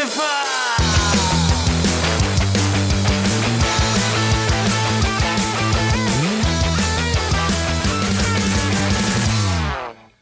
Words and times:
Verhockungsgefahr! 0.00 0.46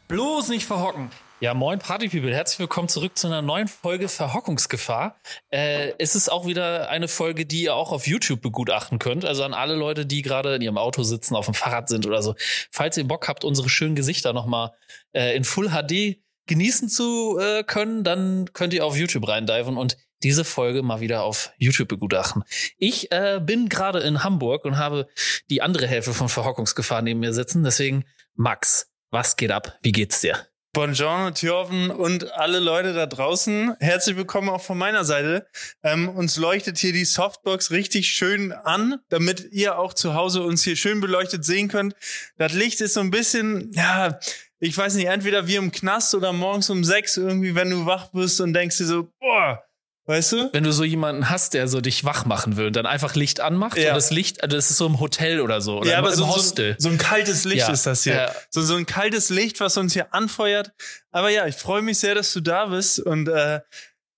Bloß 0.07 0.49
nicht 0.49 0.65
verhocken. 0.65 1.11
Ja, 1.41 1.53
moin 1.53 1.79
Party 1.79 2.09
People, 2.09 2.33
herzlich 2.33 2.59
willkommen 2.59 2.89
zurück 2.89 3.17
zu 3.17 3.27
einer 3.27 3.41
neuen 3.41 3.69
Folge 3.69 4.09
Verhockungsgefahr. 4.09 5.15
Äh, 5.49 5.93
es 5.97 6.15
ist 6.15 6.29
auch 6.29 6.45
wieder 6.45 6.89
eine 6.89 7.07
Folge, 7.07 7.45
die 7.45 7.63
ihr 7.63 7.75
auch 7.75 7.93
auf 7.93 8.07
YouTube 8.07 8.41
begutachten 8.41 8.99
könnt. 8.99 9.23
Also 9.23 9.45
an 9.45 9.53
alle 9.53 9.75
Leute, 9.75 10.05
die 10.05 10.21
gerade 10.21 10.55
in 10.55 10.61
ihrem 10.61 10.77
Auto 10.77 11.03
sitzen, 11.03 11.37
auf 11.37 11.45
dem 11.45 11.53
Fahrrad 11.53 11.87
sind 11.87 12.05
oder 12.05 12.21
so. 12.21 12.35
Falls 12.71 12.97
ihr 12.97 13.07
Bock 13.07 13.29
habt, 13.29 13.45
unsere 13.45 13.69
schönen 13.69 13.95
Gesichter 13.95 14.33
nochmal 14.33 14.73
äh, 15.13 15.33
in 15.37 15.45
Full 15.45 15.69
HD 15.69 16.19
genießen 16.49 16.89
zu 16.89 17.39
äh, 17.39 17.63
können, 17.63 18.03
dann 18.03 18.51
könnt 18.53 18.73
ihr 18.73 18.85
auf 18.85 18.97
YouTube 18.97 19.27
reindiven 19.27 19.77
und 19.77 19.97
diese 20.23 20.43
Folge 20.43 20.83
mal 20.83 20.99
wieder 20.99 21.23
auf 21.23 21.51
YouTube 21.57 21.87
begutachten. 21.87 22.43
Ich 22.77 23.11
äh, 23.11 23.39
bin 23.41 23.69
gerade 23.69 23.99
in 23.99 24.23
Hamburg 24.23 24.65
und 24.65 24.77
habe 24.77 25.07
die 25.49 25.61
andere 25.61 25.87
Hälfte 25.87 26.13
von 26.13 26.27
Verhockungsgefahr 26.27 27.01
neben 27.01 27.21
mir 27.21 27.33
sitzen. 27.33 27.63
Deswegen, 27.63 28.03
Max, 28.35 28.91
was 29.11 29.37
geht 29.37 29.51
ab? 29.51 29.77
Wie 29.81 29.93
geht's 29.93 30.19
dir? 30.19 30.49
Buongiorno, 30.73 31.31
Thjörven 31.31 31.89
und 31.89 32.31
alle 32.33 32.59
Leute 32.59 32.93
da 32.93 33.07
draußen. 33.07 33.75
Herzlich 33.79 34.17
willkommen 34.17 34.49
auch 34.49 34.61
von 34.61 34.77
meiner 34.77 35.03
Seite. 35.03 35.47
Ähm, 35.81 36.09
uns 36.09 36.37
leuchtet 36.37 36.77
hier 36.77 36.93
die 36.93 37.05
Softbox 37.05 37.71
richtig 37.71 38.07
schön 38.09 38.51
an, 38.51 38.99
damit 39.09 39.47
ihr 39.51 39.79
auch 39.79 39.95
zu 39.95 40.13
Hause 40.13 40.43
uns 40.43 40.63
hier 40.63 40.75
schön 40.75 41.01
beleuchtet 41.01 41.43
sehen 41.43 41.69
könnt. 41.69 41.95
Das 42.37 42.53
Licht 42.53 42.81
ist 42.81 42.93
so 42.93 42.99
ein 42.99 43.09
bisschen, 43.09 43.71
ja, 43.73 44.19
ich 44.59 44.77
weiß 44.77 44.95
nicht, 44.95 45.07
entweder 45.07 45.47
wie 45.47 45.55
im 45.55 45.71
Knast 45.71 46.13
oder 46.15 46.33
morgens 46.33 46.69
um 46.69 46.83
sechs 46.83 47.17
irgendwie, 47.17 47.55
wenn 47.55 47.69
du 47.69 47.85
wach 47.85 48.07
bist 48.11 48.41
und 48.41 48.53
denkst 48.53 48.77
dir 48.77 48.85
so, 48.85 49.07
boah, 49.19 49.63
Weißt 50.05 50.31
du? 50.31 50.49
Wenn 50.53 50.63
du 50.63 50.71
so 50.71 50.83
jemanden 50.83 51.29
hast, 51.29 51.53
der 51.53 51.67
so 51.67 51.81
dich 51.81 52.03
wach 52.03 52.25
machen 52.25 52.57
will 52.57 52.65
und 52.65 52.75
dann 52.75 52.87
einfach 52.87 53.13
Licht 53.13 53.41
anmacht 53.41 53.77
Ja. 53.77 53.89
und 53.89 53.95
das 53.95 54.09
Licht, 54.09 54.41
also 54.41 54.55
das 54.57 54.71
ist 54.71 54.77
so 54.77 54.87
im 54.87 54.99
Hotel 54.99 55.39
oder 55.39 55.61
so. 55.61 55.77
Oder 55.81 55.91
ja, 55.91 55.99
im, 55.99 56.03
aber 56.05 56.13
im 56.13 56.17
so, 56.17 56.25
so, 56.25 56.35
Hostel. 56.35 56.75
so 56.79 56.89
ein 56.89 56.97
kaltes 56.97 57.45
Licht 57.45 57.67
Ja. 57.67 57.71
ist 57.71 57.85
das 57.85 58.05
hier. 58.05 58.15
Ja. 58.15 58.31
So, 58.49 58.63
so 58.63 58.73
ein 58.75 58.87
kaltes 58.87 59.29
Licht, 59.29 59.59
was 59.59 59.77
uns 59.77 59.93
hier 59.93 60.11
anfeuert. 60.11 60.71
Aber 61.11 61.29
ja, 61.29 61.45
ich 61.45 61.53
freue 61.53 61.83
mich 61.83 61.99
sehr, 61.99 62.15
dass 62.15 62.33
du 62.33 62.39
da 62.41 62.65
bist. 62.65 62.99
Und 62.99 63.29
äh, 63.29 63.59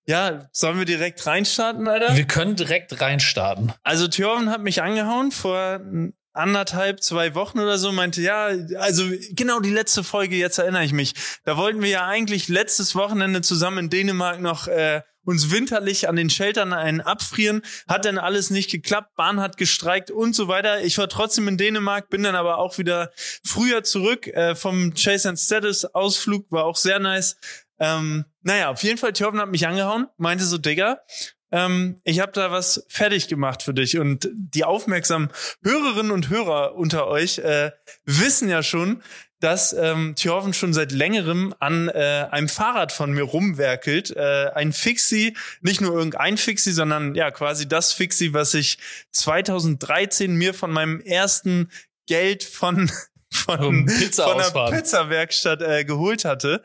ja, 0.06 0.48
sollen 0.52 0.78
wir 0.78 0.86
direkt 0.86 1.26
reinstarten, 1.26 1.86
Alter? 1.86 2.16
Wir 2.16 2.24
können 2.24 2.56
direkt 2.56 2.98
reinstarten. 2.98 3.74
Also 3.82 4.08
Thjörven 4.08 4.48
hat 4.48 4.62
mich 4.62 4.80
angehauen 4.80 5.30
vor 5.30 5.78
anderthalb, 6.32 7.02
zwei 7.02 7.34
Wochen 7.34 7.58
oder 7.60 7.78
so, 7.78 7.92
meinte, 7.92 8.20
ja, 8.22 8.48
also 8.78 9.04
genau 9.30 9.60
die 9.60 9.70
letzte 9.70 10.04
Folge, 10.04 10.36
jetzt 10.36 10.58
erinnere 10.58 10.84
ich 10.84 10.92
mich. 10.92 11.14
Da 11.44 11.56
wollten 11.56 11.82
wir 11.82 11.90
ja 11.90 12.06
eigentlich 12.06 12.48
letztes 12.48 12.94
Wochenende 12.94 13.42
zusammen 13.42 13.78
in 13.78 13.90
Dänemark 13.90 14.40
noch 14.40 14.68
äh, 14.68 15.02
uns 15.24 15.50
winterlich 15.50 16.08
an 16.08 16.16
den 16.16 16.30
Sheltern 16.30 16.72
einen 16.72 17.00
abfrieren. 17.00 17.62
Hat 17.88 18.04
dann 18.04 18.18
alles 18.18 18.50
nicht 18.50 18.70
geklappt, 18.70 19.14
Bahn 19.16 19.40
hat 19.40 19.56
gestreikt 19.56 20.10
und 20.10 20.34
so 20.34 20.48
weiter. 20.48 20.82
Ich 20.82 20.98
war 20.98 21.08
trotzdem 21.08 21.48
in 21.48 21.58
Dänemark, 21.58 22.08
bin 22.08 22.22
dann 22.22 22.34
aber 22.34 22.58
auch 22.58 22.78
wieder 22.78 23.12
früher 23.44 23.84
zurück 23.84 24.26
äh, 24.26 24.54
vom 24.54 24.94
Chase 24.94 25.28
and 25.28 25.38
Status 25.38 25.84
Ausflug, 25.84 26.50
war 26.50 26.64
auch 26.64 26.76
sehr 26.76 26.98
nice. 26.98 27.36
Ähm, 27.78 28.24
naja, 28.42 28.70
auf 28.70 28.82
jeden 28.82 28.98
Fall, 28.98 29.12
Thjörven 29.12 29.40
hat 29.40 29.50
mich 29.50 29.66
angehauen, 29.66 30.06
meinte 30.16 30.44
so, 30.44 30.58
Digga, 30.58 31.00
ähm, 31.52 32.00
ich 32.04 32.20
habe 32.20 32.32
da 32.32 32.50
was 32.50 32.84
fertig 32.88 33.28
gemacht 33.28 33.62
für 33.62 33.74
dich. 33.74 33.98
Und 33.98 34.28
die 34.32 34.64
aufmerksamen 34.64 35.28
Hörerinnen 35.62 36.10
und 36.10 36.30
Hörer 36.30 36.74
unter 36.74 37.06
euch 37.06 37.38
äh, 37.38 37.70
wissen 38.04 38.48
ja 38.48 38.62
schon, 38.62 39.02
dass 39.38 39.72
ähm, 39.72 40.14
Thjörven 40.14 40.54
schon 40.54 40.72
seit 40.72 40.92
längerem 40.92 41.52
an 41.58 41.88
äh, 41.88 42.28
einem 42.30 42.48
Fahrrad 42.48 42.92
von 42.92 43.12
mir 43.12 43.24
rumwerkelt. 43.24 44.16
Äh, 44.16 44.50
ein 44.54 44.72
Fixie, 44.72 45.36
nicht 45.60 45.80
nur 45.80 45.92
irgendein 45.92 46.36
Fixie, 46.36 46.72
sondern 46.72 47.14
ja 47.14 47.30
quasi 47.30 47.68
das 47.68 47.92
Fixie, 47.92 48.32
was 48.32 48.54
ich 48.54 48.78
2013 49.10 50.34
mir 50.34 50.54
von 50.54 50.70
meinem 50.70 51.00
ersten 51.00 51.70
Geld 52.06 52.44
von 52.44 52.90
von, 53.32 53.58
von 53.58 53.86
der 53.86 54.46
ausfahren. 54.46 54.74
Pizzawerkstatt 54.74 55.62
äh, 55.62 55.84
geholt 55.84 56.24
hatte. 56.24 56.62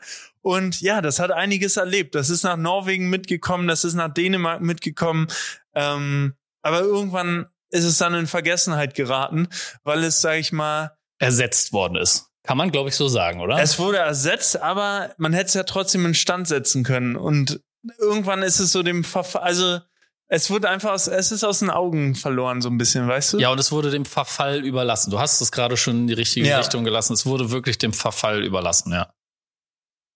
Und 0.48 0.80
ja, 0.80 1.02
das 1.02 1.18
hat 1.18 1.30
einiges 1.30 1.76
erlebt. 1.76 2.14
Das 2.14 2.30
ist 2.30 2.42
nach 2.42 2.56
Norwegen 2.56 3.10
mitgekommen, 3.10 3.68
das 3.68 3.84
ist 3.84 3.92
nach 3.92 4.08
Dänemark 4.08 4.62
mitgekommen. 4.62 5.26
Ähm, 5.74 6.36
aber 6.62 6.80
irgendwann 6.80 7.48
ist 7.68 7.84
es 7.84 7.98
dann 7.98 8.14
in 8.14 8.26
Vergessenheit 8.26 8.94
geraten, 8.94 9.48
weil 9.84 10.02
es, 10.04 10.22
sag 10.22 10.38
ich 10.38 10.50
mal, 10.50 10.96
Ersetzt 11.18 11.74
worden 11.74 11.96
ist. 11.96 12.30
Kann 12.44 12.56
man, 12.56 12.70
glaube 12.70 12.88
ich, 12.88 12.96
so 12.96 13.08
sagen, 13.08 13.42
oder? 13.42 13.60
es 13.60 13.78
wurde 13.78 13.98
ersetzt, 13.98 14.58
aber 14.62 15.10
man 15.18 15.34
hätte 15.34 15.48
es 15.48 15.54
ja 15.54 15.64
trotzdem 15.64 16.06
in 16.06 16.14
Stand 16.14 16.48
setzen 16.48 16.82
können. 16.82 17.16
Und 17.16 17.60
irgendwann 17.98 18.42
ist 18.42 18.58
es 18.58 18.72
so 18.72 18.82
dem 18.82 19.04
Verf 19.04 19.36
also 19.36 19.80
es 20.28 20.48
wurde 20.48 20.70
einfach 20.70 20.92
aus, 20.92 21.08
es 21.08 21.30
ist 21.30 21.44
aus 21.44 21.58
den 21.58 21.68
Augen 21.68 22.14
verloren, 22.14 22.62
so 22.62 22.70
ein 22.70 22.78
bisschen, 22.78 23.06
weißt 23.06 23.34
du? 23.34 23.38
ja, 23.38 23.50
und 23.50 23.58
es 23.58 23.70
wurde 23.70 23.90
dem 23.90 24.06
Verfall 24.06 24.64
überlassen. 24.64 25.10
Du 25.10 25.18
hast 25.18 25.42
es 25.42 25.52
gerade 25.52 25.76
schon 25.76 25.96
in 25.96 26.06
die 26.06 26.14
richtige 26.14 26.48
Ja. 26.48 26.58
Richtung 26.58 26.84
gelassen. 26.84 27.12
Es 27.12 27.26
wurde 27.26 27.50
wirklich 27.50 27.76
dem 27.76 27.92
Verfall 27.92 28.44
überlassen, 28.44 28.92
ja. 28.92 29.12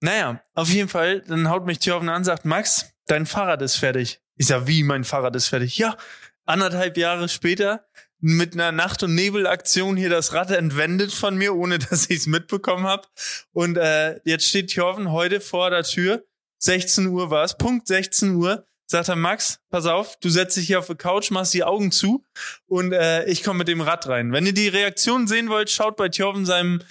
Naja, 0.02 0.42
auf 0.54 0.68
jeden 0.68 0.88
Fall, 0.88 1.20
dann 1.28 1.48
haut 1.48 1.64
mich 1.64 1.78
Thjörven 1.78 2.08
an 2.08 2.24
sagt, 2.24 2.44
Max, 2.44 2.92
dein 3.06 3.24
Fahrrad 3.24 3.62
ist 3.62 3.76
fertig. 3.76 4.20
Ich 4.36 4.48
sag, 4.48 4.66
wie, 4.66 4.82
mein 4.82 5.04
Fahrrad 5.04 5.36
ist 5.36 5.46
fertig? 5.46 5.78
Ja, 5.78 5.96
anderthalb 6.44 6.96
Jahre 6.96 7.28
später 7.28 7.86
mit 8.18 8.54
einer 8.54 8.72
Nacht- 8.72 9.04
und 9.04 9.14
Nebelaktion 9.14 9.96
hier 9.96 10.10
das 10.10 10.32
Rad 10.32 10.50
entwendet 10.50 11.12
von 11.12 11.36
mir, 11.36 11.54
ohne 11.54 11.78
dass 11.91 12.10
ich 12.10 12.18
es 12.18 12.26
mitbekommen 12.26 12.84
habe. 12.84 13.06
Und 13.52 13.76
äh, 13.76 14.18
jetzt 14.24 14.48
steht 14.48 14.70
Thjörven 14.70 15.12
heute 15.12 15.41
vor 15.41 15.70
der 15.70 15.84
Tür. 15.84 16.24
16 16.58 17.06
Uhr 17.06 17.30
war 17.30 17.44
es, 17.44 17.56
Punkt 17.56 17.86
16 17.86 18.34
Uhr. 18.34 18.66
Sagt 18.86 19.08
er, 19.08 19.14
Max, 19.16 19.60
pass 19.70 19.86
auf, 19.86 20.18
du 20.18 20.28
setzt 20.30 20.56
dich 20.56 20.66
hier 20.66 20.80
auf 20.80 20.88
die 20.88 20.96
Couch, 20.96 21.30
machst 21.30 21.54
die 21.54 21.62
Augen 21.62 21.92
zu 21.92 22.24
und 22.66 22.92
äh, 22.92 23.24
ich 23.26 23.44
komme 23.44 23.58
mit 23.58 23.68
dem 23.68 23.80
Rad 23.80 24.08
rein. 24.08 24.32
Wenn 24.32 24.46
ihr 24.46 24.52
die 24.52 24.68
Reaktion 24.68 25.28
sehen 25.28 25.48
wollt, 25.48 25.70
schaut 25.70 25.96
bei 25.96 26.08
Thjörven 26.08 26.44
seinem 26.44 26.82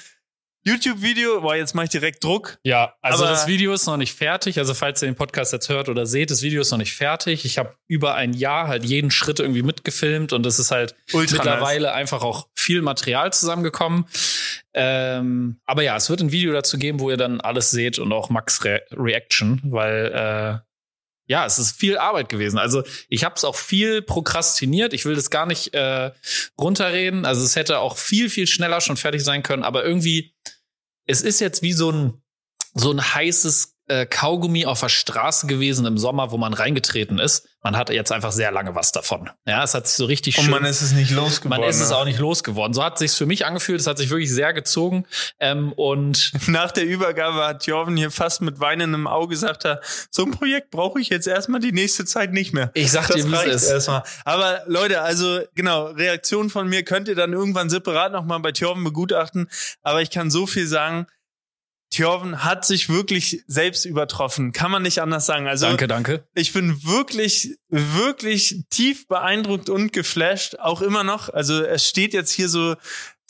YouTube-Video. 0.63 1.41
Boah, 1.41 1.55
jetzt 1.55 1.73
mache 1.73 1.85
ich 1.85 1.89
direkt 1.89 2.23
Druck. 2.23 2.59
Ja, 2.63 2.93
also 3.01 3.23
das 3.23 3.47
Video 3.47 3.73
ist 3.73 3.87
noch 3.87 3.97
nicht 3.97 4.13
fertig. 4.13 4.59
Also 4.59 4.73
falls 4.73 5.01
ihr 5.01 5.07
den 5.07 5.15
Podcast 5.15 5.53
jetzt 5.53 5.69
hört 5.69 5.89
oder 5.89 6.05
seht, 6.05 6.31
das 6.31 6.41
Video 6.41 6.61
ist 6.61 6.71
noch 6.71 6.77
nicht 6.77 6.93
fertig. 6.93 7.45
Ich 7.45 7.57
habe 7.57 7.75
über 7.87 8.15
ein 8.15 8.33
Jahr 8.33 8.67
halt 8.67 8.85
jeden 8.85 9.11
Schritt 9.11 9.39
irgendwie 9.39 9.63
mitgefilmt 9.63 10.33
und 10.33 10.45
es 10.45 10.59
ist 10.59 10.71
halt 10.71 10.95
Ultra 11.13 11.37
mittlerweile 11.37 11.93
einfach 11.93 12.21
auch 12.23 12.47
viel 12.55 12.81
Material 12.81 13.33
zusammengekommen. 13.33 14.05
Ähm, 14.73 15.59
aber 15.65 15.83
ja, 15.83 15.95
es 15.97 16.09
wird 16.09 16.21
ein 16.21 16.31
Video 16.31 16.53
dazu 16.53 16.77
geben, 16.77 16.99
wo 16.99 17.09
ihr 17.09 17.17
dann 17.17 17.41
alles 17.41 17.71
seht 17.71 17.99
und 17.99 18.13
auch 18.13 18.29
Max 18.29 18.63
Re 18.63 18.81
Reaction, 18.91 19.61
weil 19.65 20.61
äh, 20.63 20.70
ja, 21.31 21.45
es 21.45 21.59
ist 21.59 21.79
viel 21.79 21.97
Arbeit 21.97 22.27
gewesen. 22.27 22.59
Also 22.59 22.83
ich 23.07 23.23
habe 23.23 23.35
es 23.35 23.45
auch 23.45 23.55
viel 23.55 24.01
prokrastiniert. 24.01 24.91
Ich 24.91 25.05
will 25.05 25.15
das 25.15 25.29
gar 25.29 25.45
nicht 25.45 25.73
äh, 25.73 26.11
runterreden. 26.59 27.25
Also 27.25 27.45
es 27.45 27.55
hätte 27.55 27.79
auch 27.79 27.95
viel, 27.95 28.29
viel 28.29 28.47
schneller 28.47 28.81
schon 28.81 28.97
fertig 28.97 29.23
sein 29.23 29.41
können. 29.41 29.63
Aber 29.63 29.85
irgendwie, 29.85 30.35
es 31.05 31.21
ist 31.21 31.39
jetzt 31.39 31.61
wie 31.61 31.71
so 31.71 31.89
ein, 31.89 32.21
so 32.73 32.91
ein 32.91 33.01
heißes 33.01 33.77
äh, 33.87 34.05
Kaugummi 34.05 34.65
auf 34.65 34.79
der 34.79 34.89
Straße 34.89 35.47
gewesen 35.47 35.85
im 35.85 35.97
Sommer, 35.97 36.31
wo 36.31 36.37
man 36.37 36.53
reingetreten 36.53 37.19
ist. 37.19 37.47
Man 37.63 37.77
hatte 37.77 37.93
jetzt 37.93 38.11
einfach 38.11 38.31
sehr 38.31 38.51
lange 38.51 38.73
was 38.73 38.91
davon. 38.91 39.29
Ja, 39.45 39.63
es 39.63 39.75
hat 39.75 39.87
sich 39.87 39.95
so 39.95 40.05
richtig 40.05 40.37
Und 40.37 40.45
schön. 40.45 40.51
man 40.51 40.65
ist 40.65 40.81
es 40.81 40.93
nicht 40.93 41.11
losgeworden. 41.11 41.61
Man 41.61 41.69
ist 41.69 41.79
es 41.79 41.89
ne? 41.89 41.97
auch 41.97 42.05
nicht 42.05 42.17
losgeworden. 42.17 42.73
So 42.73 42.83
hat 42.83 42.97
sich's 42.97 43.15
für 43.15 43.27
mich 43.27 43.45
angefühlt. 43.45 43.79
Es 43.79 43.85
hat 43.85 43.99
sich 43.99 44.09
wirklich 44.09 44.31
sehr 44.31 44.53
gezogen. 44.53 45.05
Ähm, 45.39 45.71
und 45.73 46.31
Nach 46.47 46.71
der 46.71 46.85
Übergabe 46.85 47.45
hat 47.45 47.67
Jorven 47.67 47.97
hier 47.97 48.09
fast 48.09 48.41
mit 48.41 48.59
weinendem 48.59 49.05
Auge 49.07 49.27
gesagt, 49.29 49.67
so 50.09 50.23
ein 50.23 50.31
Projekt 50.31 50.71
brauche 50.71 50.99
ich 50.99 51.09
jetzt 51.09 51.27
erstmal 51.27 51.59
die 51.59 51.71
nächste 51.71 52.05
Zeit 52.05 52.33
nicht 52.33 52.53
mehr. 52.53 52.71
ich 52.73 52.91
sag 52.91 53.07
dir, 53.07 53.29
wie 53.29 53.35
es 53.35 53.63
ist. 53.63 53.69
erstmal. 53.69 54.03
Aber 54.25 54.61
Leute, 54.65 55.01
also 55.01 55.41
genau, 55.53 55.85
Reaktion 55.87 56.49
von 56.49 56.67
mir 56.67 56.83
könnt 56.83 57.07
ihr 57.07 57.15
dann 57.15 57.33
irgendwann 57.33 57.69
separat 57.69 58.11
nochmal 58.11 58.39
bei 58.39 58.51
Thjörven 58.51 58.83
begutachten. 58.83 59.49
Aber 59.83 60.01
ich 60.01 60.09
kann 60.09 60.31
so 60.31 60.47
viel 60.47 60.65
sagen, 60.65 61.07
Thjörven 61.91 62.43
hat 62.43 62.65
sich 62.65 62.89
wirklich 62.89 63.43
selbst 63.47 63.85
übertroffen. 63.85 64.53
Kann 64.53 64.71
man 64.71 64.81
nicht 64.81 64.99
anders 64.99 65.25
sagen. 65.25 65.47
Also 65.47 65.67
danke, 65.67 65.87
danke. 65.87 66.23
ich 66.33 66.53
bin 66.53 66.83
wirklich, 66.85 67.57
wirklich 67.67 68.63
tief 68.69 69.07
beeindruckt 69.07 69.69
und 69.69 69.91
geflasht, 69.91 70.55
auch 70.59 70.81
immer 70.81 71.03
noch. 71.03 71.29
Also 71.29 71.61
es 71.61 71.87
steht 71.87 72.13
jetzt 72.13 72.31
hier 72.31 72.47
so 72.47 72.75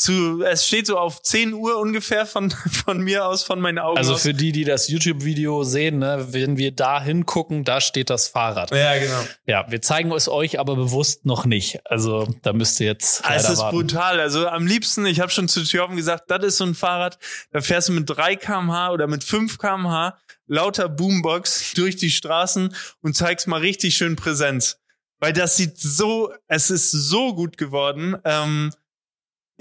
zu, 0.02 0.44
es 0.44 0.66
steht 0.68 0.88
so 0.88 0.98
auf 0.98 1.22
10 1.22 1.54
Uhr 1.54 1.78
ungefähr 1.78 2.26
von, 2.26 2.52
von 2.86 3.00
mir 3.02 3.26
aus, 3.28 3.44
von 3.44 3.62
meinen 3.62 3.80
Augen 3.80 3.98
Also 3.98 4.16
für 4.18 4.34
die, 4.34 4.52
die 4.52 4.64
das 4.64 4.88
YouTube-Video 4.88 5.64
sehen, 5.64 6.00
ne, 6.00 6.28
wenn 6.32 6.58
wir 6.58 6.72
da 6.72 7.02
hingucken, 7.02 7.64
da 7.64 7.80
steht 7.82 8.10
das 8.10 8.28
Fahrrad. 8.28 8.72
ja, 8.72 8.98
genau. 9.00 9.20
Ja, 9.46 9.66
wir 9.70 9.82
zeigen 9.82 10.12
es 10.12 10.28
euch 10.28 10.60
aber 10.60 10.76
bewusst 10.76 11.26
noch 11.26 11.46
nicht. 11.46 11.80
Also 11.86 12.28
da 12.42 12.54
müsst 12.54 12.80
ihr 12.80 12.88
jetzt 12.88 13.24
Ah, 13.26 13.36
Es 13.36 13.50
ist 13.50 13.60
warten. 13.60 13.78
brutal. 13.78 14.20
Also 14.20 14.48
am 14.48 14.66
liebsten, 14.68 15.06
ich 15.06 15.20
habe 15.20 15.32
schon 15.32 15.48
zu 15.48 15.64
Thjörven 15.64 15.96
gesagt, 15.96 16.30
das 16.32 16.44
ist 16.44 16.58
so 16.58 16.66
ein 16.66 16.76
Fahrrad, 16.76 17.18
da 17.52 17.62
fährst 17.62 17.90
du 17.90 17.94
mit 17.94 18.10
3 18.10 18.36
kmh 18.36 18.92
oder 18.92 19.08
mit 19.08 19.24
5 19.24 19.58
kmh 19.58 20.18
lauter 20.48 20.90
Boombox 20.90 21.74
durch 21.76 21.96
die 21.96 22.12
Straßen 22.12 22.76
und 23.02 23.16
zeigst 23.16 23.48
mal 23.48 23.60
richtig 23.62 23.96
schön 23.96 24.16
Präsenz. 24.16 24.78
Weil 25.20 25.34
das 25.34 25.56
sieht 25.56 25.78
so, 25.78 26.32
es 26.48 26.72
ist 26.72 26.90
so 26.92 27.36
gut 27.36 27.56
geworden. 27.58 28.18
Ähm, 28.26 28.72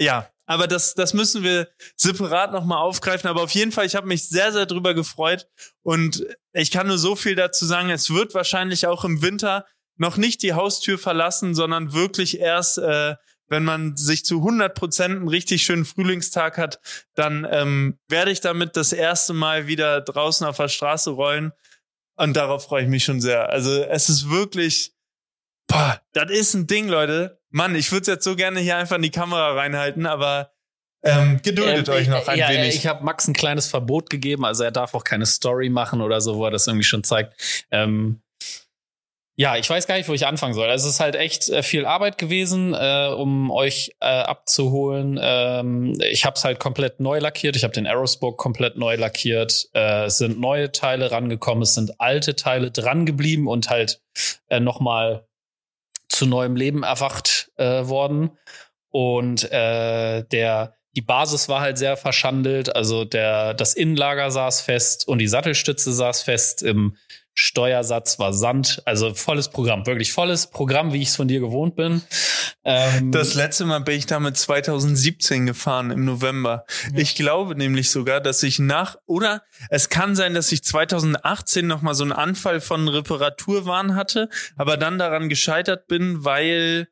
ja, 0.01 0.27
aber 0.45 0.67
das, 0.67 0.95
das 0.95 1.13
müssen 1.13 1.43
wir 1.43 1.69
separat 1.95 2.51
nochmal 2.51 2.79
aufgreifen. 2.79 3.29
Aber 3.29 3.43
auf 3.43 3.51
jeden 3.51 3.71
Fall, 3.71 3.85
ich 3.85 3.95
habe 3.95 4.07
mich 4.07 4.27
sehr, 4.27 4.51
sehr 4.51 4.65
drüber 4.65 4.93
gefreut. 4.93 5.47
Und 5.83 6.25
ich 6.53 6.71
kann 6.71 6.87
nur 6.87 6.97
so 6.97 7.15
viel 7.15 7.35
dazu 7.35 7.65
sagen. 7.65 7.89
Es 7.89 8.09
wird 8.09 8.33
wahrscheinlich 8.33 8.87
auch 8.87 9.05
im 9.05 9.21
Winter 9.21 9.65
noch 9.97 10.17
nicht 10.17 10.41
die 10.41 10.53
Haustür 10.53 10.97
verlassen, 10.97 11.55
sondern 11.55 11.93
wirklich 11.93 12.39
erst, 12.39 12.79
äh, 12.79 13.15
wenn 13.47 13.63
man 13.63 13.95
sich 13.95 14.25
zu 14.25 14.37
100 14.37 14.73
Prozent 14.73 15.15
einen 15.15 15.27
richtig 15.27 15.63
schönen 15.63 15.85
Frühlingstag 15.85 16.57
hat, 16.57 16.79
dann 17.15 17.47
ähm, 17.49 17.99
werde 18.09 18.31
ich 18.31 18.41
damit 18.41 18.75
das 18.75 18.93
erste 18.93 19.33
Mal 19.33 19.67
wieder 19.67 20.01
draußen 20.01 20.45
auf 20.47 20.57
der 20.57 20.69
Straße 20.69 21.11
rollen. 21.11 21.51
Und 22.15 22.35
darauf 22.35 22.65
freue 22.65 22.83
ich 22.83 22.89
mich 22.89 23.03
schon 23.03 23.21
sehr. 23.21 23.49
Also 23.49 23.83
es 23.83 24.09
ist 24.09 24.29
wirklich, 24.29 24.93
boah, 25.71 26.01
das 26.13 26.29
ist 26.31 26.53
ein 26.53 26.67
Ding, 26.67 26.87
Leute. 26.87 27.39
Mann, 27.49 27.75
ich 27.75 27.91
würde 27.91 28.01
es 28.01 28.07
jetzt 28.07 28.23
so 28.23 28.35
gerne 28.35 28.59
hier 28.59 28.77
einfach 28.77 28.97
in 28.97 29.01
die 29.01 29.09
Kamera 29.09 29.53
reinhalten, 29.53 30.05
aber 30.05 30.51
ähm, 31.03 31.39
geduldet 31.41 31.87
Ähm, 31.87 31.93
euch 31.95 32.07
noch 32.07 32.27
ein 32.27 32.37
ja, 32.37 32.49
wenig. 32.49 32.75
Ich 32.75 32.87
habe 32.87 33.03
Max 33.03 33.27
ein 33.27 33.33
kleines 33.33 33.67
Verbot 33.67 34.09
gegeben, 34.09 34.45
also 34.45 34.63
er 34.63 34.71
darf 34.71 34.93
auch 34.93 35.03
keine 35.03 35.25
Story 35.25 35.69
machen 35.69 36.01
oder 36.01 36.21
so, 36.21 36.37
wo 36.37 36.45
er 36.45 36.51
das 36.51 36.67
irgendwie 36.67 36.85
schon 36.85 37.03
zeigt. 37.03 37.65
Ähm, 37.71 38.21
ja, 39.37 39.55
ich 39.55 39.67
weiß 39.67 39.87
gar 39.87 39.95
nicht, 39.95 40.07
wo 40.07 40.13
ich 40.13 40.27
anfangen 40.27 40.53
soll. 40.53 40.69
Also 40.69 40.87
es 40.87 40.95
ist 40.95 40.99
halt 40.99 41.15
echt 41.15 41.49
äh, 41.49 41.63
viel 41.63 41.85
Arbeit 41.85 42.19
gewesen, 42.19 42.75
äh, 42.75 43.07
um 43.07 43.49
euch 43.49 43.95
äh, 43.99 44.05
abzuholen. 44.05 45.17
Ähm, 45.19 45.97
ich 46.11 46.25
habe 46.25 46.35
es 46.35 46.43
halt 46.43 46.59
komplett 46.59 46.99
neu 46.99 47.17
lackiert. 47.17 47.55
Ich 47.55 47.63
habe 47.63 47.73
den 47.73 47.87
Aerospoke 47.87 48.37
komplett 48.37 48.77
neu 48.77 48.95
lackiert. 48.97 49.69
Äh, 49.73 50.05
es 50.05 50.19
sind 50.19 50.39
neue 50.39 50.71
Teile 50.71 51.11
rangekommen, 51.11 51.63
es 51.63 51.73
sind 51.73 51.99
alte 51.99 52.35
Teile 52.35 52.69
dran 52.69 53.05
geblieben 53.05 53.47
und 53.47 53.69
halt 53.69 54.01
äh, 54.49 54.59
nochmal 54.59 55.25
zu 56.11 56.25
neuem 56.25 56.55
Leben 56.55 56.83
erwacht 56.83 57.51
äh, 57.57 57.87
worden. 57.87 58.31
Und 58.89 59.49
äh, 59.51 60.23
der 60.23 60.75
die 60.93 61.01
Basis 61.01 61.47
war 61.47 61.61
halt 61.61 61.77
sehr 61.77 61.95
verschandelt. 61.95 62.75
Also 62.75 63.05
der 63.05 63.53
das 63.53 63.73
Innenlager 63.73 64.29
saß 64.29 64.61
fest 64.61 65.07
und 65.07 65.19
die 65.19 65.27
Sattelstütze 65.27 65.93
saß 65.93 66.23
fest. 66.23 66.61
Im 66.61 66.97
Steuersatz 67.33 68.19
war 68.19 68.33
Sand. 68.33 68.81
Also 68.85 69.13
volles 69.13 69.49
Programm, 69.49 69.85
wirklich 69.85 70.11
volles 70.11 70.47
Programm, 70.47 70.93
wie 70.93 71.01
ich 71.01 71.09
es 71.09 71.15
von 71.15 71.27
dir 71.27 71.39
gewohnt 71.39 71.75
bin. 71.75 72.01
Ähm, 72.63 73.11
Das 73.11 73.33
letzte 73.33 73.65
Mal 73.65 73.79
bin 73.79 73.97
ich 73.97 74.05
damit 74.05 74.37
2017 74.37 75.45
gefahren 75.45 75.91
im 75.91 76.05
November. 76.05 76.65
Ich 76.93 77.15
glaube 77.15 77.55
nämlich 77.55 77.89
sogar, 77.89 78.21
dass 78.21 78.43
ich 78.43 78.59
nach 78.59 78.97
oder 79.05 79.43
es 79.69 79.89
kann 79.89 80.15
sein, 80.15 80.33
dass 80.33 80.51
ich 80.51 80.63
2018 80.63 81.65
noch 81.65 81.81
mal 81.81 81.95
so 81.95 82.03
einen 82.03 82.11
Anfall 82.11 82.61
von 82.61 82.87
Reparaturwahn 82.87 83.95
hatte, 83.95 84.29
aber 84.57 84.77
dann 84.77 84.99
daran 84.99 85.29
gescheitert 85.29 85.87
bin, 85.87 86.23
weil 86.23 86.87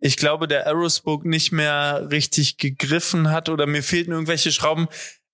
ich 0.00 0.16
glaube, 0.16 0.48
der 0.48 0.66
Aerospoke 0.66 1.28
nicht 1.28 1.52
mehr 1.52 2.08
richtig 2.10 2.56
gegriffen 2.56 3.30
hat 3.30 3.50
oder 3.50 3.66
mir 3.66 3.82
fehlten 3.82 4.12
irgendwelche 4.12 4.50
Schrauben. 4.50 4.88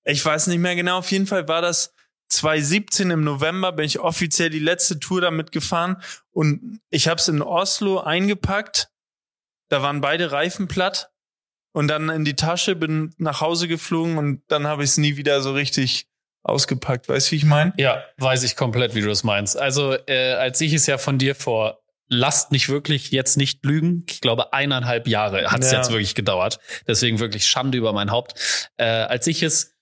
Ich 0.05 0.25
weiß 0.25 0.49
nicht 0.49 0.59
mehr 0.59 0.75
genau. 0.75 0.99
Auf 0.99 1.11
jeden 1.13 1.27
Fall 1.27 1.47
war 1.49 1.63
das 1.63 1.95
2017 2.29 3.11
im 3.11 3.25
November 3.25 3.73
bin 3.73 3.85
ich 3.85 3.99
offiziell 4.01 4.51
die 4.51 4.59
letzte 4.59 4.99
Tour 4.99 5.21
damit 5.21 5.53
gefahren 5.53 6.03
und 6.33 6.81
ich 6.91 7.09
habe 7.09 7.21
es 7.21 7.29
in 7.29 7.43
Oslo 7.43 8.01
eingepackt 8.01 8.89
da 9.69 9.83
waren 9.83 10.01
beide 10.01 10.31
Reifen 10.31 10.69
platt 10.69 11.11
und 11.73 11.89
dann 11.89 12.09
in 12.09 12.25
die 12.25 12.37
Tasche, 12.37 12.77
bin 12.77 13.13
nach 13.19 13.41
Hause 13.41 13.67
geflogen 13.69 14.17
und 14.17 14.43
dann 14.49 14.67
habe 14.67 14.85
ich 14.85 14.91
es 14.91 14.97
nie 14.97 15.17
wieder 15.17 15.41
so 15.41 15.53
richtig 15.53 16.07
ausgepackt. 16.45 17.09
Weißt 17.09 17.29
du, 17.29 17.33
wie 17.33 17.37
ich 17.37 17.45
meine? 17.45 17.73
Ja, 17.77 18.05
weiß 18.19 18.45
ich 18.45 18.55
komplett, 18.55 18.95
wie 18.95 19.01
du 19.01 19.09
das 19.09 19.25
meinst. 19.25 19.57
Also, 19.59 19.97
äh, 20.07 20.35
als 20.35 20.61
ich 20.61 20.73
es 20.73 20.87
ja 20.87 20.99
von 20.99 21.19
dir 21.19 21.35
vor, 21.35 21.83
lasst 22.09 22.53
nicht 22.53 22.69
wirklich 22.69 23.11
jetzt 23.11 23.37
nicht 23.37 23.65
lügen, 23.65 24.05
ich 24.09 24.21
glaube 24.21 24.53
eineinhalb 24.53 25.09
Jahre 25.09 25.51
hat 25.51 25.65
es 25.65 25.73
Ja. 25.73 25.79
jetzt 25.79 25.91
wirklich 25.91 26.15
gedauert. 26.15 26.61
Deswegen 26.87 27.19
wirklich 27.19 27.47
Schande 27.49 27.77
über 27.77 27.93
mein 27.93 28.13
Haupt. 28.13 28.71
Äh, 28.77 28.85
als 28.85 29.27
ich 29.27 29.43
es 29.43 29.76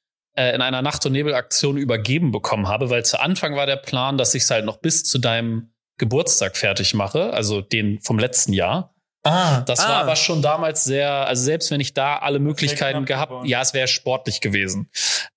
in 0.55 0.63
einer 0.63 0.83
Nacht- 0.83 1.07
und 1.07 1.13
Nebelaktion 1.13 1.77
übergeben 1.77 2.33
bekommen 2.33 2.67
habe, 2.69 2.91
weil 2.91 3.05
zu 3.05 3.21
Anfang 3.21 3.55
war 3.57 3.67
der 3.67 3.77
Plan, 3.77 4.19
dass 4.19 4.35
ich 4.35 4.43
es 4.45 4.51
halt 4.51 4.65
noch 4.65 4.79
bis 4.79 5.05
zu 5.05 5.19
deinem 5.19 5.73
Geburtstag 5.99 6.57
fertig 6.57 6.95
mache, 6.95 7.33
also 7.33 7.61
den 7.61 8.01
vom 8.01 8.19
letzten 8.19 8.53
Jahr. 8.53 8.95
Ah, 9.23 9.61
Das 9.63 9.79
war 9.81 9.97
aber 10.03 10.17
schon 10.17 10.43
damals 10.43 10.85
sehr, 10.85 11.11
also 11.27 11.43
selbst 11.45 11.71
wenn 11.71 11.81
ich 11.81 11.95
da 11.95 12.19
alle 12.19 12.41
Möglichkeiten 12.41 13.05
gehabt, 13.07 13.31
geworden. 13.31 13.49
ja, 13.49 13.63
es 13.63 13.73
wäre 13.73 13.89
sportlich 13.89 14.41
gewesen. 14.41 14.91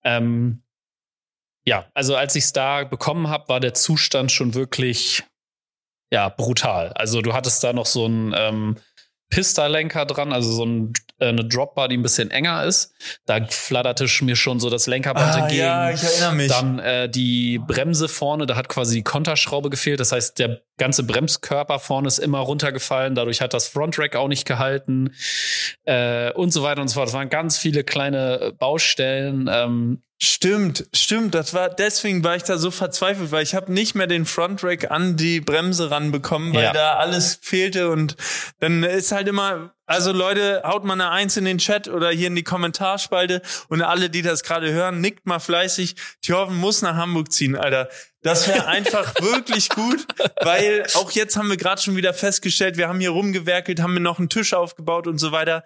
Ähm, 0.03 0.63
ja, 1.65 1.85
also 1.93 2.15
als 2.15 2.35
ich 2.35 2.45
es 2.45 2.53
da 2.53 2.83
bekommen 2.83 3.29
habe, 3.29 3.47
war 3.49 3.59
der 3.59 3.73
Zustand 3.73 4.31
schon 4.31 4.55
wirklich 4.55 5.23
ja 6.11 6.27
brutal. 6.29 6.91
Also 6.93 7.21
du 7.21 7.33
hattest 7.33 7.63
da 7.63 7.71
noch 7.71 7.85
so 7.85 8.05
einen 8.05 8.33
ähm, 8.35 8.77
Pista-Lenker 9.29 10.05
dran, 10.05 10.31
also 10.31 10.51
so 10.51 10.65
ein, 10.65 10.93
äh, 11.19 11.27
eine 11.27 11.45
Dropbar, 11.45 11.89
die 11.89 11.97
ein 11.97 12.01
bisschen 12.01 12.31
enger 12.31 12.63
ist. 12.63 12.93
Da 13.25 13.45
flatterte 13.45 14.07
mir 14.23 14.35
schon 14.35 14.59
so 14.59 14.69
das 14.69 14.87
Lenkerband 14.87 15.35
ah, 15.35 15.39
entgegen. 15.39 15.61
ja, 15.61 15.91
ich 15.91 16.03
erinnere 16.03 16.33
mich. 16.33 16.47
Dann 16.47 16.79
äh, 16.79 17.09
die 17.09 17.59
Bremse 17.59 18.07
vorne, 18.07 18.45
da 18.45 18.55
hat 18.55 18.69
quasi 18.69 18.95
die 18.95 19.03
Konterschraube 19.03 19.69
gefehlt. 19.69 19.99
Das 19.99 20.11
heißt, 20.11 20.39
der 20.39 20.61
ganze 20.77 21.03
Bremskörper 21.03 21.79
vorne 21.79 22.07
ist 22.07 22.19
immer 22.19 22.39
runtergefallen. 22.39 23.15
Dadurch 23.15 23.41
hat 23.41 23.53
das 23.53 23.67
Frontrack 23.67 24.15
auch 24.15 24.27
nicht 24.27 24.45
gehalten 24.45 25.13
äh, 25.83 26.31
und 26.31 26.51
so 26.51 26.63
weiter 26.63 26.81
und 26.81 26.87
so 26.87 26.95
fort. 26.95 27.07
Das 27.07 27.13
waren 27.13 27.29
ganz 27.29 27.57
viele 27.57 27.83
kleine 27.83 28.53
Baustellen. 28.57 29.49
Ähm, 29.51 30.03
Stimmt, 30.19 30.87
stimmt. 30.95 31.35
Das 31.35 31.53
war 31.53 31.69
deswegen 31.69 32.23
war 32.23 32.35
ich 32.35 32.41
da 32.43 32.57
so 32.57 32.71
verzweifelt, 32.71 33.31
weil 33.31 33.43
ich 33.43 33.53
habe 33.53 33.71
nicht 33.71 33.93
mehr 33.93 34.07
den 34.07 34.25
Frontrack 34.25 34.89
an 34.89 35.15
die 35.15 35.41
Bremse 35.41 35.91
ranbekommen, 35.91 36.55
weil 36.55 36.63
Ja. 36.63 36.73
da 36.73 36.93
alles 36.95 37.37
fehlte 37.41 37.89
und 37.91 38.15
dann 38.59 38.81
ist 38.83 39.11
halt 39.11 39.27
immer, 39.27 39.75
also 39.85 40.11
Leute, 40.11 40.63
haut 40.65 40.83
mal 40.85 40.93
eine 40.93 41.11
Eins 41.11 41.37
in 41.37 41.45
den 41.45 41.59
Chat 41.59 41.87
oder 41.87 42.09
hier 42.09 42.27
in 42.27 42.35
die 42.35 42.43
Kommentarspalte 42.43 43.43
und 43.69 43.83
alle, 43.83 44.09
die 44.09 44.23
das 44.23 44.41
gerade 44.41 44.71
hören, 44.73 45.01
nickt 45.01 45.27
mal 45.27 45.37
fleißig. 45.39 45.95
Thorben 46.25 46.55
muss 46.57 46.81
nach 46.81 46.95
Hamburg 46.95 47.31
ziehen, 47.31 47.55
Alter. 47.55 47.87
Das 48.23 48.47
wäre 48.47 48.65
einfach 48.67 49.13
wirklich 49.21 49.69
gut, 49.69 50.03
weil 50.41 50.83
auch 50.95 51.11
jetzt 51.11 51.37
haben 51.37 51.49
wir 51.49 51.57
gerade 51.57 51.79
schon 51.79 51.95
wieder 51.95 52.15
festgestellt, 52.15 52.75
wir 52.77 52.87
haben 52.87 52.99
hier 52.99 53.11
rumgewerkelt, 53.11 53.81
haben 53.81 53.93
mir 53.93 53.99
noch 53.99 54.17
einen 54.17 54.29
Tisch 54.29 54.55
aufgebaut 54.55 55.05
und 55.05 55.19
so 55.19 55.31
weiter 55.31 55.63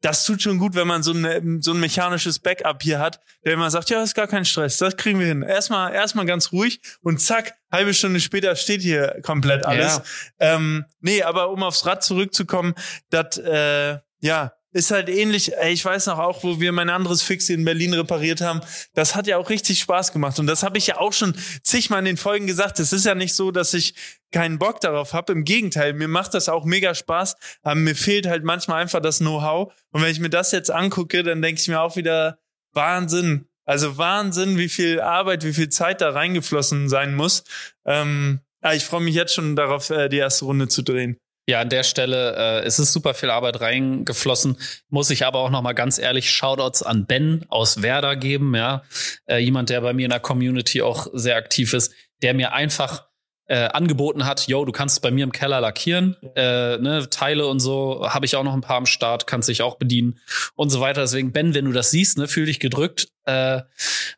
das 0.00 0.24
tut 0.24 0.42
schon 0.42 0.58
gut, 0.58 0.74
wenn 0.74 0.86
man 0.86 1.02
so, 1.02 1.12
eine, 1.12 1.58
so 1.60 1.72
ein 1.72 1.80
mechanisches 1.80 2.38
Backup 2.38 2.82
hier 2.82 2.98
hat, 2.98 3.20
der 3.44 3.54
immer 3.54 3.70
sagt, 3.70 3.90
ja, 3.90 4.02
ist 4.02 4.14
gar 4.14 4.26
kein 4.26 4.44
Stress, 4.44 4.78
das 4.78 4.96
kriegen 4.96 5.18
wir 5.18 5.26
hin. 5.26 5.42
Erstmal, 5.42 5.92
erstmal 5.92 6.26
ganz 6.26 6.52
ruhig 6.52 6.80
und 7.02 7.20
zack, 7.20 7.54
halbe 7.70 7.94
Stunde 7.94 8.20
später 8.20 8.56
steht 8.56 8.82
hier 8.82 9.20
komplett 9.22 9.66
alles. 9.66 10.00
Ähm, 10.38 10.84
nee, 11.00 11.22
aber 11.22 11.50
um 11.50 11.62
aufs 11.62 11.84
Rad 11.86 12.02
zurückzukommen, 12.02 12.74
das, 13.10 13.38
äh, 13.38 13.98
ja, 14.20 14.52
ist 14.72 14.90
halt 14.90 15.08
ähnlich, 15.08 15.52
ich 15.68 15.84
weiß 15.84 16.06
noch 16.06 16.18
auch, 16.18 16.44
wo 16.44 16.60
wir 16.60 16.72
mein 16.72 16.90
anderes 16.90 17.22
Fixie 17.22 17.54
in 17.54 17.64
Berlin 17.64 17.92
repariert 17.94 18.40
haben, 18.40 18.60
das 18.94 19.16
hat 19.16 19.26
ja 19.26 19.36
auch 19.36 19.50
richtig 19.50 19.80
Spaß 19.80 20.12
gemacht 20.12 20.38
und 20.38 20.46
das 20.46 20.62
habe 20.62 20.78
ich 20.78 20.86
ja 20.86 20.98
auch 20.98 21.12
schon 21.12 21.34
zigmal 21.62 22.00
in 22.00 22.04
den 22.04 22.16
Folgen 22.16 22.46
gesagt. 22.46 22.78
Es 22.78 22.92
ist 22.92 23.06
ja 23.06 23.14
nicht 23.14 23.34
so, 23.34 23.50
dass 23.50 23.74
ich 23.74 23.94
keinen 24.32 24.58
Bock 24.58 24.80
darauf 24.80 25.12
habe, 25.12 25.32
im 25.32 25.44
Gegenteil, 25.44 25.92
mir 25.92 26.08
macht 26.08 26.34
das 26.34 26.48
auch 26.48 26.64
mega 26.64 26.94
Spaß, 26.94 27.36
aber 27.62 27.74
mir 27.74 27.96
fehlt 27.96 28.26
halt 28.26 28.44
manchmal 28.44 28.80
einfach 28.80 29.00
das 29.00 29.18
Know-how 29.18 29.72
und 29.90 30.02
wenn 30.02 30.10
ich 30.12 30.20
mir 30.20 30.30
das 30.30 30.52
jetzt 30.52 30.70
angucke, 30.70 31.22
dann 31.22 31.42
denke 31.42 31.60
ich 31.60 31.68
mir 31.68 31.80
auch 31.80 31.96
wieder, 31.96 32.38
Wahnsinn, 32.72 33.46
also 33.64 33.98
Wahnsinn, 33.98 34.58
wie 34.58 34.68
viel 34.68 35.00
Arbeit, 35.00 35.44
wie 35.44 35.52
viel 35.52 35.68
Zeit 35.68 36.00
da 36.00 36.10
reingeflossen 36.10 36.88
sein 36.88 37.14
muss. 37.14 37.44
Ähm, 37.84 38.40
ja, 38.62 38.72
ich 38.72 38.84
freue 38.84 39.00
mich 39.00 39.14
jetzt 39.14 39.34
schon 39.34 39.56
darauf, 39.56 39.90
äh, 39.90 40.08
die 40.08 40.18
erste 40.18 40.44
Runde 40.44 40.68
zu 40.68 40.82
drehen. 40.82 41.18
Ja, 41.46 41.60
an 41.60 41.68
der 41.68 41.82
Stelle 41.82 42.36
äh, 42.36 42.66
es 42.66 42.78
ist 42.78 42.92
super 42.92 43.14
viel 43.14 43.30
Arbeit 43.30 43.60
reingeflossen. 43.60 44.56
Muss 44.88 45.10
ich 45.10 45.26
aber 45.26 45.40
auch 45.40 45.50
noch 45.50 45.62
mal 45.62 45.72
ganz 45.72 45.98
ehrlich 45.98 46.30
Shoutouts 46.30 46.82
an 46.82 47.06
Ben 47.06 47.44
aus 47.48 47.82
Werder 47.82 48.16
geben, 48.16 48.54
ja, 48.54 48.82
äh, 49.26 49.38
jemand, 49.38 49.70
der 49.70 49.80
bei 49.80 49.92
mir 49.92 50.04
in 50.04 50.10
der 50.10 50.20
Community 50.20 50.82
auch 50.82 51.08
sehr 51.12 51.36
aktiv 51.36 51.72
ist, 51.72 51.92
der 52.22 52.34
mir 52.34 52.52
einfach 52.52 53.09
äh, 53.50 53.68
angeboten 53.72 54.26
hat, 54.26 54.46
yo, 54.46 54.64
du 54.64 54.70
kannst 54.70 55.02
bei 55.02 55.10
mir 55.10 55.24
im 55.24 55.32
Keller 55.32 55.60
lackieren, 55.60 56.16
äh, 56.36 56.78
ne, 56.78 57.08
Teile 57.10 57.48
und 57.48 57.58
so, 57.58 58.06
habe 58.08 58.24
ich 58.24 58.36
auch 58.36 58.44
noch 58.44 58.54
ein 58.54 58.60
paar 58.60 58.76
am 58.76 58.86
Start, 58.86 59.26
kannst 59.26 59.48
dich 59.48 59.62
auch 59.62 59.74
bedienen 59.74 60.20
und 60.54 60.70
so 60.70 60.80
weiter. 60.80 61.00
Deswegen, 61.00 61.32
Ben, 61.32 61.52
wenn 61.52 61.64
du 61.64 61.72
das 61.72 61.90
siehst, 61.90 62.16
ne, 62.16 62.28
fühl 62.28 62.46
dich 62.46 62.60
gedrückt, 62.60 63.08
äh, 63.24 63.62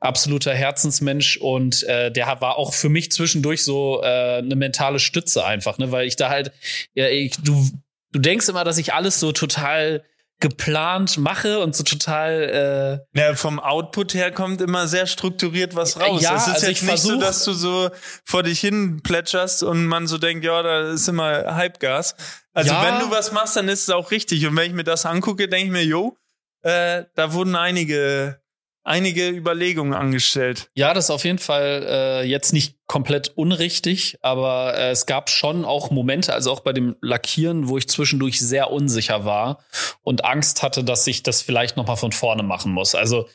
absoluter 0.00 0.52
Herzensmensch 0.52 1.38
und 1.38 1.82
äh, 1.84 2.12
der 2.12 2.26
war 2.42 2.58
auch 2.58 2.74
für 2.74 2.90
mich 2.90 3.10
zwischendurch 3.10 3.64
so 3.64 4.02
äh, 4.02 4.38
eine 4.38 4.54
mentale 4.54 4.98
Stütze 4.98 5.46
einfach, 5.46 5.78
ne, 5.78 5.90
weil 5.90 6.06
ich 6.06 6.16
da 6.16 6.28
halt, 6.28 6.52
ja, 6.92 7.08
ich, 7.08 7.32
du, 7.42 7.70
du 8.12 8.18
denkst 8.18 8.50
immer, 8.50 8.64
dass 8.64 8.76
ich 8.76 8.92
alles 8.92 9.18
so 9.18 9.32
total 9.32 10.04
geplant 10.42 11.16
mache 11.18 11.60
und 11.60 11.74
so 11.74 11.84
total 11.84 13.00
äh, 13.14 13.18
Ja, 13.18 13.34
vom 13.34 13.58
Output 13.60 14.12
her 14.14 14.30
kommt 14.32 14.60
immer 14.60 14.86
sehr 14.86 15.06
strukturiert 15.06 15.74
was 15.74 15.98
raus. 15.98 16.20
Ja, 16.20 16.34
es 16.36 16.42
ist 16.48 16.54
also 16.54 16.66
jetzt 16.66 16.82
ich 16.82 16.82
nicht 16.82 16.98
so, 17.00 17.08
versuch- 17.12 17.20
dass 17.20 17.44
du 17.44 17.52
so 17.54 17.90
vor 18.24 18.42
dich 18.42 18.60
hin 18.60 19.00
plätscherst 19.02 19.62
und 19.62 19.86
man 19.86 20.06
so 20.06 20.18
denkt, 20.18 20.44
ja, 20.44 20.62
da 20.62 20.90
ist 20.90 21.08
immer 21.08 21.54
Halbgas. 21.54 22.14
Also 22.52 22.72
Ja. 22.72 22.82
wenn 22.84 22.98
du 23.00 23.10
was 23.10 23.32
machst, 23.32 23.56
dann 23.56 23.68
ist 23.68 23.82
es 23.84 23.90
auch 23.90 24.10
richtig. 24.10 24.46
Und 24.46 24.56
wenn 24.56 24.66
ich 24.66 24.74
mir 24.76 24.84
das 24.84 25.06
angucke, 25.06 25.48
denke 25.48 25.66
ich 25.66 25.72
mir, 25.72 25.84
jo, 25.84 26.16
äh, 26.62 27.04
da 27.14 27.32
wurden 27.32 27.56
einige 27.56 28.41
einige 28.84 29.28
Überlegungen 29.28 29.94
angestellt. 29.94 30.70
Ja, 30.74 30.94
das 30.94 31.04
ist 31.04 31.10
auf 31.10 31.24
jeden 31.24 31.38
Fall 31.38 31.86
äh, 31.88 32.22
jetzt 32.24 32.52
nicht 32.52 32.76
komplett 32.86 33.32
unrichtig, 33.36 34.18
aber 34.22 34.76
äh, 34.76 34.90
es 34.90 35.06
gab 35.06 35.30
schon 35.30 35.64
auch 35.64 35.90
Momente, 35.90 36.32
also 36.32 36.50
auch 36.50 36.60
bei 36.60 36.72
dem 36.72 36.96
Lackieren, 37.00 37.68
wo 37.68 37.78
ich 37.78 37.88
zwischendurch 37.88 38.40
sehr 38.40 38.70
unsicher 38.70 39.24
war 39.24 39.64
und 40.02 40.24
Angst 40.24 40.62
hatte, 40.62 40.84
dass 40.84 41.06
ich 41.06 41.22
das 41.22 41.42
vielleicht 41.42 41.76
noch 41.76 41.86
mal 41.86 41.96
von 41.96 42.12
vorne 42.12 42.42
machen 42.42 42.72
muss. 42.72 42.94
Also 42.94 43.28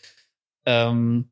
ähm, 0.65 1.31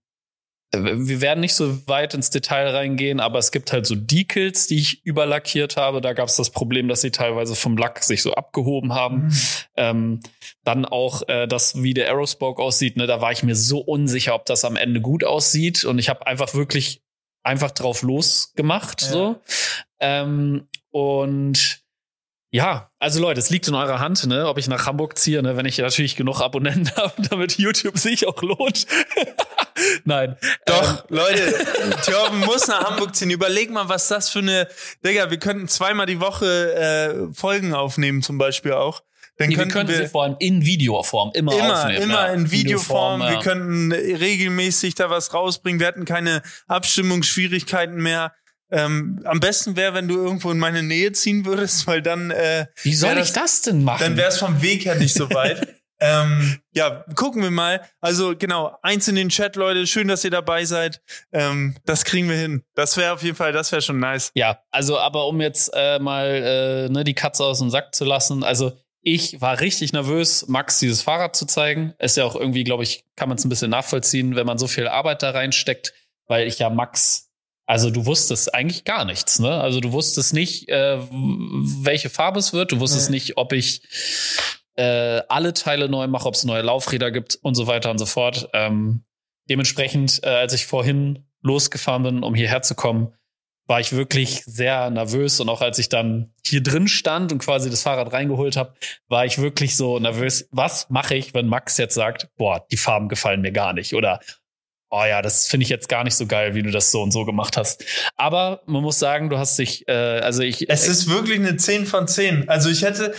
wir 0.73 1.21
werden 1.21 1.39
nicht 1.39 1.53
so 1.53 1.87
weit 1.87 2.13
ins 2.13 2.29
Detail 2.29 2.69
reingehen, 2.69 3.19
aber 3.19 3.39
es 3.39 3.51
gibt 3.51 3.71
halt 3.71 3.85
so 3.85 3.95
Decals, 3.95 4.67
die 4.67 4.77
ich 4.77 5.05
überlackiert 5.05 5.77
habe. 5.77 6.01
Da 6.01 6.13
gab 6.13 6.27
es 6.27 6.35
das 6.35 6.49
Problem, 6.49 6.87
dass 6.87 7.01
sie 7.01 7.11
teilweise 7.11 7.55
vom 7.55 7.77
Lack 7.77 8.03
sich 8.03 8.21
so 8.21 8.33
abgehoben 8.33 8.93
haben. 8.93 9.27
Mhm. 9.27 9.37
Ähm, 9.77 10.19
dann 10.63 10.85
auch 10.85 11.27
äh, 11.27 11.47
das, 11.47 11.81
wie 11.81 11.93
der 11.93 12.07
Aerospoke 12.07 12.61
aussieht. 12.61 12.97
Ne, 12.97 13.07
da 13.07 13.21
war 13.21 13.31
ich 13.31 13.43
mir 13.43 13.55
so 13.55 13.79
unsicher, 13.79 14.35
ob 14.35 14.45
das 14.45 14.65
am 14.65 14.75
Ende 14.75 15.01
gut 15.01 15.23
aussieht. 15.23 15.85
Und 15.85 15.99
ich 15.99 16.09
habe 16.09 16.27
einfach 16.27 16.53
wirklich 16.53 17.01
einfach 17.43 17.71
drauf 17.71 18.01
losgemacht. 18.01 19.03
Ja. 19.03 19.07
So. 19.07 19.41
Ähm, 19.99 20.67
und 20.91 21.84
ja, 22.55 22.89
also 22.99 23.19
Leute, 23.19 23.41
es 23.41 23.49
liegt 23.49 23.67
in 23.67 23.75
eurer 23.75 23.99
Hand, 23.99 24.25
ne, 24.27 24.47
ob 24.47 24.57
ich 24.57 24.69
nach 24.69 24.85
Hamburg 24.85 25.19
ziehe, 25.19 25.43
ne, 25.43 25.57
wenn 25.57 25.65
ich 25.65 25.77
natürlich 25.77 26.15
genug 26.15 26.39
Abonnenten 26.39 26.89
habe, 26.95 27.21
damit 27.29 27.57
YouTube 27.57 27.97
sich 27.97 28.25
auch 28.25 28.41
lohnt. 28.41 28.87
Nein. 30.05 30.37
Doch, 30.65 31.03
ähm, 31.09 31.17
Leute, 31.17 31.53
Thorben 32.05 32.39
muss 32.39 32.69
nach 32.69 32.89
Hamburg 32.89 33.13
ziehen. 33.13 33.29
Überleg 33.29 33.71
mal, 33.71 33.89
was 33.89 34.07
das 34.07 34.29
für 34.29 34.39
eine, 34.39 34.69
Digga, 35.05 35.29
wir 35.31 35.37
könnten 35.37 35.67
zweimal 35.67 36.05
die 36.05 36.21
Woche 36.21 37.27
äh, 37.29 37.33
Folgen 37.33 37.73
aufnehmen, 37.73 38.21
zum 38.21 38.37
Beispiel 38.37 38.71
auch. 38.71 39.03
Dann 39.37 39.49
nee, 39.49 39.57
wir 39.57 39.67
könnten 39.67 39.91
wir, 39.91 39.97
sie 39.97 40.07
vor 40.07 40.23
allem 40.23 40.37
in 40.39 40.65
Videoform 40.65 41.31
immer, 41.33 41.51
immer 41.51 41.81
aufnehmen. 41.81 42.03
Immer 42.03 42.27
ja. 42.27 42.33
in 42.33 42.51
Videoform. 42.51 43.19
Videoform 43.19 43.21
ja. 43.21 43.31
Wir 43.31 43.39
könnten 43.39 43.91
regelmäßig 43.91 44.95
da 44.95 45.09
was 45.09 45.33
rausbringen. 45.33 45.81
Wir 45.81 45.87
hatten 45.87 46.05
keine 46.05 46.41
Abstimmungsschwierigkeiten 46.67 47.97
mehr. 47.97 48.31
Ähm, 48.71 49.21
am 49.25 49.39
besten 49.39 49.75
wäre, 49.75 49.93
wenn 49.93 50.07
du 50.07 50.15
irgendwo 50.15 50.51
in 50.51 50.57
meine 50.57 50.83
Nähe 50.83 51.11
ziehen 51.11 51.45
würdest, 51.45 51.85
weil 51.87 52.01
dann. 52.01 52.31
Äh, 52.31 52.67
Wie 52.81 52.93
soll 52.93 53.15
das, 53.15 53.29
ich 53.29 53.33
das 53.33 53.61
denn 53.61 53.83
machen? 53.83 54.01
Dann 54.01 54.17
wäre 54.17 54.29
es 54.29 54.37
vom 54.37 54.61
Weg 54.61 54.85
her 54.85 54.95
nicht 54.95 55.13
so 55.13 55.29
weit. 55.29 55.75
ähm, 55.99 56.59
ja, 56.73 57.05
gucken 57.15 57.43
wir 57.43 57.51
mal. 57.51 57.81
Also 58.01 58.35
genau, 58.35 58.77
eins 58.81 59.07
in 59.07 59.15
den 59.15 59.29
Chat, 59.29 59.55
Leute. 59.55 59.85
Schön, 59.85 60.07
dass 60.07 60.23
ihr 60.23 60.31
dabei 60.31 60.65
seid. 60.65 61.01
Ähm, 61.31 61.75
das 61.85 62.05
kriegen 62.05 62.27
wir 62.27 62.37
hin. 62.37 62.63
Das 62.73 62.97
wäre 62.97 63.13
auf 63.13 63.23
jeden 63.23 63.35
Fall, 63.35 63.51
das 63.51 63.71
wäre 63.71 63.81
schon 63.81 63.99
nice. 63.99 64.31
Ja, 64.33 64.59
also 64.71 64.97
aber 64.97 65.27
um 65.27 65.39
jetzt 65.41 65.71
äh, 65.73 65.99
mal 65.99 66.25
äh, 66.25 66.89
ne, 66.89 67.03
die 67.03 67.13
Katze 67.13 67.43
aus 67.43 67.59
dem 67.59 67.69
Sack 67.69 67.93
zu 67.93 68.03
lassen. 68.03 68.43
Also 68.43 68.77
ich 69.01 69.39
war 69.39 69.59
richtig 69.59 69.93
nervös, 69.93 70.47
Max 70.47 70.79
dieses 70.79 71.03
Fahrrad 71.03 71.35
zu 71.35 71.45
zeigen. 71.45 71.93
Ist 71.99 72.17
ja 72.17 72.25
auch 72.25 72.35
irgendwie, 72.35 72.63
glaube 72.63 72.81
ich, 72.81 73.05
kann 73.15 73.29
man 73.29 73.37
es 73.37 73.45
ein 73.45 73.49
bisschen 73.49 73.69
nachvollziehen, 73.69 74.35
wenn 74.35 74.47
man 74.47 74.57
so 74.57 74.65
viel 74.65 74.87
Arbeit 74.87 75.21
da 75.21 75.29
reinsteckt, 75.29 75.93
weil 76.25 76.47
ich 76.47 76.57
ja 76.57 76.71
Max 76.71 77.24
also 77.65 77.89
du 77.89 78.05
wusstest 78.05 78.53
eigentlich 78.53 78.83
gar 78.83 79.05
nichts, 79.05 79.39
ne? 79.39 79.59
Also 79.59 79.79
du 79.79 79.91
wusstest 79.91 80.33
nicht, 80.33 80.69
äh, 80.69 80.99
welche 81.09 82.09
Farbe 82.09 82.39
es 82.39 82.53
wird. 82.53 82.71
Du 82.71 82.79
wusstest 82.79 83.09
nee. 83.09 83.15
nicht, 83.15 83.37
ob 83.37 83.53
ich 83.53 83.81
äh, 84.75 85.21
alle 85.29 85.53
Teile 85.53 85.89
neu 85.89 86.07
mache, 86.07 86.27
ob 86.27 86.35
es 86.35 86.43
neue 86.43 86.61
Laufräder 86.61 87.11
gibt 87.11 87.39
und 87.41 87.55
so 87.55 87.65
weiter 87.65 87.89
und 87.89 87.97
so 87.97 88.05
fort. 88.05 88.49
Ähm, 88.53 89.03
dementsprechend, 89.49 90.21
äh, 90.23 90.29
als 90.29 90.53
ich 90.53 90.65
vorhin 90.65 91.25
losgefahren 91.41 92.03
bin, 92.03 92.23
um 92.23 92.35
hierher 92.35 92.61
zu 92.61 92.75
kommen, 92.75 93.13
war 93.67 93.79
ich 93.79 93.93
wirklich 93.93 94.43
sehr 94.45 94.91
nervös 94.91 95.39
und 95.39 95.49
auch 95.49 95.61
als 95.61 95.79
ich 95.79 95.89
dann 95.89 96.33
hier 96.45 96.61
drin 96.61 96.87
stand 96.87 97.31
und 97.31 97.39
quasi 97.39 97.71
das 97.71 97.81
Fahrrad 97.81 98.13
reingeholt 98.13 98.57
habe, 98.57 98.75
war 99.07 99.25
ich 99.25 99.39
wirklich 99.39 99.75
so 99.75 99.97
nervös. 99.97 100.47
Was 100.51 100.89
mache 100.91 101.15
ich, 101.15 101.33
wenn 101.33 101.47
Max 101.47 101.77
jetzt 101.77 101.95
sagt, 101.95 102.29
boah, 102.37 102.65
die 102.71 102.77
Farben 102.77 103.09
gefallen 103.09 103.41
mir 103.41 103.51
gar 103.51 103.73
nicht 103.73 103.95
oder 103.95 104.19
oh 104.95 105.05
ja, 105.05 105.21
das 105.21 105.47
finde 105.47 105.63
ich 105.63 105.69
jetzt 105.69 105.89
gar 105.89 106.03
nicht 106.03 106.15
so 106.15 106.25
geil, 106.25 106.55
wie 106.55 106.63
du 106.63 106.71
das 106.71 106.91
so 106.91 107.01
und 107.01 107.11
so 107.11 107.25
gemacht 107.25 107.57
hast. 107.57 107.83
Aber 108.15 108.61
man 108.65 108.81
muss 108.81 108.99
sagen, 108.99 109.29
du 109.29 109.37
hast 109.37 109.57
dich, 109.59 109.87
äh, 109.87 109.93
also 110.19 110.41
ich. 110.41 110.69
Es 110.69 110.87
ist 110.87 111.09
wirklich 111.09 111.39
eine 111.39 111.57
10 111.57 111.85
von 111.85 112.07
10. 112.07 112.49
Also 112.49 112.69
ich 112.69 112.83
hätte 112.83 113.13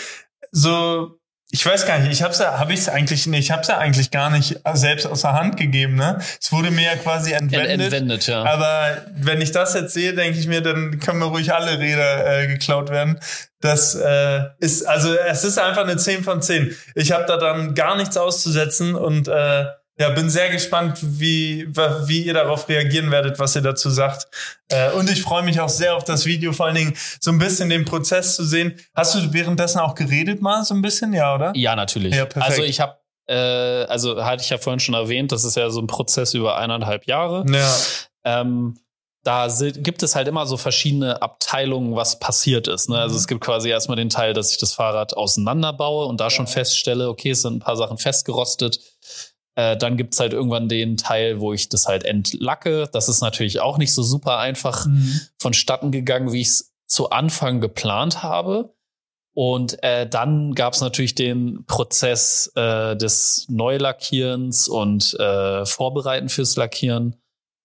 so, 0.52 1.18
ich 1.50 1.64
weiß 1.64 1.86
gar 1.86 1.98
nicht, 1.98 2.12
ich 2.12 2.22
hab's 2.22 2.38
ja, 2.38 2.58
hab 2.58 2.70
ich's 2.70 2.88
eigentlich 2.88 3.26
nicht, 3.26 3.40
ich 3.40 3.50
hab's 3.50 3.68
ja 3.68 3.78
eigentlich 3.78 4.10
gar 4.10 4.30
nicht 4.30 4.60
selbst 4.74 5.06
aus 5.06 5.22
der 5.22 5.34
Hand 5.34 5.56
gegeben, 5.56 5.94
ne? 5.94 6.18
Es 6.40 6.50
wurde 6.50 6.70
mir 6.70 6.84
ja 6.84 6.96
quasi 6.96 7.32
entwendet. 7.32 7.80
entwendet 7.80 8.26
ja. 8.26 8.42
Aber 8.42 9.06
wenn 9.14 9.40
ich 9.40 9.52
das 9.52 9.74
jetzt 9.74 9.94
sehe, 9.94 10.14
denke 10.14 10.38
ich 10.38 10.46
mir, 10.46 10.60
dann 10.60 10.98
können 10.98 11.18
mir 11.18 11.26
ruhig 11.26 11.52
alle 11.52 11.78
Räder 11.78 12.42
äh, 12.42 12.46
geklaut 12.48 12.90
werden. 12.90 13.20
Das 13.60 13.94
äh, 13.94 14.44
ist, 14.58 14.86
also 14.86 15.14
es 15.14 15.44
ist 15.44 15.58
einfach 15.58 15.84
eine 15.84 15.96
10 15.96 16.24
von 16.24 16.42
10. 16.42 16.74
Ich 16.94 17.12
habe 17.12 17.26
da 17.26 17.36
dann 17.36 17.74
gar 17.74 17.96
nichts 17.96 18.16
auszusetzen 18.16 18.94
und 18.94 19.28
äh, 19.28 19.66
ja, 19.98 20.10
bin 20.10 20.28
sehr 20.28 20.50
gespannt, 20.50 20.98
wie, 21.00 21.66
wie 21.68 22.22
ihr 22.22 22.34
darauf 22.34 22.68
reagieren 22.68 23.10
werdet, 23.10 23.38
was 23.38 23.56
ihr 23.56 23.62
dazu 23.62 23.88
sagt. 23.88 24.28
Äh, 24.68 24.90
und 24.92 25.10
ich 25.10 25.22
freue 25.22 25.42
mich 25.42 25.58
auch 25.60 25.70
sehr 25.70 25.96
auf 25.96 26.04
das 26.04 26.26
Video, 26.26 26.52
vor 26.52 26.66
allen 26.66 26.74
Dingen 26.74 26.94
so 27.20 27.30
ein 27.30 27.38
bisschen 27.38 27.70
den 27.70 27.84
Prozess 27.86 28.36
zu 28.36 28.44
sehen. 28.44 28.78
Hast 28.94 29.14
du 29.14 29.32
währenddessen 29.32 29.78
auch 29.78 29.94
geredet 29.94 30.42
mal 30.42 30.64
so 30.64 30.74
ein 30.74 30.82
bisschen, 30.82 31.14
ja, 31.14 31.34
oder? 31.34 31.52
Ja, 31.54 31.74
natürlich. 31.74 32.14
Ja, 32.14 32.26
perfekt. 32.26 32.52
Also 32.52 32.62
ich 32.62 32.80
habe, 32.80 32.98
äh, 33.26 33.84
also 33.86 34.22
hatte 34.22 34.42
ich 34.42 34.50
ja 34.50 34.58
vorhin 34.58 34.80
schon 34.80 34.94
erwähnt, 34.94 35.32
das 35.32 35.44
ist 35.44 35.56
ja 35.56 35.70
so 35.70 35.80
ein 35.80 35.86
Prozess 35.86 36.34
über 36.34 36.58
eineinhalb 36.58 37.06
Jahre. 37.06 37.46
Ja. 37.50 37.74
Ähm, 38.24 38.78
da 39.26 39.48
gibt 39.48 40.04
es 40.04 40.14
halt 40.14 40.28
immer 40.28 40.46
so 40.46 40.56
verschiedene 40.56 41.20
Abteilungen, 41.20 41.96
was 41.96 42.20
passiert 42.20 42.68
ist. 42.68 42.88
Ne? 42.88 42.98
Also 42.98 43.14
mhm. 43.14 43.18
es 43.18 43.26
gibt 43.26 43.40
quasi 43.40 43.70
erstmal 43.70 43.96
den 43.96 44.08
Teil, 44.08 44.34
dass 44.34 44.52
ich 44.52 44.58
das 44.58 44.72
Fahrrad 44.72 45.16
auseinanderbaue 45.16 46.06
und 46.06 46.20
da 46.20 46.30
schon 46.30 46.46
feststelle, 46.46 47.08
okay, 47.08 47.30
es 47.30 47.42
sind 47.42 47.54
ein 47.54 47.60
paar 47.60 47.76
Sachen 47.76 47.98
festgerostet. 47.98 48.78
Äh, 49.56 49.76
dann 49.76 49.96
gibt's 49.96 50.20
halt 50.20 50.34
irgendwann 50.34 50.68
den 50.68 50.96
Teil, 50.98 51.40
wo 51.40 51.52
ich 51.52 51.68
das 51.68 51.86
halt 51.86 52.04
entlacke. 52.04 52.88
Das 52.92 53.08
ist 53.08 53.22
natürlich 53.22 53.60
auch 53.60 53.78
nicht 53.78 53.92
so 53.92 54.02
super 54.02 54.38
einfach 54.38 54.86
mhm. 54.86 55.20
vonstatten 55.38 55.90
gegangen, 55.90 56.32
wie 56.32 56.42
ich 56.42 56.48
es 56.48 56.74
zu 56.86 57.10
Anfang 57.10 57.60
geplant 57.60 58.22
habe. 58.22 58.74
Und 59.34 59.82
äh, 59.82 60.08
dann 60.08 60.54
gab's 60.54 60.80
natürlich 60.80 61.14
den 61.14 61.64
Prozess 61.66 62.52
äh, 62.54 62.96
des 62.96 63.46
Neulackierens 63.48 64.68
und 64.68 65.14
äh, 65.18 65.64
Vorbereiten 65.66 66.28
fürs 66.28 66.56
Lackieren, 66.56 67.16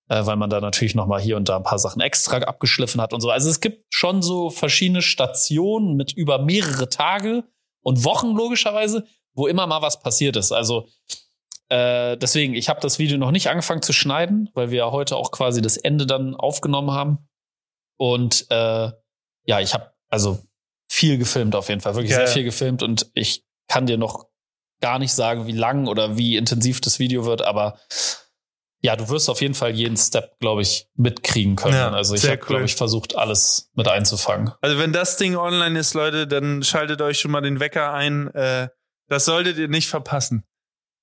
äh, 0.09 0.25
weil 0.25 0.35
man 0.37 0.49
da 0.49 0.59
natürlich 0.59 0.95
noch 0.95 1.07
mal 1.07 1.21
hier 1.21 1.37
und 1.37 1.49
da 1.49 1.57
ein 1.57 1.63
paar 1.63 1.79
Sachen 1.79 2.01
extra 2.01 2.37
abgeschliffen 2.37 2.99
hat 3.01 3.13
und 3.13 3.21
so. 3.21 3.29
Also 3.29 3.49
es 3.49 3.61
gibt 3.61 3.85
schon 3.89 4.21
so 4.21 4.49
verschiedene 4.49 5.01
Stationen 5.01 5.95
mit 5.95 6.11
über 6.13 6.39
mehrere 6.39 6.89
Tage 6.89 7.43
und 7.81 8.03
Wochen 8.03 8.35
logischerweise, 8.35 9.05
wo 9.33 9.47
immer 9.47 9.67
mal 9.67 9.81
was 9.81 10.01
passiert 10.01 10.35
ist. 10.35 10.51
Also 10.51 10.87
äh, 11.71 12.17
deswegen, 12.17 12.53
ich 12.53 12.67
habe 12.67 12.81
das 12.81 12.99
Video 12.99 13.17
noch 13.17 13.31
nicht 13.31 13.49
angefangen 13.49 13.81
zu 13.81 13.93
schneiden, 13.93 14.49
weil 14.53 14.71
wir 14.71 14.79
ja 14.79 14.91
heute 14.91 15.15
auch 15.15 15.31
quasi 15.31 15.61
das 15.61 15.77
Ende 15.77 16.05
dann 16.05 16.35
aufgenommen 16.35 16.91
haben. 16.91 17.29
Und 17.97 18.45
äh, 18.49 18.91
ja, 19.45 19.59
ich 19.61 19.73
habe 19.73 19.93
also 20.09 20.39
viel 20.89 21.17
gefilmt 21.17 21.55
auf 21.55 21.69
jeden 21.69 21.79
Fall, 21.79 21.95
wirklich 21.95 22.11
ja, 22.11 22.17
sehr 22.17 22.27
viel 22.27 22.43
gefilmt 22.43 22.83
und 22.83 23.09
ich 23.13 23.45
kann 23.69 23.85
dir 23.85 23.97
noch 23.97 24.25
gar 24.81 24.99
nicht 24.99 25.13
sagen, 25.13 25.47
wie 25.47 25.53
lang 25.53 25.87
oder 25.87 26.17
wie 26.17 26.35
intensiv 26.35 26.81
das 26.81 26.99
Video 26.99 27.23
wird, 27.23 27.41
aber 27.41 27.79
ja, 28.81 28.97
du 28.97 29.07
wirst 29.07 29.29
auf 29.29 29.39
jeden 29.39 29.53
Fall 29.53 29.71
jeden 29.71 29.95
Step, 29.95 30.37
glaube 30.39 30.63
ich, 30.63 30.89
mitkriegen 30.95 31.55
können. 31.55 31.75
Ja, 31.75 31.91
also 31.91 32.15
ich 32.15 32.23
habe, 32.25 32.39
cool. 32.41 32.47
glaube 32.47 32.65
ich, 32.65 32.75
versucht, 32.75 33.15
alles 33.15 33.69
mit 33.75 33.87
einzufangen. 33.87 34.51
Also 34.59 34.77
wenn 34.79 34.91
das 34.91 35.15
Ding 35.17 35.37
online 35.37 35.79
ist, 35.79 35.93
Leute, 35.93 36.27
dann 36.27 36.63
schaltet 36.63 37.01
euch 37.01 37.19
schon 37.19 37.31
mal 37.31 37.41
den 37.41 37.59
Wecker 37.59 37.93
ein. 37.93 38.27
Äh, 38.33 38.69
das 39.07 39.25
solltet 39.25 39.57
ihr 39.59 39.67
nicht 39.67 39.87
verpassen. 39.87 40.43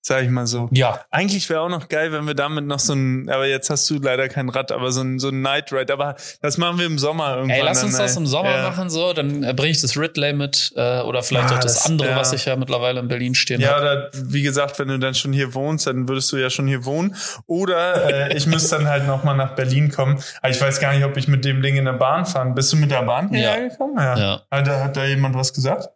Sag 0.09 0.25
ich 0.25 0.31
mal 0.31 0.47
so. 0.47 0.71
Ja. 0.73 1.05
Eigentlich 1.11 1.51
wäre 1.51 1.61
auch 1.61 1.69
noch 1.69 1.91
geil, 1.91 2.13
wenn 2.13 2.27
wir 2.27 2.33
damit 2.33 2.65
noch 2.65 2.79
so 2.79 2.95
ein, 2.95 3.29
aber 3.29 3.47
jetzt 3.47 3.69
hast 3.69 3.91
du 3.91 3.99
leider 3.99 4.31
kein 4.31 4.49
Rad, 4.49 4.73
aber 4.73 4.91
so 4.91 5.03
ein, 5.03 5.19
so 5.19 5.29
ein 5.29 5.43
Night 5.43 5.71
Ride. 5.71 5.93
Aber 5.93 6.17
das 6.41 6.57
machen 6.57 6.79
wir 6.79 6.87
im 6.87 6.99
Sommer 6.99 7.37
irgendwann. 7.37 7.59
Ey, 7.59 7.63
lass 7.63 7.85
uns 7.85 7.93
dann, 7.93 8.07
das 8.07 8.17
im 8.17 8.27
Sommer 8.27 8.57
ja. 8.57 8.63
machen, 8.63 8.89
so. 8.89 9.13
Dann 9.13 9.45
äh, 9.45 9.53
bringe 9.53 9.73
ich 9.73 9.83
das 9.83 9.99
Ridley 9.99 10.33
mit, 10.33 10.73
äh, 10.77 11.01
oder 11.03 11.23
vielleicht 11.23 11.51
ah, 11.51 11.57
auch 11.57 11.61
das, 11.61 11.75
das 11.75 11.85
andere, 11.91 12.09
ja. 12.09 12.17
was 12.17 12.33
ich 12.33 12.47
ja 12.47 12.57
mittlerweile 12.57 13.01
in 13.01 13.09
Berlin 13.09 13.35
stehen 13.35 13.61
Ja, 13.61 13.73
hab. 13.73 13.83
oder 13.83 14.11
wie 14.15 14.41
gesagt, 14.41 14.79
wenn 14.79 14.89
du 14.89 14.99
dann 14.99 15.13
schon 15.13 15.35
hier 15.35 15.53
wohnst, 15.53 15.87
dann 15.87 16.09
würdest 16.09 16.33
du 16.33 16.39
ja 16.39 16.49
schon 16.49 16.67
hier 16.67 16.87
wohnen. 16.87 17.15
Oder 17.45 18.31
äh, 18.31 18.35
ich 18.35 18.47
müsste 18.47 18.77
dann 18.77 18.89
halt 18.89 19.07
nochmal 19.07 19.37
nach 19.37 19.57
Berlin 19.57 19.91
kommen. 19.91 20.23
Aber 20.41 20.51
ich 20.51 20.59
weiß 20.59 20.81
gar 20.81 20.95
nicht, 20.95 21.05
ob 21.05 21.19
ich 21.19 21.29
mit 21.29 21.45
dem 21.45 21.61
Ding 21.61 21.77
in 21.77 21.85
der 21.85 21.93
Bahn 21.93 22.25
fahren. 22.25 22.55
Bist 22.55 22.73
du 22.73 22.79
mit 22.79 22.91
der 22.91 23.03
Bahn 23.03 23.29
hierher 23.29 23.61
ja. 23.61 23.69
gekommen? 23.69 23.99
Ja. 23.99 24.17
ja. 24.17 24.43
Hat, 24.51 24.67
hat 24.67 24.97
da 24.97 25.05
jemand 25.05 25.35
was 25.35 25.53
gesagt? 25.53 25.91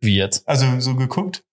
Wie 0.00 0.16
jetzt? 0.16 0.48
Also 0.48 0.64
so 0.80 0.96
geguckt? 0.96 1.44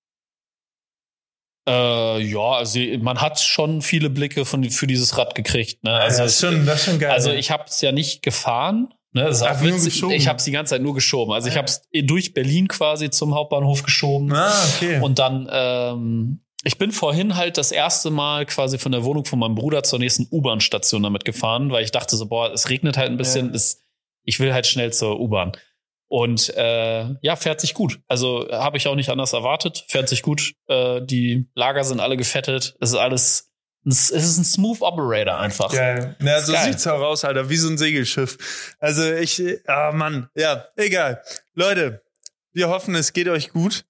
Äh, 1.70 2.22
ja, 2.24 2.52
also 2.54 2.80
man 3.00 3.22
hat 3.22 3.40
schon 3.40 3.82
viele 3.82 4.10
Blicke 4.10 4.44
von, 4.44 4.68
für 4.70 4.88
dieses 4.88 5.18
Rad 5.18 5.36
gekriegt. 5.36 5.84
Ne? 5.84 5.94
Also, 5.94 6.18
ja, 6.18 6.24
das, 6.24 6.34
ist 6.34 6.42
schon, 6.42 6.66
das 6.66 6.80
ist 6.80 6.86
schon 6.86 7.00
geil. 7.00 7.12
Also 7.12 7.32
ich 7.32 7.52
habe 7.52 7.66
es 7.68 7.80
ja 7.82 7.92
nicht 7.92 8.24
gefahren. 8.24 8.94
Ne? 9.12 9.26
Das 9.26 9.38
ist 9.38 9.44
auch 9.44 9.62
witzig. 9.62 10.04
Ich 10.04 10.28
habe 10.28 10.38
es 10.38 10.46
die 10.46 10.52
ganze 10.52 10.72
Zeit 10.72 10.82
nur 10.82 10.94
geschoben. 10.96 11.34
Also 11.34 11.48
ich 11.48 11.58
habe 11.58 11.68
es 11.68 11.82
durch 12.04 12.34
Berlin 12.34 12.68
quasi 12.68 13.10
zum 13.10 13.36
Hauptbahnhof 13.36 13.84
geschoben. 13.84 14.34
Ah, 14.34 14.52
okay. 14.76 15.00
Und 15.00 15.20
dann, 15.20 15.48
ähm, 15.52 16.42
ich 16.64 16.78
bin 16.78 16.92
vorhin 16.92 17.36
halt 17.36 17.58
das 17.58 17.72
erste 17.72 18.10
Mal 18.10 18.46
quasi 18.46 18.78
von 18.78 18.92
der 18.92 19.04
Wohnung 19.04 19.26
von 19.26 19.40
meinem 19.40 19.56
Bruder 19.56 19.84
zur 19.84 20.00
nächsten 20.00 20.28
U-Bahn-Station 20.32 21.04
damit 21.04 21.24
gefahren, 21.24 21.72
weil 21.72 21.84
ich 21.84 21.92
dachte 21.92 22.16
so, 22.16 22.28
boah, 22.28 22.52
es 22.52 22.70
regnet 22.70 22.98
halt 22.98 23.10
ein 23.10 23.18
bisschen. 23.18 23.50
Ja. 23.50 23.56
Es, 23.56 23.82
ich 24.24 24.40
will 24.40 24.54
halt 24.54 24.68
schnell 24.68 24.92
zur 24.92 25.20
U-Bahn. 25.20 25.54
Und 26.10 26.50
äh, 26.58 27.06
ja, 27.22 27.36
fährt 27.36 27.62
sich 27.62 27.74
gut. 27.76 28.02
Also 28.08 28.48
habe 28.52 28.78
ich 28.78 28.88
auch 28.88 28.96
nicht 28.96 29.10
anders 29.10 29.34
erwartet. 29.34 29.86
Fährt 29.88 30.10
sich 30.10 30.24
gut. 30.24 30.54
Äh, 30.68 31.02
die 31.04 31.48
Lager 31.54 31.84
sind 31.84 32.00
alle 32.00 32.18
gefettet. 32.18 32.76
Es 32.82 32.90
ist 32.90 32.96
alles 32.96 33.50
es 33.86 34.10
ist 34.10 34.38
ein 34.38 34.44
Smooth 34.44 34.82
Operator 34.82 35.38
einfach. 35.38 35.72
Geil. 35.72 36.18
Ja, 36.22 36.42
so 36.42 36.52
Geil. 36.52 36.66
sieht's 36.66 36.86
auch 36.86 37.00
aus, 37.00 37.24
Alter, 37.24 37.50
wie 37.50 37.56
so 37.56 37.70
ein 37.70 37.78
Segelschiff. 37.78 38.76
Also 38.80 39.04
ich, 39.14 39.42
ah 39.68 39.92
Mann, 39.94 40.30
ja, 40.36 40.66
egal. 40.76 41.22
Leute, 41.54 42.04
wir 42.52 42.70
hoffen, 42.70 42.94
es 42.96 43.14
geht 43.14 43.30
euch 43.30 43.52
gut. 43.52 43.86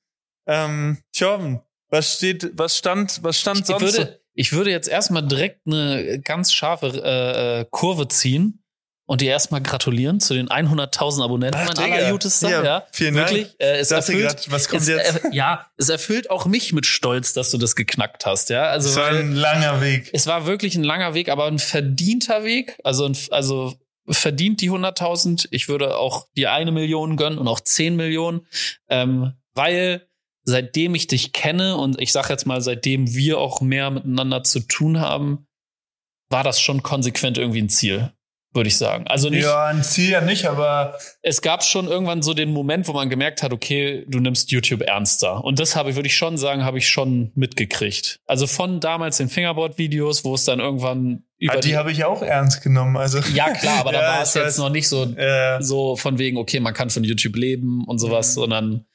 Ähm, 0.45 0.99
Torben, 1.17 1.61
was 1.89 2.15
steht, 2.15 2.51
was 2.53 2.77
stand, 2.77 3.23
was 3.23 3.39
stand 3.39 3.61
Ich 3.61 3.65
sonst? 3.65 3.81
würde, 3.81 4.21
ich 4.33 4.53
würde 4.53 4.71
jetzt 4.71 4.87
erstmal 4.87 5.25
direkt 5.25 5.65
eine 5.65 6.19
ganz 6.21 6.53
scharfe 6.53 6.87
äh, 7.03 7.61
äh, 7.61 7.65
Kurve 7.69 8.07
ziehen 8.07 8.63
und 9.09 9.21
dir 9.21 9.31
erstmal 9.31 9.59
gratulieren 9.59 10.19
zu 10.19 10.35
den 10.35 10.49
100.000 10.49 11.23
Abonnenten. 11.23 11.59
Ach, 11.59 11.65
mein 11.65 11.83
Digga. 11.83 11.97
allergutester, 11.97 12.47
Ja, 12.47 12.63
ja, 12.63 12.87
vielen 12.91 13.15
Dank. 13.15 13.31
Wirklich, 13.31 13.59
Äh, 13.59 13.79
es 13.79 13.89
erfüllt, 13.89 14.27
grad, 14.27 14.51
was 14.51 14.69
kommt 14.69 14.83
es, 14.83 14.87
jetzt? 14.87 15.23
Er, 15.23 15.33
ja, 15.33 15.65
es 15.77 15.89
erfüllt 15.89 16.29
auch 16.29 16.45
mich 16.45 16.73
mit 16.73 16.85
Stolz, 16.85 17.33
dass 17.33 17.49
du 17.49 17.57
das 17.57 17.75
geknackt 17.75 18.27
hast, 18.27 18.51
ja. 18.51 18.65
Also 18.65 18.89
es 18.89 18.95
war 18.97 19.07
ein 19.07 19.33
langer 19.33 19.81
Weg. 19.81 20.11
es 20.13 20.27
war 20.27 20.45
wirklich 20.45 20.75
ein 20.75 20.83
langer 20.83 21.15
Weg, 21.15 21.29
aber 21.29 21.47
ein 21.47 21.57
verdienter 21.57 22.43
Weg. 22.43 22.77
Also, 22.83 23.07
ein, 23.07 23.17
also 23.31 23.73
verdient 24.07 24.61
die 24.61 24.69
100.000. 24.69 25.47
Ich 25.49 25.69
würde 25.69 25.97
auch 25.97 26.27
die 26.37 26.45
eine 26.45 26.71
Million 26.71 27.17
gönnen 27.17 27.39
und 27.39 27.47
auch 27.47 27.61
10 27.61 27.95
Millionen, 27.95 28.45
ähm, 28.89 29.33
weil 29.55 30.07
seitdem 30.43 30.93
ich 30.93 31.07
dich 31.07 31.33
kenne 31.33 31.77
und 31.77 31.99
ich 31.99 32.11
sage 32.11 32.29
jetzt 32.29 32.45
mal, 32.45 32.61
seitdem 32.61 33.11
wir 33.11 33.39
auch 33.39 33.61
mehr 33.61 33.89
miteinander 33.89 34.43
zu 34.43 34.59
tun 34.59 34.99
haben, 34.99 35.47
war 36.29 36.43
das 36.43 36.61
schon 36.61 36.83
konsequent 36.83 37.39
irgendwie 37.39 37.63
ein 37.63 37.69
Ziel, 37.69 38.11
würde 38.53 38.67
ich 38.67 38.77
sagen. 38.77 39.05
Also 39.07 39.29
nicht, 39.29 39.43
Ja, 39.43 39.65
ein 39.67 39.83
Ziel 39.83 40.09
ja 40.09 40.21
nicht, 40.21 40.45
aber 40.45 40.97
es 41.21 41.41
gab 41.41 41.63
schon 41.63 41.87
irgendwann 41.87 42.21
so 42.23 42.33
den 42.33 42.51
Moment, 42.51 42.87
wo 42.87 42.93
man 42.93 43.09
gemerkt 43.09 43.43
hat, 43.43 43.53
okay, 43.53 44.05
du 44.07 44.19
nimmst 44.19 44.49
YouTube 44.51 44.81
ernster. 44.81 45.43
Und 45.43 45.59
das 45.59 45.75
habe 45.75 45.91
ich, 45.91 45.95
würde 45.95 46.07
ich 46.07 46.17
schon 46.17 46.37
sagen, 46.37 46.63
habe 46.65 46.79
ich 46.79 46.87
schon 46.89 47.31
mitgekriegt. 47.35 48.19
Also 48.25 48.47
von 48.47 48.79
damals 48.79 49.17
den 49.17 49.29
Fingerboard-Videos, 49.29 50.23
wo 50.25 50.33
es 50.33 50.45
dann 50.45 50.59
irgendwann 50.59 51.23
über 51.37 51.53
ah, 51.53 51.57
die 51.57 51.77
habe 51.77 51.91
ich 51.91 52.03
auch 52.03 52.21
ernst 52.21 52.63
genommen. 52.63 52.97
Also 52.97 53.19
ja, 53.33 53.51
klar, 53.53 53.79
aber 53.81 53.91
da 53.91 54.01
Ja, 54.01 54.07
war 54.15 54.21
es 54.23 54.33
jetzt 54.33 54.57
noch 54.57 54.69
nicht 54.69 54.87
so, 54.89 55.03
äh, 55.15 55.61
so 55.61 55.95
von 55.95 56.17
wegen, 56.17 56.37
okay, 56.37 56.59
man 56.59 56.73
kann 56.73 56.89
von 56.89 57.03
YouTube 57.03 57.35
leben 57.35 57.83
und 57.85 57.99
sowas, 57.99 58.29
Mhm. 58.35 58.39
sondern, 58.41 58.85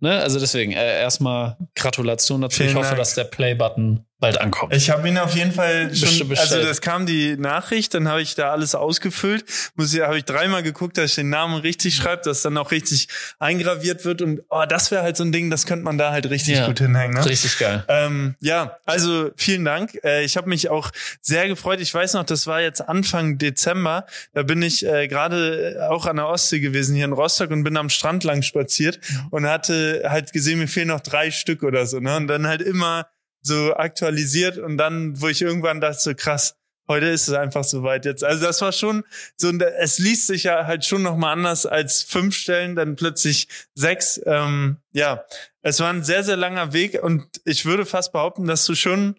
ne, 0.00 0.20
also 0.20 0.38
deswegen, 0.40 0.72
äh, 0.72 1.00
erstmal 1.00 1.56
Gratulation 1.74 2.40
dazu. 2.40 2.58
Vielen 2.58 2.70
ich 2.70 2.74
hoffe, 2.76 2.86
Dank. 2.86 2.98
dass 2.98 3.14
der 3.14 3.24
Play-Button 3.24 4.06
bald 4.22 4.40
ankommt. 4.40 4.72
Ich 4.72 4.88
habe 4.88 5.08
ihn 5.08 5.18
auf 5.18 5.34
jeden 5.34 5.50
Fall 5.50 5.92
schon, 5.94 6.30
also 6.38 6.62
das 6.62 6.80
kam 6.80 7.06
die 7.06 7.36
Nachricht, 7.36 7.92
dann 7.92 8.06
habe 8.06 8.22
ich 8.22 8.36
da 8.36 8.52
alles 8.52 8.76
ausgefüllt, 8.76 9.44
muss 9.74 9.92
ich, 9.92 10.00
habe 10.00 10.16
ich 10.16 10.24
dreimal 10.24 10.62
geguckt, 10.62 10.96
dass 10.96 11.10
ich 11.10 11.14
den 11.16 11.28
Namen 11.28 11.56
richtig 11.56 11.96
schreibe, 11.96 12.22
dass 12.24 12.42
dann 12.42 12.56
auch 12.56 12.70
richtig 12.70 13.08
eingraviert 13.40 14.04
wird 14.04 14.22
und 14.22 14.42
oh, 14.48 14.62
das 14.68 14.92
wäre 14.92 15.02
halt 15.02 15.16
so 15.16 15.24
ein 15.24 15.32
Ding, 15.32 15.50
das 15.50 15.66
könnte 15.66 15.84
man 15.84 15.98
da 15.98 16.12
halt 16.12 16.30
richtig 16.30 16.56
Ja. 16.58 16.66
gut 16.68 16.78
hinhängen. 16.78 17.16
Ne? 17.18 17.26
Richtig 17.26 17.58
geil. 17.58 17.84
Ähm, 17.88 18.36
ja, 18.40 18.76
also 18.86 19.32
vielen 19.36 19.64
Dank. 19.64 19.98
Äh, 20.04 20.22
ich 20.22 20.36
habe 20.36 20.48
mich 20.48 20.68
auch 20.70 20.90
sehr 21.20 21.48
gefreut. 21.48 21.80
Ich 21.80 21.92
weiß 21.92 22.14
noch, 22.14 22.24
das 22.24 22.46
war 22.46 22.60
jetzt 22.60 22.88
Anfang 22.88 23.38
Dezember. 23.38 24.06
Da 24.34 24.44
bin 24.44 24.62
ich 24.62 24.86
äh, 24.86 25.08
gerade 25.08 25.88
auch 25.90 26.06
an 26.06 26.16
der 26.16 26.28
Ostsee 26.28 26.60
gewesen 26.60 26.94
hier 26.94 27.06
in 27.06 27.12
Rostock 27.12 27.50
und 27.50 27.64
bin 27.64 27.76
am 27.76 27.90
Strand 27.90 28.22
lang 28.22 28.42
spaziert 28.42 29.00
und 29.30 29.48
hatte 29.48 30.04
halt 30.06 30.32
gesehen, 30.32 30.60
mir 30.60 30.68
fehlen 30.68 30.88
noch 30.88 31.00
drei 31.00 31.32
Stück 31.32 31.64
oder 31.64 31.86
so. 31.86 31.98
Ne? 31.98 32.16
Und 32.16 32.28
dann 32.28 32.46
halt 32.46 32.62
immer 32.62 33.08
so 33.42 33.74
aktualisiert 33.74 34.58
und 34.58 34.78
dann, 34.78 35.20
wo 35.20 35.28
ich 35.28 35.42
irgendwann 35.42 35.80
dachte, 35.80 36.00
so 36.00 36.14
krass, 36.14 36.56
heute 36.88 37.06
ist 37.06 37.28
es 37.28 37.34
einfach 37.34 37.64
soweit 37.64 38.04
jetzt. 38.04 38.24
Also 38.24 38.44
das 38.44 38.60
war 38.60 38.72
schon 38.72 39.04
so, 39.36 39.50
es 39.50 39.98
liest 39.98 40.26
sich 40.26 40.44
ja 40.44 40.66
halt 40.66 40.84
schon 40.84 41.02
noch 41.02 41.16
mal 41.16 41.32
anders 41.32 41.66
als 41.66 42.02
fünf 42.02 42.36
Stellen, 42.36 42.76
dann 42.76 42.96
plötzlich 42.96 43.48
sechs. 43.74 44.20
Ähm, 44.24 44.78
ja, 44.92 45.24
es 45.62 45.80
war 45.80 45.90
ein 45.90 46.04
sehr, 46.04 46.24
sehr 46.24 46.36
langer 46.36 46.72
Weg 46.72 47.02
und 47.02 47.26
ich 47.44 47.64
würde 47.64 47.86
fast 47.86 48.12
behaupten, 48.12 48.46
dass 48.46 48.64
du 48.66 48.74
schon 48.74 49.16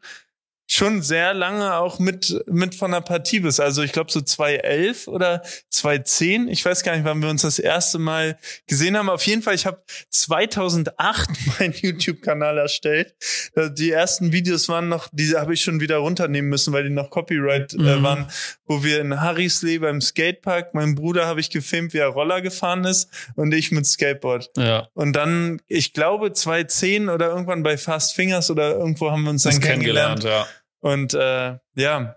schon 0.66 1.02
sehr 1.02 1.34
lange 1.34 1.76
auch 1.76 2.00
mit 2.00 2.42
mit 2.48 2.74
von 2.74 2.92
der 2.92 3.02
Partie 3.02 3.42
bist. 3.42 3.60
Also 3.60 3.84
ich 3.84 3.92
glaube 3.92 4.12
so 4.12 4.22
2011 4.22 5.08
oder 5.08 5.44
2010. 5.70 6.48
Ich 6.48 6.64
weiß 6.66 6.84
gar 6.84 6.96
nicht, 6.96 7.06
wann 7.06 7.22
wir 7.22 7.30
uns 7.30 7.42
das 7.44 7.60
erste 7.60 8.00
Mal 8.00 8.38
gesehen 8.68 8.98
haben. 8.98 9.10
Auf 9.10 9.26
jeden 9.28 9.42
Fall, 9.42 9.56
ich 9.56 9.66
habe 9.66 9.84
2008 10.10 11.30
meinen 11.60 11.74
YouTube-Kanal 11.74 12.58
erstellt. 12.58 13.14
Äh, 13.56 13.70
Die 13.72 13.92
ersten 13.92 14.32
Videos 14.32 14.70
waren 14.70 14.90
noch, 14.90 15.10
die 15.12 15.36
habe 15.36 15.54
ich 15.54 15.62
schon 15.62 15.80
wieder 15.80 15.98
runternehmen 15.98 16.50
müssen, 16.50 16.74
weil 16.74 16.84
die 16.86 16.90
noch 16.90 17.10
Copyright 17.10 17.74
äh, 17.74 17.78
Mhm. 17.78 18.04
waren, 18.04 18.28
wo 18.66 18.84
wir 18.84 19.02
in 19.02 19.20
Harrislee 19.22 19.78
beim 19.80 20.02
Skatepark, 20.02 20.74
mein 20.74 20.96
Bruder 20.96 21.28
habe 21.28 21.40
ich 21.40 21.50
gefilmt, 21.50 21.94
wie 21.94 21.98
er 22.00 22.08
Roller 22.08 22.42
gefahren 22.42 22.86
ist 22.86 23.10
und 23.36 23.54
ich 23.54 23.72
mit 23.72 23.86
Skateboard. 23.86 24.50
Ja. 24.58 24.88
Und 24.94 25.14
dann, 25.14 25.62
ich 25.68 25.94
glaube, 25.94 26.34
2010 26.34 27.10
oder 27.10 27.28
irgendwann 27.28 27.62
bei 27.64 27.78
Fast 27.78 28.16
Fingers 28.16 28.50
oder 28.50 28.72
irgendwo 28.72 29.12
haben 29.12 29.24
wir 29.24 29.30
uns 29.32 29.44
dann 29.44 29.60
kennengelernt. 29.60 30.22
kennengelernt, 30.22 30.48
ja. 30.48 30.63
Und 30.84 31.14
äh, 31.14 31.58
ja, 31.76 32.16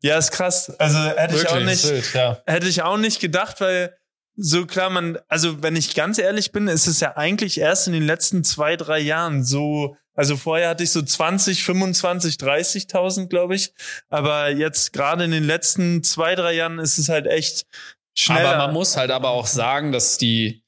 ja, 0.00 0.16
ist 0.16 0.30
krass. 0.30 0.70
Also 0.78 0.96
hätte 0.98 1.34
ich 1.34 1.48
auch 1.48 1.54
Wirklich, 1.56 1.82
nicht, 1.82 1.90
wild, 1.90 2.14
ja. 2.14 2.40
hätte 2.46 2.68
ich 2.68 2.82
auch 2.82 2.98
nicht 2.98 3.18
gedacht, 3.18 3.60
weil 3.60 3.96
so 4.36 4.64
klar, 4.64 4.90
man, 4.90 5.18
also 5.26 5.60
wenn 5.62 5.74
ich 5.74 5.94
ganz 5.96 6.18
ehrlich 6.18 6.52
bin, 6.52 6.68
ist 6.68 6.86
es 6.86 7.00
ja 7.00 7.16
eigentlich 7.16 7.58
erst 7.58 7.88
in 7.88 7.94
den 7.94 8.04
letzten 8.06 8.44
zwei, 8.44 8.76
drei 8.76 9.00
Jahren 9.00 9.42
so, 9.42 9.96
also 10.14 10.36
vorher 10.36 10.68
hatte 10.68 10.84
ich 10.84 10.92
so 10.92 11.02
20, 11.02 11.64
25, 11.64 12.36
30.000, 12.36 13.26
glaube 13.26 13.56
ich. 13.56 13.72
Aber 14.08 14.50
jetzt 14.50 14.92
gerade 14.92 15.24
in 15.24 15.32
den 15.32 15.44
letzten 15.44 16.04
zwei, 16.04 16.36
drei 16.36 16.52
Jahren 16.52 16.78
ist 16.78 16.98
es 16.98 17.08
halt 17.08 17.26
echt 17.26 17.66
schneller. 18.14 18.50
Aber 18.50 18.66
man 18.66 18.74
muss 18.74 18.96
halt 18.96 19.10
aber 19.10 19.30
auch 19.30 19.48
sagen, 19.48 19.90
dass 19.90 20.16
die, 20.16 20.62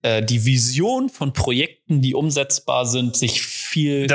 äh, 0.00 0.22
die 0.22 0.46
Vision 0.46 1.10
von 1.10 1.34
Projekten, 1.34 2.00
die 2.00 2.14
umsetzbar 2.14 2.86
sind, 2.86 3.16
sich 3.16 3.59
viel 3.70 4.06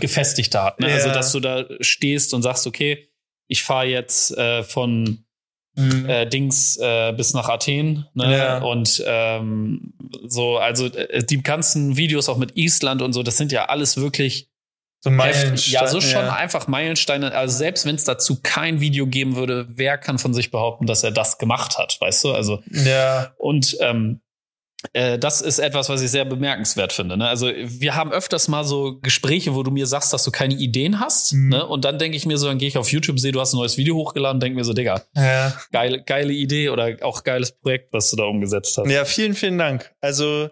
gefestigter 0.00 0.64
hat. 0.64 0.80
Ne? 0.80 0.88
Ja. 0.88 0.94
Also, 0.96 1.08
dass 1.10 1.32
du 1.32 1.40
da 1.40 1.64
stehst 1.80 2.34
und 2.34 2.42
sagst, 2.42 2.66
okay, 2.66 3.08
ich 3.48 3.62
fahre 3.62 3.86
jetzt 3.86 4.36
äh, 4.36 4.62
von 4.62 5.24
Mhm. 5.74 6.06
äh, 6.06 6.26
Dings 6.26 6.76
äh, 6.76 7.14
bis 7.16 7.32
nach 7.32 7.48
Athen. 7.48 8.06
Ne? 8.12 8.36
Ja. 8.36 8.58
Und 8.58 9.02
ähm, 9.06 9.94
so, 10.26 10.58
also 10.58 10.86
äh, 10.86 11.24
die 11.24 11.42
ganzen 11.42 11.96
Videos 11.96 12.28
auch 12.28 12.36
mit 12.36 12.56
Island 12.58 13.00
und 13.00 13.14
so, 13.14 13.22
das 13.22 13.38
sind 13.38 13.52
ja 13.52 13.64
alles 13.66 13.96
wirklich 13.96 14.50
so 15.00 15.10
heftig. 15.10 15.72
Ja, 15.72 15.86
so 15.86 16.00
schon 16.00 16.26
einfach 16.26 16.68
Meilensteine. 16.68 17.32
Also 17.34 17.56
selbst 17.56 17.86
wenn 17.86 17.94
es 17.94 18.04
dazu 18.04 18.40
kein 18.42 18.80
Video 18.80 19.06
geben 19.06 19.34
würde, 19.34 19.66
wer 19.70 19.98
kann 19.98 20.18
von 20.18 20.34
sich 20.34 20.50
behaupten, 20.50 20.86
dass 20.86 21.02
er 21.04 21.10
das 21.10 21.38
gemacht 21.38 21.78
hat, 21.78 21.96
weißt 22.00 22.24
du? 22.24 22.32
Also 22.32 22.62
Ja, 22.70 23.32
und 23.38 23.76
ähm, 23.80 24.20
äh, 24.20 24.21
das 24.92 25.40
ist 25.40 25.58
etwas, 25.58 25.88
was 25.88 26.02
ich 26.02 26.10
sehr 26.10 26.24
bemerkenswert 26.24 26.92
finde. 26.92 27.16
Ne? 27.16 27.28
Also 27.28 27.46
wir 27.46 27.94
haben 27.94 28.12
öfters 28.12 28.48
mal 28.48 28.64
so 28.64 28.98
Gespräche, 29.00 29.54
wo 29.54 29.62
du 29.62 29.70
mir 29.70 29.86
sagst, 29.86 30.12
dass 30.12 30.24
du 30.24 30.30
keine 30.30 30.54
Ideen 30.54 31.00
hast. 31.00 31.32
Mhm. 31.32 31.48
Ne? 31.50 31.66
Und 31.66 31.84
dann 31.84 31.98
denke 31.98 32.16
ich 32.16 32.26
mir 32.26 32.36
so, 32.36 32.48
dann 32.48 32.58
gehe 32.58 32.68
ich 32.68 32.76
auf 32.76 32.90
YouTube, 32.90 33.20
sehe, 33.20 33.32
du 33.32 33.40
hast 33.40 33.52
ein 33.52 33.58
neues 33.58 33.76
Video 33.76 33.94
hochgeladen, 33.96 34.40
denke 34.40 34.56
mir 34.56 34.64
so, 34.64 34.72
Digga, 34.72 35.02
ja. 35.14 35.54
geile, 35.70 36.02
geile 36.02 36.32
Idee 36.32 36.68
oder 36.70 36.96
auch 37.02 37.22
geiles 37.22 37.52
Projekt, 37.52 37.92
was 37.92 38.10
du 38.10 38.16
da 38.16 38.24
umgesetzt 38.24 38.76
hast. 38.76 38.90
Ja, 38.90 39.04
vielen, 39.04 39.34
vielen 39.34 39.58
Dank. 39.58 39.94
Also 40.00 40.50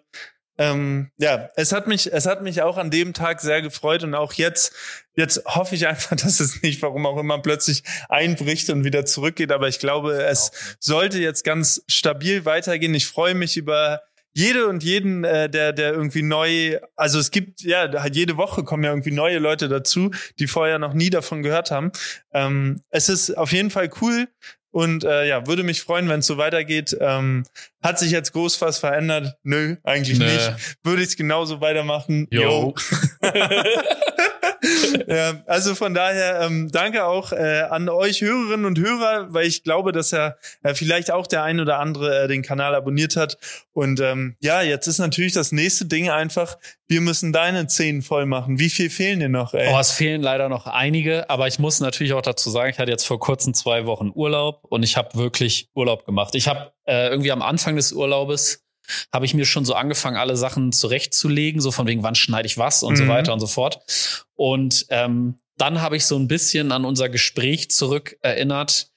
ähm, 0.60 1.10
ja, 1.16 1.48
es 1.56 1.72
hat 1.72 1.86
mich, 1.86 2.12
es 2.12 2.26
hat 2.26 2.42
mich 2.42 2.60
auch 2.60 2.76
an 2.76 2.90
dem 2.90 3.14
Tag 3.14 3.40
sehr 3.40 3.62
gefreut 3.62 4.02
und 4.04 4.14
auch 4.14 4.34
jetzt, 4.34 4.74
jetzt 5.16 5.42
hoffe 5.46 5.74
ich 5.74 5.88
einfach, 5.88 6.16
dass 6.22 6.38
es 6.38 6.62
nicht, 6.62 6.82
warum 6.82 7.06
auch 7.06 7.16
immer, 7.16 7.40
plötzlich 7.40 7.82
einbricht 8.10 8.68
und 8.68 8.84
wieder 8.84 9.06
zurückgeht. 9.06 9.52
Aber 9.52 9.68
ich 9.68 9.78
glaube, 9.78 10.22
es 10.22 10.76
sollte 10.78 11.18
jetzt 11.18 11.44
ganz 11.44 11.82
stabil 11.86 12.44
weitergehen. 12.44 12.94
Ich 12.94 13.06
freue 13.06 13.34
mich 13.34 13.56
über 13.56 14.02
jede 14.32 14.68
und 14.68 14.82
jeden, 14.82 15.24
äh, 15.24 15.48
der, 15.50 15.72
der 15.72 15.92
irgendwie 15.92 16.22
neu, 16.22 16.78
also 16.96 17.18
es 17.18 17.30
gibt, 17.30 17.62
ja, 17.62 17.90
halt 18.00 18.16
jede 18.16 18.36
Woche 18.36 18.64
kommen 18.64 18.84
ja 18.84 18.90
irgendwie 18.90 19.10
neue 19.10 19.38
Leute 19.38 19.68
dazu, 19.68 20.10
die 20.38 20.46
vorher 20.46 20.78
noch 20.78 20.94
nie 20.94 21.10
davon 21.10 21.42
gehört 21.42 21.70
haben. 21.70 21.90
Ähm, 22.32 22.82
es 22.90 23.08
ist 23.08 23.36
auf 23.36 23.52
jeden 23.52 23.70
Fall 23.70 23.90
cool 24.00 24.28
und 24.72 25.04
äh, 25.04 25.26
ja, 25.26 25.46
würde 25.46 25.62
mich 25.62 25.82
freuen, 25.82 26.08
wenn 26.08 26.20
es 26.20 26.26
so 26.26 26.38
weitergeht. 26.38 26.96
Ähm, 27.00 27.44
hat 27.82 27.98
sich 27.98 28.12
jetzt 28.12 28.32
groß 28.32 28.60
was 28.60 28.78
verändert? 28.78 29.36
Nö, 29.42 29.76
eigentlich 29.82 30.18
Nö. 30.18 30.26
nicht. 30.26 30.78
Würde 30.84 31.02
ich 31.02 31.08
es 31.08 31.16
genauso 31.16 31.60
weitermachen? 31.60 32.28
Jo. 32.30 32.74
ja, 35.06 35.42
also 35.46 35.74
von 35.74 35.94
daher 35.94 36.40
ähm, 36.40 36.70
danke 36.72 37.04
auch 37.04 37.32
äh, 37.32 37.62
an 37.68 37.88
euch 37.88 38.20
Hörerinnen 38.20 38.66
und 38.66 38.78
Hörer, 38.78 39.32
weil 39.32 39.46
ich 39.46 39.62
glaube, 39.64 39.92
dass 39.92 40.10
ja 40.10 40.36
äh, 40.62 40.74
vielleicht 40.74 41.10
auch 41.10 41.26
der 41.26 41.42
ein 41.42 41.60
oder 41.60 41.78
andere 41.78 42.24
äh, 42.24 42.28
den 42.28 42.42
Kanal 42.42 42.74
abonniert 42.74 43.16
hat. 43.16 43.38
Und 43.72 44.00
ähm, 44.00 44.36
ja, 44.40 44.62
jetzt 44.62 44.86
ist 44.86 44.98
natürlich 44.98 45.32
das 45.32 45.52
nächste 45.52 45.86
Ding 45.86 46.10
einfach, 46.10 46.58
wir 46.88 47.00
müssen 47.00 47.32
deine 47.32 47.66
Zehn 47.66 48.02
voll 48.02 48.26
machen. 48.26 48.58
Wie 48.58 48.70
viel 48.70 48.90
fehlen 48.90 49.20
dir 49.20 49.28
noch? 49.28 49.54
Ey? 49.54 49.72
Oh, 49.72 49.78
es 49.78 49.92
fehlen 49.92 50.22
leider 50.22 50.48
noch 50.48 50.66
einige, 50.66 51.30
aber 51.30 51.46
ich 51.46 51.58
muss 51.58 51.80
natürlich 51.80 52.12
auch 52.12 52.22
dazu 52.22 52.50
sagen, 52.50 52.70
ich 52.70 52.78
hatte 52.78 52.90
jetzt 52.90 53.06
vor 53.06 53.20
kurzem 53.20 53.54
zwei 53.54 53.86
Wochen 53.86 54.10
Urlaub 54.14 54.64
und 54.68 54.82
ich 54.82 54.96
habe 54.96 55.16
wirklich 55.16 55.68
Urlaub 55.74 56.04
gemacht. 56.04 56.34
Ich 56.34 56.48
habe 56.48 56.72
äh, 56.84 57.08
irgendwie 57.08 57.32
am 57.32 57.42
Anfang 57.42 57.76
des 57.76 57.92
Urlaubes 57.92 58.64
habe 59.12 59.24
ich 59.26 59.34
mir 59.34 59.44
schon 59.44 59.64
so 59.64 59.74
angefangen, 59.74 60.16
alle 60.16 60.36
Sachen 60.36 60.72
zurechtzulegen, 60.72 61.60
so 61.60 61.70
von 61.70 61.86
wegen, 61.86 62.02
wann 62.02 62.14
schneide 62.14 62.46
ich 62.46 62.58
was 62.58 62.82
und 62.82 62.96
so 62.96 63.04
Mhm. 63.04 63.08
weiter 63.08 63.32
und 63.32 63.40
so 63.40 63.46
fort. 63.46 64.26
Und 64.34 64.86
ähm, 64.90 65.40
dann 65.56 65.82
habe 65.82 65.96
ich 65.96 66.06
so 66.06 66.16
ein 66.18 66.28
bisschen 66.28 66.72
an 66.72 66.84
unser 66.84 67.08
Gespräch 67.08 67.70
zurück 67.70 68.16
erinnert, 68.22 68.88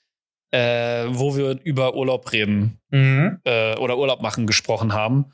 äh, 0.51 1.05
wo 1.09 1.35
wir 1.35 1.59
über 1.63 1.95
Urlaub 1.95 2.31
reden 2.31 2.79
Mhm. 2.89 3.39
äh, 3.43 3.75
oder 3.77 3.97
Urlaub 3.97 4.21
machen 4.21 4.47
gesprochen 4.47 4.93
haben. 4.93 5.33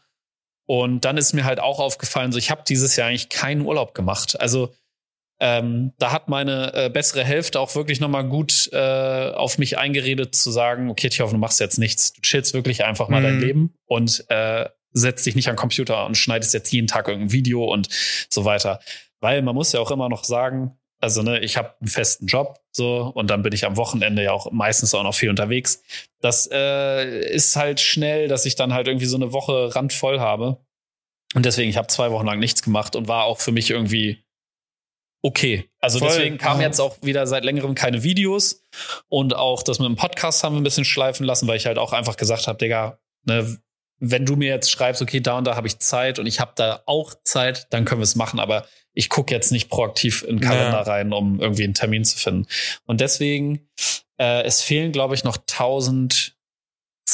Und 0.65 1.03
dann 1.03 1.17
ist 1.17 1.33
mir 1.33 1.45
halt 1.45 1.59
auch 1.59 1.79
aufgefallen, 1.79 2.31
so 2.31 2.37
ich 2.37 2.51
habe 2.51 2.63
dieses 2.67 2.95
Jahr 2.95 3.07
eigentlich 3.09 3.29
keinen 3.29 3.61
Urlaub 3.61 3.93
gemacht. 3.93 4.39
Also 4.39 4.73
ähm, 5.39 5.93
da 5.99 6.11
hat 6.11 6.27
meine 6.27 6.73
äh, 6.73 6.89
bessere 6.89 7.23
Hälfte 7.23 7.59
auch 7.59 7.73
wirklich 7.75 7.99
nochmal 7.99 8.25
gut 8.27 8.69
äh, 8.73 9.31
auf 9.31 9.57
mich 9.57 9.77
eingeredet, 9.77 10.35
zu 10.35 10.51
sagen, 10.51 10.89
okay, 10.89 11.07
ich 11.07 11.19
hoffe, 11.21 11.33
du 11.33 11.39
machst 11.39 11.59
jetzt 11.59 11.77
nichts. 11.77 12.13
Du 12.13 12.21
chillst 12.21 12.53
wirklich 12.53 12.83
einfach 12.83 13.07
mal 13.07 13.21
Mhm. 13.21 13.23
dein 13.23 13.39
Leben 13.39 13.73
und 13.85 14.25
äh, 14.29 14.67
setzt 14.91 15.25
dich 15.25 15.35
nicht 15.35 15.47
an 15.47 15.53
den 15.53 15.59
Computer 15.59 16.05
und 16.05 16.15
schneidest 16.17 16.53
jetzt 16.53 16.71
jeden 16.71 16.87
Tag 16.87 17.07
irgendein 17.07 17.31
Video 17.31 17.63
und 17.63 17.87
so 18.29 18.43
weiter. 18.43 18.79
Weil 19.21 19.41
man 19.41 19.55
muss 19.55 19.71
ja 19.71 19.79
auch 19.79 19.91
immer 19.91 20.09
noch 20.09 20.23
sagen, 20.23 20.77
also 21.01 21.21
ne, 21.21 21.39
ich 21.39 21.55
habe 21.55 21.75
einen 21.79 21.87
festen 21.87 22.25
Job 22.27 22.59
so 22.71 23.09
und 23.15 23.29
dann 23.29 23.41
bin 23.41 23.53
ich 23.53 23.65
am 23.65 23.77
Wochenende 23.77 24.23
ja 24.23 24.33
auch 24.33 24.51
meistens 24.51 24.93
auch 24.93 25.03
noch 25.03 25.15
viel 25.15 25.29
unterwegs. 25.29 25.81
Das 26.19 26.49
äh, 26.51 27.21
ist 27.31 27.55
halt 27.55 27.79
schnell, 27.79 28.27
dass 28.27 28.45
ich 28.45 28.55
dann 28.55 28.73
halt 28.73 28.87
irgendwie 28.87 29.05
so 29.05 29.15
eine 29.15 29.31
Woche 29.31 29.73
randvoll 29.75 30.19
habe. 30.19 30.57
Und 31.35 31.45
deswegen, 31.45 31.69
ich 31.69 31.77
habe 31.77 31.87
zwei 31.87 32.11
Wochen 32.11 32.25
lang 32.25 32.39
nichts 32.39 32.63
gemacht 32.63 32.95
und 32.97 33.07
war 33.07 33.23
auch 33.23 33.39
für 33.39 33.51
mich 33.53 33.69
irgendwie 33.69 34.23
okay. 35.21 35.69
Also 35.79 35.99
Voll, 35.99 36.09
deswegen 36.09 36.37
kamen 36.37 36.61
ja. 36.61 36.67
jetzt 36.67 36.79
auch 36.79 36.97
wieder 37.01 37.27
seit 37.27 37.43
längerem 37.43 37.75
keine 37.75 38.03
Videos 38.03 38.63
und 39.07 39.35
auch 39.35 39.63
das 39.63 39.79
mit 39.79 39.87
dem 39.87 39.95
Podcast 39.95 40.43
haben 40.43 40.55
wir 40.55 40.61
ein 40.61 40.63
bisschen 40.63 40.85
schleifen 40.85 41.25
lassen, 41.25 41.47
weil 41.47 41.57
ich 41.57 41.65
halt 41.65 41.77
auch 41.77 41.93
einfach 41.93 42.17
gesagt 42.17 42.47
habe, 42.47 42.57
Digga, 42.57 42.99
ne, 43.25 43.59
wenn 43.99 44.25
du 44.25 44.35
mir 44.35 44.47
jetzt 44.47 44.71
schreibst, 44.71 45.01
okay, 45.01 45.19
da 45.19 45.37
und 45.37 45.45
da 45.45 45.55
habe 45.55 45.67
ich 45.67 45.79
Zeit 45.79 46.19
und 46.19 46.25
ich 46.25 46.39
habe 46.39 46.53
da 46.55 46.83
auch 46.85 47.13
Zeit, 47.23 47.67
dann 47.71 47.85
können 47.85 47.99
wir 47.99 48.05
es 48.05 48.15
machen. 48.15 48.39
Aber 48.39 48.65
ich 48.93 49.09
gucke 49.09 49.33
jetzt 49.33 49.51
nicht 49.51 49.69
proaktiv 49.69 50.23
in 50.23 50.37
den 50.37 50.39
Kalender 50.39 50.77
ja. 50.77 50.81
rein, 50.81 51.13
um 51.13 51.39
irgendwie 51.39 51.65
einen 51.65 51.73
Termin 51.73 52.05
zu 52.05 52.17
finden. 52.17 52.47
Und 52.85 53.01
deswegen, 53.01 53.67
äh, 54.17 54.43
es 54.43 54.61
fehlen, 54.61 54.91
glaube 54.91 55.15
ich, 55.15 55.23
noch 55.23 55.37
1000 55.37 56.38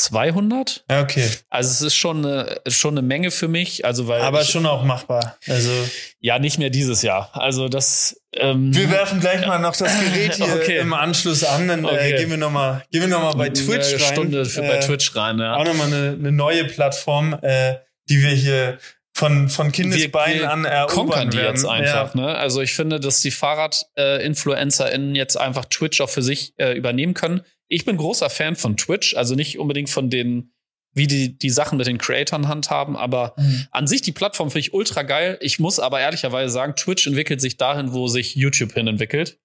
200. 0.04 0.86
Okay. 0.88 1.30
Also 1.50 1.72
es 1.72 1.82
ist 1.82 1.96
schon 1.96 2.26
eine, 2.26 2.62
schon 2.68 2.98
eine 2.98 3.06
Menge 3.06 3.32
für 3.32 3.48
mich. 3.48 3.86
Also 3.86 4.08
weil 4.08 4.22
aber 4.22 4.42
ich, 4.42 4.50
schon 4.50 4.66
auch 4.66 4.84
machbar. 4.84 5.38
Also 5.48 5.72
ja, 6.20 6.40
nicht 6.40 6.60
mehr 6.60 6.70
dieses 6.70 7.02
Jahr. 7.02 7.32
Also 7.34 7.70
das. 7.70 8.22
Ähm, 8.34 8.76
wir 8.76 8.92
werfen 8.92 9.20
gleich 9.20 9.46
mal 9.48 9.60
noch 9.60 9.76
das 9.76 9.92
Gerät 10.00 10.36
hier 10.36 10.54
okay. 10.54 10.80
im 10.80 10.94
Anschluss 10.94 11.44
an. 11.44 11.68
Dann 11.68 11.84
äh, 11.84 11.88
okay. 11.88 12.18
gehen 12.18 12.30
wir 12.30 12.38
nochmal 12.38 12.84
gehen 12.92 13.02
wir 13.02 13.08
noch 13.08 13.22
mal 13.22 13.34
bei 13.34 13.50
Twitch 13.50 13.94
eine 13.94 14.04
rein. 14.04 14.14
Stunde 14.14 14.46
für, 14.46 14.64
äh, 14.64 14.68
bei 14.68 14.78
Twitch 14.80 15.16
rein. 15.16 15.40
Ja. 15.40 15.56
Auch 15.56 15.66
nochmal 15.66 15.88
eine, 15.88 16.16
eine 16.20 16.32
neue 16.32 16.66
Plattform, 16.66 17.38
äh, 17.42 17.76
die 18.10 18.22
wir 18.22 18.32
hier 18.32 18.78
von, 19.16 19.48
von 19.48 19.72
Kindesbeinen 19.72 20.44
an 20.44 20.66
erobern 20.66 21.30
die 21.30 21.38
jetzt 21.38 21.66
einfach. 21.66 22.16
Ja. 22.16 22.22
Ne? 22.22 22.36
Also 22.36 22.62
ich 22.62 22.74
finde, 22.74 23.00
dass 23.00 23.22
die 23.22 23.32
Fahrradinfluencer*innen 23.32 25.16
äh, 25.16 25.18
jetzt 25.18 25.38
einfach 25.38 25.66
Twitch 25.66 26.02
auch 26.02 26.10
für 26.10 26.22
sich 26.22 26.54
äh, 26.58 26.74
übernehmen 26.74 27.14
können. 27.14 27.42
Ich 27.68 27.86
bin 27.86 27.98
großer 27.98 28.30
Fan 28.30 28.56
von 28.56 28.78
Twitch, 28.78 29.16
also 29.16 29.36
nicht 29.36 29.58
unbedingt 29.60 29.90
von 29.90 30.10
den, 30.10 30.52
wie 30.94 31.08
die 31.08 31.38
die 31.38 31.50
Sachen 31.50 31.78
mit 31.78 31.88
den 31.88 31.98
Creatoren 31.98 32.48
handhaben, 32.48 32.96
aber. 32.96 33.34
Mhm. 33.38 33.68
an 33.72 33.88
sich 33.88 34.02
die 34.02 34.12
Plattform 34.12 34.50
finde 34.50 34.60
ich 34.62 34.74
ultra 34.74 35.02
geil. 35.04 35.38
Ich 35.42 35.60
muss 35.60 35.80
aber 35.80 36.00
ehrlicherweise 36.00 36.52
sagen, 36.54 36.76
Twitch 36.76 37.08
entwickelt 37.08 37.42
sich 37.42 37.58
dahin, 37.58 37.92
wo 37.94 38.08
sich 38.08 38.36
YouTube 38.36 38.74
hin 38.74 38.88
entwickelt. 38.88 39.40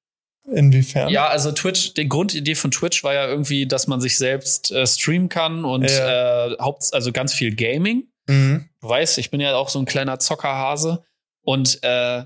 Inwiefern? 0.53 1.11
Ja, 1.11 1.29
also 1.29 1.53
Twitch, 1.53 1.95
die 1.95 2.09
Grundidee 2.09 2.55
von 2.55 2.71
Twitch 2.71 3.05
war 3.05 3.15
ja 3.15 3.27
irgendwie, 3.29 3.67
dass 3.67 3.87
man 3.87 4.01
sich 4.01 4.17
selbst 4.17 4.71
äh, 4.71 4.87
streamen 4.87 5.29
kann 5.29 5.65
und 5.65 5.89
Ja. 5.91 6.47
äh, 6.53 6.57
haupt, 6.59 6.93
also 6.93 7.13
ganz 7.13 7.35
viel 7.35 7.55
Gaming. 7.55 8.05
Mhm. 8.27 8.69
Du 8.81 8.89
weißt, 8.89 9.19
ich 9.19 9.31
bin 9.31 9.41
ja 9.41 9.55
auch 9.57 9.69
so 9.69 9.79
ein 9.79 9.85
kleiner 9.85 10.19
Zockerhase 10.19 11.05
und 11.43 11.79
äh, 11.83 12.25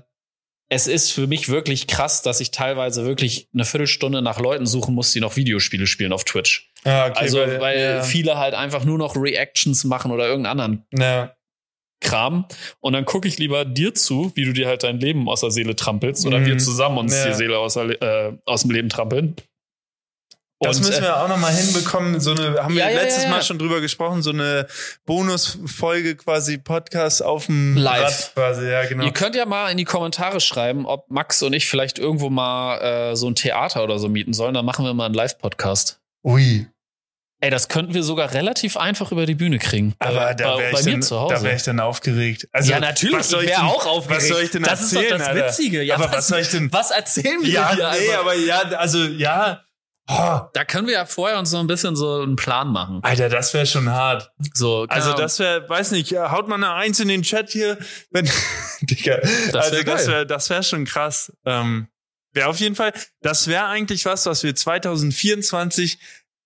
es 0.69 0.87
ist 0.87 1.11
für 1.11 1.27
mich 1.27 1.49
wirklich 1.49 1.87
krass, 1.87 2.21
dass 2.21 2.39
ich 2.41 2.51
teilweise 2.51 3.05
wirklich 3.05 3.47
eine 3.53 3.65
Viertelstunde 3.65 4.21
nach 4.21 4.39
Leuten 4.39 4.65
suchen 4.65 4.95
muss, 4.95 5.11
die 5.11 5.19
noch 5.19 5.35
Videospiele 5.35 5.85
spielen 5.87 6.11
auf 6.11 6.23
Twitch. 6.23 6.71
Ja, 6.83 7.07
okay, 7.07 7.19
also, 7.19 7.37
weil, 7.39 7.79
ja, 7.79 8.01
viele 8.03 8.37
halt 8.37 8.53
einfach 8.53 8.83
nur 8.83 8.97
noch 8.97 9.15
Reactions 9.15 9.83
machen 9.83 10.11
oder 10.11 10.27
irgendeinen 10.27 10.59
anderen 10.59 10.85
ja. 10.97 11.35
Kram. 12.01 12.45
Und 12.81 12.93
dann 12.93 13.05
gucke 13.05 13.27
ich 13.27 13.37
lieber 13.39 13.65
dir 13.65 13.93
zu, 13.95 14.31
wie 14.35 14.45
du 14.45 14.53
dir 14.53 14.67
halt 14.67 14.83
dein 14.83 14.99
Leben 14.99 15.27
aus 15.29 15.41
der 15.41 15.51
Seele 15.51 15.75
trampelst 15.75 16.25
oder 16.25 16.39
Mhm. 16.39 16.45
wir 16.45 16.57
zusammen 16.57 16.97
uns 16.99 17.15
Ja. 17.15 17.27
die 17.27 17.33
Seele 17.33 17.57
aus, 17.57 17.75
der, 17.75 18.01
äh, 18.01 18.33
aus 18.45 18.61
dem 18.63 18.71
Leben 18.71 18.89
trampeln. 18.89 19.35
Das 20.61 20.77
Und, 20.77 20.87
müssen 20.87 21.03
äh, 21.03 21.07
wir 21.07 21.17
auch 21.21 21.27
noch 21.27 21.37
mal 21.37 21.53
hinbekommen. 21.53 22.19
So 22.21 22.31
eine 22.31 22.63
haben 22.63 22.73
Ja, 22.75 22.85
wir 22.87 22.93
ja, 22.93 23.01
letztes 23.01 23.23
ja, 23.23 23.29
ja. 23.29 23.35
Mal 23.35 23.43
schon 23.43 23.59
drüber 23.59 23.81
gesprochen. 23.81 24.21
So 24.21 24.29
eine 24.31 24.67
Bonusfolge 25.05 26.15
quasi 26.15 26.57
Podcast 26.57 27.21
auf 27.23 27.47
dem 27.47 27.75
Live. 27.75 28.01
Rad 28.03 28.31
quasi. 28.35 28.69
Ja, 28.69 28.85
genau. 28.85 29.03
Ihr 29.03 29.11
könnt 29.11 29.35
ja 29.35 29.45
mal 29.45 29.69
in 29.69 29.77
die 29.77 29.83
Kommentare 29.83 30.39
schreiben, 30.39 30.85
ob 30.85 31.09
Max 31.11 31.41
und 31.43 31.53
ich 31.53 31.67
vielleicht 31.67 31.99
irgendwo 31.99 32.29
mal 32.29 32.77
äh, 33.11 33.15
so 33.15 33.27
ein 33.29 33.35
Theater 33.35 33.83
oder 33.83 33.99
so 33.99 34.07
mieten 34.07 34.33
sollen. 34.33 34.53
Dann 34.53 34.65
machen 34.65 34.85
wir 34.85 34.93
mal 34.93 35.05
einen 35.07 35.13
Live-Podcast. 35.15 35.99
Ui. 36.23 36.67
Ey, 37.41 37.49
das 37.49 37.67
könnten 37.67 37.93
wir 37.93 38.01
sogar 38.03 38.33
relativ 38.33 38.77
einfach 38.77 39.11
über 39.11 39.25
die 39.25 39.35
Bühne 39.35 39.59
kriegen. 39.59 39.93
Aber 39.99 40.31
Äh, 40.31 40.35
da 40.37 40.55
bei, 40.55 40.61
wäre 40.63 40.71
bei 40.71 40.79
ich, 40.79 40.85
mir 40.85 40.91
dann- 40.93 41.01
zu 41.01 41.19
Hause. 41.19 41.35
da 41.35 41.43
wär 41.43 41.55
ich 41.55 41.63
dann 41.63 41.79
aufgeregt. 41.81 42.47
Also, 42.53 42.71
ja, 42.71 42.79
natürlich. 42.79 43.17
Was 43.19 43.29
soll 43.29 43.43
ich 43.43 43.49
ich 43.51 43.57
wäre 43.57 43.65
auch 43.67 43.85
aufgeregt. 43.85 44.21
Was 44.23 44.27
soll 44.29 44.41
ich 44.41 44.51
denn 44.51 44.63
das 44.63 44.81
erzählen? 44.93 45.19
ist 45.21 45.27
doch 45.27 45.35
das? 45.35 45.57
Witzige. 45.59 45.83
Ja, 45.83 45.95
aber 45.95 46.11
was 46.13 46.27
soll 46.29 46.39
ich 46.39 46.49
denn? 46.49 46.71
was 46.71 46.91
erzählen 46.91 47.41
wir 47.41 47.49
Ja, 47.49 47.75
dir? 47.75 47.89
nee, 47.91 48.07
einfach? 48.09 48.19
aber 48.21 48.33
ja, 48.35 48.61
also 48.77 49.03
ja. 49.03 49.64
Oh, 50.07 50.39
da 50.53 50.65
können 50.65 50.85
wir 50.85 50.93
ja 50.93 51.05
vorher 51.05 51.39
uns 51.39 51.49
so 51.49 51.57
ein 51.57 51.65
bisschen 51.65 51.95
so 51.95 52.21
einen 52.21 52.35
Plan 52.35 52.67
machen. 52.71 52.99
Alter, 53.01 53.27
das 53.27 53.53
wäre 53.55 53.65
schon 53.65 53.89
hart. 53.89 54.31
So, 54.53 54.85
Also 54.87 55.13
das 55.13 55.39
wäre, 55.39 55.67
weiß 55.67 55.91
nicht, 55.91 56.11
ja, 56.11 56.31
haut 56.31 56.47
mal 56.47 56.55
eine 56.55 56.73
Eins 56.73 56.99
in 56.99 57.07
den 57.07 57.23
Chat 57.23 57.49
hier, 57.49 57.79
wenn, 58.11 58.29
Digga, 58.81 59.17
wär 59.17 59.61
also 59.63 59.83
das 59.83 60.05
geil. 60.05 60.07
wäre, 60.07 60.27
das 60.27 60.49
wäre 60.51 60.61
schon 60.61 60.85
krass. 60.85 61.33
Ähm, 61.45 61.87
wäre 62.33 62.49
auf 62.49 62.59
jeden 62.59 62.75
Fall, 62.75 62.93
das 63.21 63.47
wäre 63.47 63.65
eigentlich 63.65 64.05
was, 64.05 64.27
was 64.27 64.43
wir 64.43 64.53
2024 64.55 65.97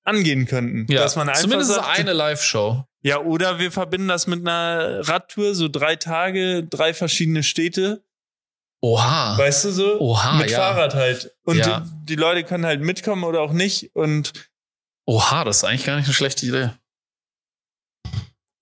angehen 0.03 0.45
könnten, 0.45 0.91
ja, 0.91 1.01
dass 1.01 1.15
man 1.15 1.27
einfach 1.27 1.41
zumindest 1.41 1.73
sagt, 1.73 1.99
eine 1.99 2.13
Live-Show. 2.13 2.85
ja, 3.01 3.19
oder 3.19 3.59
wir 3.59 3.71
verbinden 3.71 4.07
das 4.07 4.25
mit 4.25 4.39
einer 4.39 5.07
Radtour, 5.07 5.53
so 5.53 5.67
drei 5.67 5.95
Tage, 5.97 6.63
drei 6.63 6.93
verschiedene 6.93 7.43
Städte, 7.43 8.03
Oha. 8.81 9.37
weißt 9.37 9.65
du 9.65 9.71
so, 9.71 9.99
Oha, 9.99 10.33
mit 10.37 10.49
ja. 10.51 10.57
Fahrrad 10.57 10.93
halt. 10.95 11.31
Und 11.43 11.57
Ja. 11.57 11.81
die, 11.81 12.05
die 12.05 12.15
Leute 12.15 12.43
können 12.43 12.65
halt 12.65 12.81
mitkommen 12.81 13.23
oder 13.23 13.41
auch 13.41 13.51
nicht 13.51 13.95
und 13.95 14.31
Oha, 15.05 15.43
das 15.43 15.57
ist 15.57 15.63
eigentlich 15.63 15.85
gar 15.85 15.95
nicht 15.97 16.05
eine 16.05 16.13
schlechte 16.13 16.45
Idee. 16.45 16.69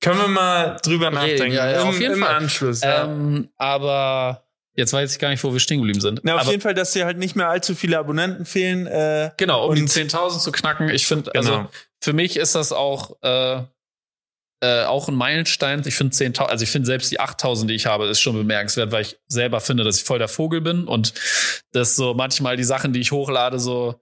können 0.01 0.19
wir 0.19 0.27
mal 0.27 0.77
drüber 0.83 1.07
Reden, 1.07 1.15
nachdenken. 1.15 1.51
ja, 1.53 1.69
ja, 1.69 1.81
Im, 1.81 1.87
auf 1.89 1.99
jeden 1.99 2.13
im 2.13 2.19
Fall. 2.23 2.35
Anschluss. 2.35 2.81
Ähm, 2.83 3.49
aber 3.57 4.43
jetzt 4.73 4.93
weiß 4.93 5.11
ich 5.11 5.19
gar 5.19 5.29
nicht, 5.29 5.43
wo 5.43 5.51
wir 5.51 5.59
stehen 5.59 5.79
geblieben 5.79 5.99
sind. 6.01 6.21
Na, 6.23 6.35
auf 6.35 6.41
aber, 6.41 6.51
jeden 6.51 6.61
Fall, 6.61 6.73
dass 6.73 6.91
dir 6.91 7.05
halt 7.05 7.17
nicht 7.17 7.35
mehr 7.35 7.49
allzu 7.49 7.75
viele 7.75 7.97
Abonnenten 7.99 8.45
fehlen. 8.45 8.87
Äh, 8.87 9.31
Genau, 9.37 9.67
um 9.67 9.75
die 9.75 9.81
Und- 9.81 9.89
10.000 9.89 10.39
zu 10.41 10.51
knacken. 10.51 10.89
Ich 10.89 11.05
finde, 11.07 11.31
Genau. 11.31 11.37
also 11.57 11.69
für 12.01 12.13
mich 12.13 12.37
ist 12.37 12.55
das 12.55 12.71
auch, 12.71 13.17
äh, 13.23 13.63
äh, 14.61 14.83
auch 14.83 15.07
ein 15.07 15.15
Meilenstein. 15.15 15.83
Ich 15.85 15.95
finde 15.95 16.15
10.000, 16.15 16.45
also 16.45 16.63
ich 16.63 16.71
finde 16.71 16.87
selbst 16.87 17.11
die 17.11 17.19
8.000, 17.19 17.67
die 17.67 17.75
ich 17.75 17.85
habe, 17.85 18.07
ist 18.07 18.19
schon 18.19 18.35
bemerkenswert, 18.35 18.91
weil 18.91 19.03
ich 19.03 19.17
selber 19.27 19.59
finde, 19.59 19.83
dass 19.83 19.97
ich 19.97 20.03
voll 20.03 20.19
der 20.19 20.27
Vogel 20.27 20.61
bin 20.61 20.85
und 20.85 21.13
dass 21.71 21.95
so 21.95 22.13
manchmal 22.13 22.57
die 22.57 22.63
Sachen, 22.63 22.93
die 22.93 22.99
ich 22.99 23.11
hochlade, 23.11 23.59
so, 23.59 24.01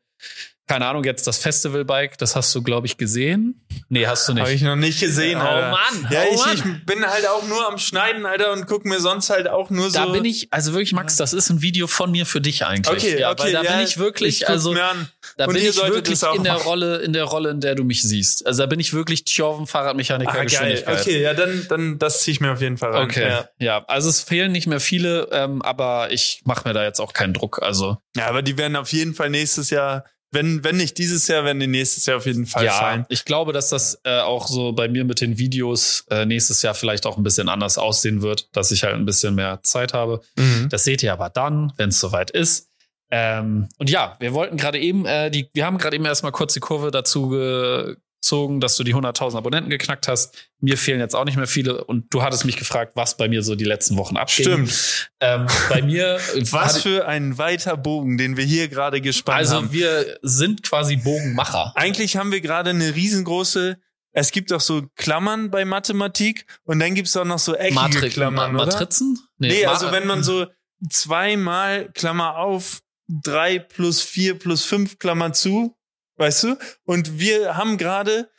keine 0.67 0.87
Ahnung, 0.87 1.03
jetzt 1.03 1.27
das 1.27 1.37
Festivalbike, 1.37 2.17
das 2.17 2.35
hast 2.35 2.53
du, 2.55 2.63
glaube 2.63 2.87
ich, 2.87 2.97
gesehen. 2.97 3.65
Nee, 3.89 4.07
hast 4.07 4.27
du 4.27 4.33
nicht. 4.33 4.41
Habe 4.41 4.53
ich 4.53 4.61
noch 4.63 4.75
nicht 4.75 4.99
gesehen, 4.99 5.37
Oh 5.39 5.43
Alter. 5.45 5.69
Mann, 5.71 6.07
Ja, 6.11 6.21
oh 6.29 6.33
ich, 6.33 6.39
Mann. 6.45 6.55
ich 6.79 6.85
bin 6.85 7.05
halt 7.05 7.27
auch 7.27 7.47
nur 7.47 7.67
am 7.67 7.77
Schneiden, 7.77 8.25
Alter, 8.25 8.51
und 8.53 8.65
guck 8.65 8.83
mir 8.85 8.99
sonst 8.99 9.29
halt 9.29 9.47
auch 9.47 9.69
nur 9.69 9.89
so. 9.89 9.99
Da 9.99 10.05
bin 10.07 10.25
ich, 10.25 10.47
also 10.51 10.71
wirklich, 10.73 10.93
Max, 10.93 11.17
das 11.17 11.33
ist 11.33 11.49
ein 11.49 11.61
Video 11.61 11.87
von 11.87 12.09
mir 12.11 12.25
für 12.25 12.41
dich 12.41 12.65
eigentlich. 12.65 12.95
Okay, 12.95 13.19
ja, 13.19 13.31
okay, 13.31 13.51
da 13.51 13.61
ja, 13.63 13.71
bin 13.77 13.85
ich 13.85 13.97
wirklich, 13.97 14.41
ich 14.41 14.49
also 14.49 14.73
da 14.73 15.45
Und 15.45 15.53
bin 15.53 15.63
ich 15.63 15.75
wirklich 15.77 16.21
in 16.35 16.43
der 16.43 16.53
machen. 16.53 16.65
Rolle, 16.65 16.97
in 16.97 17.13
der 17.13 17.25
Rolle, 17.25 17.49
in 17.51 17.61
der 17.61 17.75
du 17.75 17.83
mich 17.83 18.01
siehst. 18.01 18.45
Also 18.47 18.63
da 18.63 18.67
bin 18.67 18.79
ich 18.79 18.93
wirklich 18.93 19.23
Tjoven 19.25 19.67
Fahrradmechaniker 19.67 20.33
Ah, 20.33 20.45
geil. 20.45 20.83
Okay, 20.87 21.21
ja, 21.21 21.33
dann, 21.33 21.65
dann 21.69 21.99
das 21.99 22.21
zieh 22.21 22.31
ich 22.31 22.41
mir 22.41 22.51
auf 22.51 22.61
jeden 22.61 22.77
Fall 22.77 22.91
rein. 22.91 23.03
Okay, 23.05 23.27
Ja. 23.27 23.49
ja. 23.59 23.85
Also 23.87 24.09
es 24.09 24.21
fehlen 24.21 24.51
nicht 24.51 24.67
mehr 24.67 24.79
viele, 24.79 25.27
ähm, 25.31 25.61
aber 25.61 26.11
ich 26.11 26.41
mache 26.45 26.67
mir 26.67 26.73
da 26.73 26.83
jetzt 26.83 26.99
auch 26.99 27.13
keinen 27.13 27.33
Druck. 27.33 27.61
Also 27.61 27.97
ja, 28.15 28.27
aber 28.27 28.41
die 28.41 28.57
werden 28.57 28.75
auf 28.75 28.91
jeden 28.93 29.13
Fall 29.13 29.29
nächstes 29.29 29.69
Jahr, 29.69 30.05
wenn, 30.35 30.63
wenn 30.63 30.77
nicht 30.77 30.99
dieses 30.99 31.27
Jahr, 31.27 31.43
werden 31.43 31.59
die 31.59 31.67
nächstes 31.67 32.05
Jahr 32.05 32.17
auf 32.17 32.27
jeden 32.27 32.45
Fall 32.45 32.65
ja, 32.65 32.73
fallen. 32.73 33.05
ich 33.09 33.25
glaube, 33.25 33.53
dass 33.53 33.69
das 33.69 33.99
äh, 34.03 34.19
auch 34.19 34.47
so 34.47 34.73
bei 34.73 34.87
mir 34.87 35.03
mit 35.05 35.21
den 35.21 35.39
Videos 35.39 36.05
äh, 36.11 36.25
nächstes 36.25 36.61
Jahr 36.61 36.75
vielleicht 36.75 37.07
auch 37.07 37.17
ein 37.17 37.23
bisschen 37.23 37.49
anders 37.49 37.79
aussehen 37.79 38.21
wird, 38.21 38.49
dass 38.55 38.71
ich 38.71 38.83
halt 38.83 38.93
ein 38.93 39.05
bisschen 39.05 39.33
mehr 39.33 39.59
Zeit 39.63 39.93
habe. 39.93 40.21
Mhm. 40.35 40.67
Das 40.69 40.83
seht 40.83 41.01
ihr 41.01 41.13
aber 41.13 41.29
dann, 41.29 41.73
wenn 41.77 41.89
es 41.89 41.99
soweit 41.99 42.29
ist. 42.29 42.69
Ähm, 43.09 43.69
und 43.77 43.89
ja, 43.89 44.15
wir 44.19 44.33
wollten 44.33 44.57
gerade 44.57 44.79
eben, 44.79 45.05
äh, 45.05 45.31
die, 45.31 45.49
wir 45.53 45.65
haben 45.65 45.77
gerade 45.77 45.95
eben 45.95 46.05
erstmal 46.05 46.31
kurz 46.31 46.53
die 46.53 46.59
Kurve 46.59 46.91
dazu 46.91 47.31
gezogen, 48.25 48.59
dass 48.59 48.75
du 48.75 48.83
die 48.83 48.95
100.000 48.95 49.37
Abonnenten 49.37 49.69
geknackt 49.69 50.07
hast. 50.07 50.35
Mir 50.59 50.77
fehlen 50.79 50.99
jetzt 50.99 51.15
auch 51.15 51.25
nicht 51.25 51.37
mehr 51.37 51.45
viele 51.47 51.83
und 51.83 52.11
du 52.11 52.23
hattest 52.23 52.43
mich 52.43 52.57
gefragt, 52.57 52.93
was 52.95 53.17
bei 53.17 53.27
mir 53.27 53.43
so 53.43 53.53
die 53.53 53.65
letzten 53.65 53.97
Wochen 53.97 54.17
abgeht. 54.17 54.47
Stimmt. 54.47 55.11
Ähm, 55.19 55.45
bei 55.69 55.83
mir, 55.83 56.19
Was 56.51 56.69
hatte- 56.75 56.79
für 56.81 57.07
ein 57.07 57.37
weiter 57.37 57.77
Bogen, 57.77 58.17
den 58.17 58.35
wir 58.35 58.43
hier 58.43 58.67
gerade 58.67 58.99
gespannt 58.99 59.37
also 59.37 59.55
haben. 59.57 59.71
wir 59.71 60.17
sind 60.23 60.63
quasi 60.63 60.95
Bogenmacher. 60.97 61.71
Eigentlich 61.75 62.17
haben 62.17 62.31
wir 62.31 62.41
gerade 62.41 62.71
eine 62.71 62.95
riesengroße, 62.95 63.77
es 64.11 64.31
gibt 64.31 64.51
auch 64.53 64.61
so 64.61 64.83
Klammern 64.95 65.51
bei 65.51 65.63
Mathematik 65.65 66.45
und 66.63 66.79
dann 66.79 66.95
gibt's 66.95 67.15
auch 67.17 67.25
noch 67.25 67.37
so 67.39 67.53
eckige 67.53 67.75
Matri 67.75 68.09
Klammern, 68.09 68.53
Ma? 68.53 68.65
Matrizen? 68.65 69.19
Nee, 69.37 69.65
Ma- 69.65 69.71
also 69.71 69.91
wenn 69.91 70.07
man 70.07 70.23
so 70.23 70.47
zweimal 70.89 71.89
Klammer 71.93 72.37
auf, 72.37 72.81
drei 73.07 73.59
plus 73.59 74.01
vier 74.01 74.39
plus 74.39 74.63
fünf 74.65 74.97
Klammer 74.97 75.31
zu, 75.33 75.75
weißt 76.17 76.43
du? 76.43 76.57
Und 76.85 77.19
wir 77.19 77.57
haben 77.57 77.77
gerade 77.77 78.29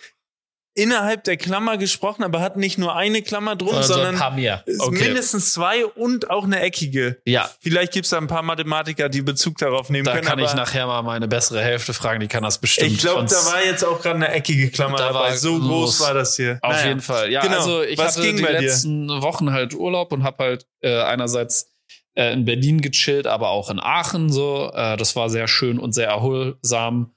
innerhalb 0.78 1.24
der 1.24 1.38
Klammer 1.38 1.78
gesprochen, 1.78 2.22
aber 2.22 2.40
hat 2.42 2.58
nicht 2.58 2.76
nur 2.76 2.94
eine 2.94 3.22
Klammer 3.22 3.56
drum, 3.56 3.70
Sondern 3.70 3.82
so 3.86 3.94
sondern 3.94 4.14
ein 4.16 4.20
paar 4.20 4.30
mehr. 4.32 4.62
Okay. 4.80 5.04
mindestens 5.06 5.54
zwei 5.54 5.86
und 5.86 6.28
auch 6.28 6.44
eine 6.44 6.60
eckige. 6.60 7.16
Ja. 7.24 7.50
Vielleicht 7.62 7.94
gibt's 7.94 8.10
da 8.10 8.18
ein 8.18 8.26
paar 8.26 8.42
Mathematiker, 8.42 9.08
die 9.08 9.22
Bezug 9.22 9.56
darauf 9.56 9.88
nehmen 9.88 10.04
Da 10.04 10.12
können. 10.12 10.26
kann 10.26 10.38
ich 10.38 10.52
nachher 10.52 10.86
mal 10.86 11.00
meine 11.00 11.28
bessere 11.28 11.62
Hälfte 11.62 11.94
fragen, 11.94 12.20
die 12.20 12.28
kann 12.28 12.42
das 12.42 12.58
bestimmt. 12.58 12.92
ich 12.92 12.98
glaube, 12.98 13.24
da 13.24 13.36
war 13.46 13.64
jetzt 13.64 13.84
auch 13.86 14.02
gerade 14.02 14.16
eine 14.16 14.28
eckige 14.28 14.70
Klammer 14.70 14.98
Da 14.98 15.14
dabei. 15.14 15.34
So 15.36 15.56
los. 15.56 15.66
groß 15.66 16.00
war 16.00 16.12
das 16.12 16.36
hier. 16.36 16.58
Auf 16.60 16.72
Naja. 16.74 16.88
jeden 16.88 17.00
Fall. 17.00 17.32
Ja, 17.32 17.40
Genau. 17.40 17.56
also 17.56 17.82
ich 17.82 17.96
Was 17.96 18.18
hatte 18.18 18.26
ging 18.26 18.36
die 18.36 18.42
bei 18.42 18.52
dir? 18.52 18.60
letzten 18.60 19.08
Wochen 19.22 19.52
halt 19.52 19.72
Urlaub 19.72 20.12
und 20.12 20.24
habe 20.24 20.44
halt 20.44 20.66
äh, 20.82 21.00
einerseits 21.00 21.70
äh, 22.14 22.34
in 22.34 22.44
Berlin 22.44 22.82
gechillt, 22.82 23.26
aber 23.26 23.48
auch 23.48 23.70
in 23.70 23.80
Aachen 23.80 24.30
so. 24.30 24.70
Äh, 24.74 24.98
das 24.98 25.16
war 25.16 25.30
sehr 25.30 25.48
schön 25.48 25.78
und 25.78 25.92
sehr 25.94 26.08
erholsam. 26.08 27.14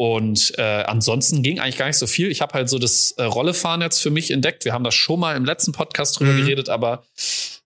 Und 0.00 0.54
äh, 0.56 0.62
ansonsten 0.86 1.42
ging 1.42 1.60
eigentlich 1.60 1.76
gar 1.76 1.84
nicht 1.86 1.98
so 1.98 2.06
viel. 2.06 2.30
Ich 2.30 2.40
habe 2.40 2.54
halt 2.54 2.70
so 2.70 2.78
das 2.78 3.10
äh, 3.18 3.22
Rollefahren 3.24 3.82
jetzt 3.82 3.98
für 4.00 4.08
mich 4.08 4.30
entdeckt. 4.30 4.64
Wir 4.64 4.72
haben 4.72 4.82
das 4.82 4.94
schon 4.94 5.20
mal 5.20 5.36
im 5.36 5.44
letzten 5.44 5.72
Podcast 5.72 6.18
drüber 6.18 6.32
Mhm. 6.32 6.38
geredet, 6.38 6.70
aber 6.70 7.02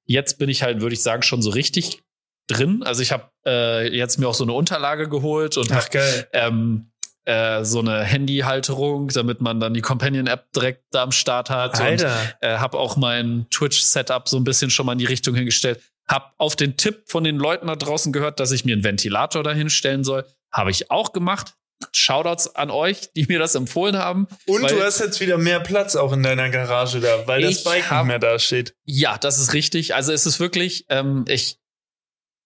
jetzt 0.04 0.36
bin 0.38 0.48
ich 0.48 0.64
halt, 0.64 0.80
würde 0.80 0.94
ich 0.94 1.02
sagen, 1.04 1.22
schon 1.22 1.42
so 1.42 1.50
richtig 1.50 2.02
drin. 2.48 2.82
Also 2.82 3.02
ich 3.02 3.12
habe 3.12 3.30
äh, 3.46 3.96
jetzt 3.96 4.18
mir 4.18 4.26
auch 4.28 4.34
so 4.34 4.42
eine 4.42 4.52
Unterlage 4.52 5.08
geholt 5.08 5.56
und 5.56 5.70
Ach 5.70 5.88
geil. 5.90 6.26
ähm, 6.32 6.90
äh, 7.24 7.62
so 7.64 7.78
eine 7.78 8.02
Handyhalterung, 8.02 9.10
damit 9.10 9.40
man 9.40 9.60
dann 9.60 9.72
die 9.72 9.80
Companion-App 9.80 10.50
direkt 10.56 10.82
da 10.90 11.04
am 11.04 11.12
Start 11.12 11.50
hat. 11.50 11.74
Und 11.78 11.86
Alter. 11.86 12.16
äh, 12.40 12.56
habe 12.58 12.78
auch 12.80 12.96
mein 12.96 13.46
Twitch-Setup 13.50 14.28
so 14.28 14.38
ein 14.38 14.44
bisschen 14.44 14.70
schon 14.70 14.86
mal 14.86 14.92
in 14.94 14.98
die 14.98 15.04
Richtung 15.04 15.36
hingestellt. 15.36 15.80
Hab 16.08 16.34
auf 16.38 16.56
den 16.56 16.76
Tipp 16.76 17.04
von 17.06 17.22
den 17.22 17.36
Leuten 17.36 17.68
da 17.68 17.76
draußen 17.76 18.12
gehört, 18.12 18.40
dass 18.40 18.50
ich 18.50 18.64
mir 18.64 18.72
einen 18.72 18.82
Ventilator 18.82 19.44
dahin 19.44 19.70
stellen 19.70 20.02
soll. 20.02 20.24
Habe 20.50 20.72
ich 20.72 20.90
auch 20.90 21.12
gemacht. 21.12 21.54
Shoutouts 21.92 22.54
an 22.54 22.70
euch, 22.70 23.12
die 23.14 23.26
mir 23.26 23.38
das 23.38 23.54
empfohlen 23.54 23.96
haben. 23.96 24.26
Und 24.46 24.70
du 24.70 24.82
hast 24.82 25.00
jetzt 25.00 25.20
wieder 25.20 25.38
mehr 25.38 25.60
Platz 25.60 25.96
auch 25.96 26.12
in 26.12 26.22
deiner 26.22 26.48
Garage 26.50 27.00
da, 27.00 27.26
weil 27.26 27.42
das 27.42 27.64
Bike 27.64 27.90
hab- 27.90 28.04
nicht 28.04 28.08
mehr 28.08 28.18
da 28.18 28.38
steht. 28.38 28.74
Ja, 28.84 29.18
das 29.18 29.38
ist 29.38 29.52
richtig. 29.52 29.94
Also 29.94 30.12
es 30.12 30.26
ist 30.26 30.40
wirklich, 30.40 30.86
ähm, 30.88 31.24
ich, 31.28 31.58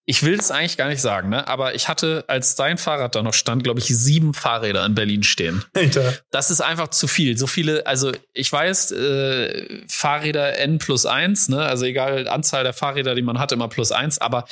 ich 0.07 0.23
will 0.23 0.38
es 0.38 0.51
eigentlich 0.51 0.79
gar 0.79 0.88
nicht 0.88 1.03
sagen, 1.03 1.29
ne? 1.29 1.47
aber 1.49 1.75
ich 1.75 1.87
hatte, 1.88 2.25
als 2.29 2.57
dein 2.57 2.79
Fahrrad 2.79 3.14
da 3.14 3.23
noch 3.23 3.35
stand, 3.35 3.62
glaube 3.62 3.79
ich, 3.81 3.87
sieben 3.87 4.33
Fahrräder 4.33 4.85
in 4.87 4.95
Berlin 4.95 5.23
stehen. 5.23 5.62
Alter. 5.75 6.14
Das 6.31 6.51
ist 6.51 6.62
einfach 6.62 6.88
zu 6.88 7.07
viel. 7.07 7.37
So 7.37 7.47
viele, 7.47 7.87
also 7.87 8.12
ich 8.33 8.51
weiß, 8.51 8.93
äh, 8.93 9.83
Fahrräder 9.87 10.57
N 10.59 10.79
plus 10.79 11.05
eins, 11.05 11.51
ne? 11.51 11.61
Also 11.61 11.85
egal 11.85 12.27
Anzahl 12.27 12.64
der 12.64 12.73
Fahrräder, 12.73 13.14
die 13.14 13.23
man 13.23 13.38
hat, 13.38 13.53
immer 13.53 13.69
plus 13.69 13.93
eins, 13.93 14.19
aber 14.19 14.47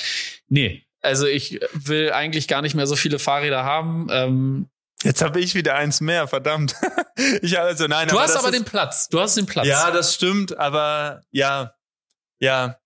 nee. 0.49 0.83
Also 1.07 1.27
ich 1.27 1.61
will 1.73 2.13
eigentlich 2.13 2.49
gar 2.49 2.61
nicht 2.63 2.75
mehr 2.75 2.87
so 2.87 2.97
viele 2.97 3.19
Fahrräder 3.19 3.65
haben. 3.65 4.09
Ähm, 4.11 4.69
Jetzt 5.03 5.23
habe 5.23 5.41
ich 5.41 5.55
wieder 5.55 5.75
eins 5.77 6.01
mehr, 6.01 6.27
verdammt. 6.27 6.75
ich 7.43 7.59
also 7.59 7.87
nein, 7.87 8.09
du 8.09 8.19
hast 8.19 8.35
das 8.35 8.39
aber 8.43 8.49
ist- 8.49 8.55
den 8.59 8.65
Platz. 8.65 9.09
Du 9.09 9.21
hast 9.21 9.37
den 9.37 9.47
Platz. 9.47 9.67
Ja, 9.67 9.91
das 9.91 10.15
stimmt, 10.15 10.57
aber 10.59 11.23
ja. 11.31 11.75
Ja, 12.41 12.79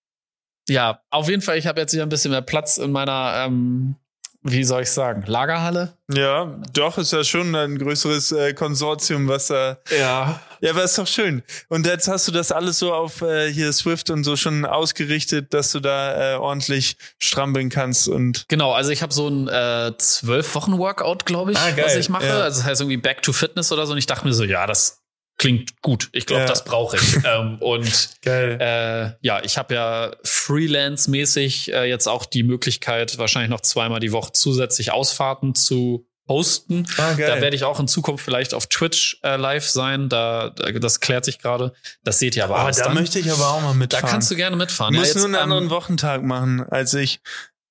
Ja, 0.69 1.01
auf 1.09 1.27
jeden 1.29 1.41
Fall. 1.41 1.57
Ich 1.57 1.67
habe 1.67 1.79
jetzt 1.81 1.93
wieder 1.93 2.03
ein 2.03 2.09
bisschen 2.09 2.31
mehr 2.31 2.41
Platz 2.41 2.77
in 2.77 2.91
meiner, 2.91 3.43
ähm, 3.45 3.95
wie 4.43 4.63
soll 4.63 4.81
ich 4.83 4.89
sagen, 4.91 5.23
Lagerhalle. 5.27 5.93
ja, 6.11 6.55
doch 6.73 6.97
ist 6.97 7.13
ja 7.13 7.23
schon 7.23 7.53
ein 7.55 7.77
größeres 7.77 8.31
äh, 8.31 8.53
Konsortium, 8.53 9.27
was 9.27 9.47
da 9.47 9.77
Ja. 9.97 10.39
Ja, 10.63 10.71
aber 10.71 10.83
ist 10.83 10.95
doch 10.97 11.07
schön. 11.07 11.41
Und 11.69 11.87
jetzt 11.87 12.07
hast 12.07 12.27
du 12.27 12.31
das 12.31 12.51
alles 12.51 12.77
so 12.77 12.93
auf 12.93 13.21
äh, 13.23 13.51
hier 13.51 13.73
Swift 13.73 14.11
und 14.11 14.23
so 14.23 14.35
schon 14.35 14.63
ausgerichtet, 14.63 15.55
dass 15.55 15.71
du 15.71 15.79
da 15.79 16.33
äh, 16.33 16.37
ordentlich 16.37 16.97
strampeln 17.17 17.69
kannst 17.69 18.07
und 18.07 18.45
Genau, 18.47 18.71
also 18.71 18.91
ich 18.91 19.01
habe 19.01 19.11
so 19.13 19.27
ein 19.27 19.47
äh, 19.47 19.91
zwölf 19.97 20.53
Wochen 20.53 20.77
Workout, 20.77 21.25
glaube 21.25 21.53
ich, 21.53 21.57
Ah, 21.57 21.71
was 21.77 21.95
ich 21.95 22.09
mache. 22.09 22.27
Ja. 22.27 22.41
Also 22.41 22.59
das 22.59 22.67
heißt 22.67 22.81
irgendwie 22.81 22.97
Back 22.97 23.23
to 23.23 23.33
Fitness 23.33 23.71
oder 23.71 23.87
so. 23.87 23.93
Und 23.93 23.97
ich 23.97 24.05
dachte 24.05 24.25
mir 24.27 24.33
so, 24.33 24.43
ja, 24.43 24.67
das 24.67 25.00
klingt 25.41 25.81
gut. 25.81 26.09
Ich 26.11 26.27
glaube, 26.27 26.43
Ja. 26.43 26.47
das 26.47 26.63
brauche 26.63 26.97
ich. 26.97 27.15
ähm, 27.25 27.57
und 27.59 28.09
geil. 28.21 28.57
äh, 28.61 29.25
ja, 29.25 29.41
ich 29.43 29.57
habe 29.57 29.73
ja 29.73 30.11
freelance-mäßig 30.23 31.73
äh, 31.73 31.85
jetzt 31.85 32.07
auch 32.07 32.25
die 32.25 32.43
Möglichkeit, 32.43 33.17
wahrscheinlich 33.17 33.49
noch 33.49 33.61
zweimal 33.61 33.99
die 33.99 34.11
Woche 34.11 34.33
zusätzlich 34.33 34.91
Ausfahrten 34.91 35.55
zu 35.55 36.05
hosten. 36.29 36.85
ah. 36.97 37.15
Da 37.17 37.41
werde 37.41 37.55
ich 37.55 37.63
auch 37.63 37.79
in 37.79 37.87
Zukunft 37.87 38.23
vielleicht 38.23 38.53
auf 38.53 38.67
Twitch 38.67 39.19
äh, 39.23 39.35
live 39.35 39.67
sein. 39.67 40.09
Da, 40.09 40.51
da 40.51 40.71
das 40.73 40.99
klärt 40.99 41.25
sich 41.25 41.39
gerade. 41.39 41.73
Das 42.03 42.19
seht 42.19 42.35
ihr 42.35 42.43
aber 42.43 42.55
oh, 42.55 42.57
alles 42.59 42.77
da 42.77 42.85
dann. 42.85 42.93
möchte 42.93 43.17
ich 43.17 43.31
aber 43.31 43.49
auch 43.49 43.61
mal 43.61 43.69
da 43.69 43.73
mitfahren. 43.73 44.09
kannst 44.09 44.29
du 44.29 44.35
gerne 44.35 44.55
mitfahren. 44.55 44.93
du 44.93 44.99
musst 44.99 45.15
ja, 45.15 45.21
nur 45.21 45.25
einen 45.25 45.35
anderen 45.35 45.63
ähm, 45.65 45.69
Wochentag 45.71 46.21
machen 46.23 46.61
als 46.69 46.93
ich. 46.93 47.19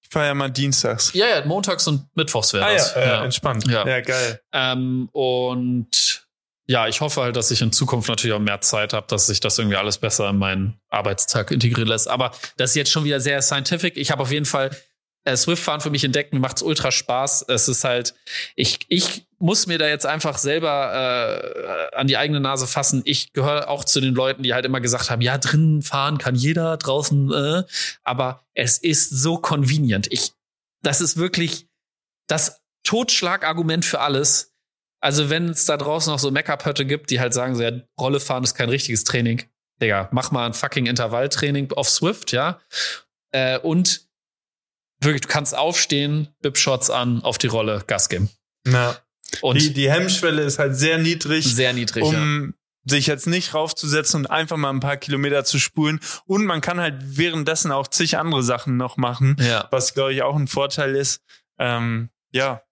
Ich 0.02 0.08
fahre 0.10 0.26
ja 0.26 0.34
mal 0.34 0.50
dienstags. 0.50 1.12
Ja, 1.14 1.26
ja, 1.28 1.44
montags 1.46 1.86
und 1.86 2.04
mittwochs 2.16 2.52
wäre 2.52 2.66
Ah 2.66 2.72
das. 2.72 2.94
ja, 2.96 3.20
äh, 3.20 3.24
entspannt. 3.24 3.64
Ja. 3.68 3.86
ja, 3.86 4.00
geil. 4.00 4.40
Ähm, 4.52 5.08
und 5.12 6.26
ja, 6.70 6.86
ich 6.86 7.00
hoffe 7.00 7.22
halt, 7.22 7.34
dass 7.34 7.50
ich 7.50 7.62
in 7.62 7.72
Zukunft 7.72 8.08
natürlich 8.08 8.32
auch 8.32 8.38
mehr 8.38 8.60
Zeit 8.60 8.92
habe, 8.92 9.04
dass 9.08 9.26
sich 9.26 9.40
das 9.40 9.58
irgendwie 9.58 9.76
alles 9.76 9.98
besser 9.98 10.30
in 10.30 10.38
meinen 10.38 10.78
Arbeitstag 10.88 11.50
integrieren 11.50 11.88
lässt. 11.88 12.06
Aber 12.06 12.30
das 12.58 12.70
ist 12.70 12.76
jetzt 12.76 12.92
schon 12.92 13.02
wieder 13.02 13.18
sehr 13.18 13.42
scientific. 13.42 13.96
Ich 13.96 14.12
habe 14.12 14.22
auf 14.22 14.30
jeden 14.30 14.46
Fall 14.46 14.70
äh, 15.24 15.36
Swift-Fahren 15.36 15.80
für 15.80 15.90
mich 15.90 16.04
entdeckt. 16.04 16.32
Mir 16.32 16.38
macht's 16.38 16.62
ultra 16.62 16.92
Spaß. 16.92 17.46
Es 17.48 17.66
ist 17.66 17.82
halt, 17.82 18.14
ich, 18.54 18.78
ich 18.86 19.26
muss 19.40 19.66
mir 19.66 19.78
da 19.78 19.88
jetzt 19.88 20.06
einfach 20.06 20.38
selber 20.38 21.90
äh, 21.92 21.96
an 21.96 22.06
die 22.06 22.16
eigene 22.16 22.38
Nase 22.38 22.68
fassen. 22.68 23.02
Ich 23.04 23.32
gehöre 23.32 23.68
auch 23.68 23.84
zu 23.84 24.00
den 24.00 24.14
Leuten, 24.14 24.44
die 24.44 24.54
halt 24.54 24.64
immer 24.64 24.80
gesagt 24.80 25.10
haben, 25.10 25.22
ja, 25.22 25.38
drinnen 25.38 25.82
fahren 25.82 26.18
kann 26.18 26.36
jeder, 26.36 26.76
draußen, 26.76 27.32
äh. 27.32 27.62
aber 28.04 28.44
es 28.54 28.78
ist 28.78 29.10
so 29.10 29.38
convenient. 29.38 30.06
Ich, 30.12 30.34
das 30.82 31.00
ist 31.00 31.16
wirklich 31.16 31.66
das 32.28 32.60
Totschlagargument 32.84 33.84
für 33.84 33.98
alles. 33.98 34.49
Also 35.00 35.30
wenn 35.30 35.48
es 35.48 35.64
da 35.64 35.76
draußen 35.76 36.12
noch 36.12 36.18
so 36.18 36.30
Meckerpötte 36.30 36.84
gibt, 36.84 37.10
die 37.10 37.20
halt 37.20 37.32
sagen, 37.34 37.54
so, 37.54 37.62
ja, 37.62 37.72
Rolle 37.98 38.20
fahren 38.20 38.44
ist 38.44 38.54
kein 38.54 38.68
richtiges 38.68 39.04
Training. 39.04 39.42
Digga, 39.80 40.08
mach 40.12 40.30
mal 40.30 40.46
ein 40.46 40.52
fucking 40.52 40.86
Intervalltraining 40.86 41.72
auf 41.72 41.88
Swift, 41.88 42.32
ja. 42.32 42.60
Äh, 43.32 43.58
und 43.58 44.06
wirklich, 45.00 45.22
du 45.22 45.28
kannst 45.28 45.56
aufstehen, 45.56 46.28
Bip-Shots 46.42 46.90
an, 46.90 47.22
auf 47.22 47.38
die 47.38 47.46
Rolle, 47.46 47.82
Gas 47.86 48.08
geben. 48.10 48.28
Ja. 48.66 48.98
Und 49.40 49.60
Die, 49.62 49.72
die 49.72 49.90
Hemmschwelle 49.90 50.42
ist 50.42 50.58
halt 50.58 50.76
sehr 50.76 50.98
niedrig, 50.98 51.44
sehr 51.46 51.72
niedrig, 51.72 52.04
ja. 52.04 52.18
um 52.18 52.54
sich 52.84 53.06
jetzt 53.06 53.26
nicht 53.26 53.54
raufzusetzen 53.54 54.22
und 54.22 54.26
einfach 54.26 54.56
mal 54.56 54.70
ein 54.70 54.80
paar 54.80 54.96
Kilometer 54.96 55.44
zu 55.44 55.58
spulen. 55.58 56.00
Und 56.26 56.44
man 56.44 56.60
kann 56.60 56.80
halt 56.80 56.96
währenddessen 57.16 57.70
auch 57.72 57.86
zig 57.88 58.18
andere 58.18 58.42
Sachen 58.42 58.76
noch 58.76 58.96
machen, 58.96 59.36
Ja. 59.40 59.68
was 59.70 59.94
glaube 59.94 60.12
ich 60.12 60.22
auch 60.22 60.34
ein 60.36 60.48
Vorteil 60.48 60.96
ist. 60.96 61.22
Ähm, 61.58 62.10
ja, 62.32 62.62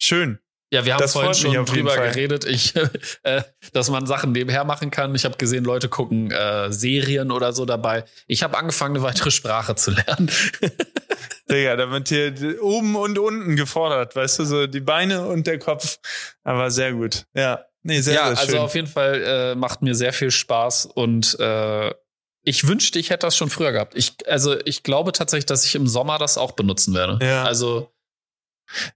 schön. 0.00 0.38
Ja, 0.72 0.84
wir 0.84 0.94
haben 0.94 1.00
Das 1.00 1.12
vorhin 1.12 1.34
schon 1.34 1.64
drüber 1.64 1.92
Fall. 1.92 2.10
geredet, 2.10 2.44
ich, 2.44 2.74
äh, 3.22 3.42
dass 3.72 3.88
man 3.88 4.06
Sachen 4.06 4.32
nebenher 4.32 4.64
machen 4.64 4.90
kann. 4.90 5.14
Ich 5.14 5.24
habe 5.24 5.36
gesehen, 5.36 5.64
Leute 5.64 5.88
gucken 5.88 6.32
äh, 6.32 6.72
Serien 6.72 7.30
oder 7.30 7.52
so 7.52 7.64
dabei. 7.64 8.04
Ich 8.26 8.42
habe 8.42 8.58
angefangen, 8.58 8.96
eine 8.96 9.04
weitere 9.04 9.30
Sprache 9.30 9.76
zu 9.76 9.92
lernen. 9.92 10.30
Digga, 11.50 11.76
da 11.76 11.90
wird 11.92 12.08
hier 12.08 12.34
oben 12.60 12.96
und 12.96 13.18
unten 13.18 13.54
gefordert, 13.54 14.16
weißt 14.16 14.40
du, 14.40 14.44
so 14.44 14.66
die 14.66 14.80
Beine 14.80 15.26
und 15.28 15.46
der 15.46 15.60
Kopf. 15.60 15.98
Aber 16.42 16.72
sehr 16.72 16.92
gut. 16.92 17.24
Ja, 17.34 17.64
nee, 17.84 18.00
sehr, 18.00 18.14
ja, 18.14 18.26
sehr 18.28 18.36
schön. 18.36 18.46
also 18.46 18.58
auf 18.58 18.74
jeden 18.74 18.88
Fall 18.88 19.22
äh, 19.22 19.54
macht 19.54 19.82
mir 19.82 19.94
sehr 19.94 20.12
viel 20.12 20.32
Spaß 20.32 20.86
und 20.86 21.38
äh, 21.38 21.94
ich 22.42 22.66
wünschte, 22.66 22.98
ich 22.98 23.10
hätte 23.10 23.26
das 23.26 23.36
schon 23.36 23.50
früher 23.50 23.72
gehabt. 23.72 23.94
Ich, 23.96 24.14
also 24.28 24.56
ich 24.64 24.82
glaube 24.82 25.12
tatsächlich, 25.12 25.46
dass 25.46 25.64
ich 25.64 25.74
im 25.76 25.86
Sommer 25.86 26.18
das 26.18 26.38
auch 26.38 26.52
benutzen 26.52 26.94
werde. 26.94 27.24
Ja. 27.24 27.44
Also 27.44 27.92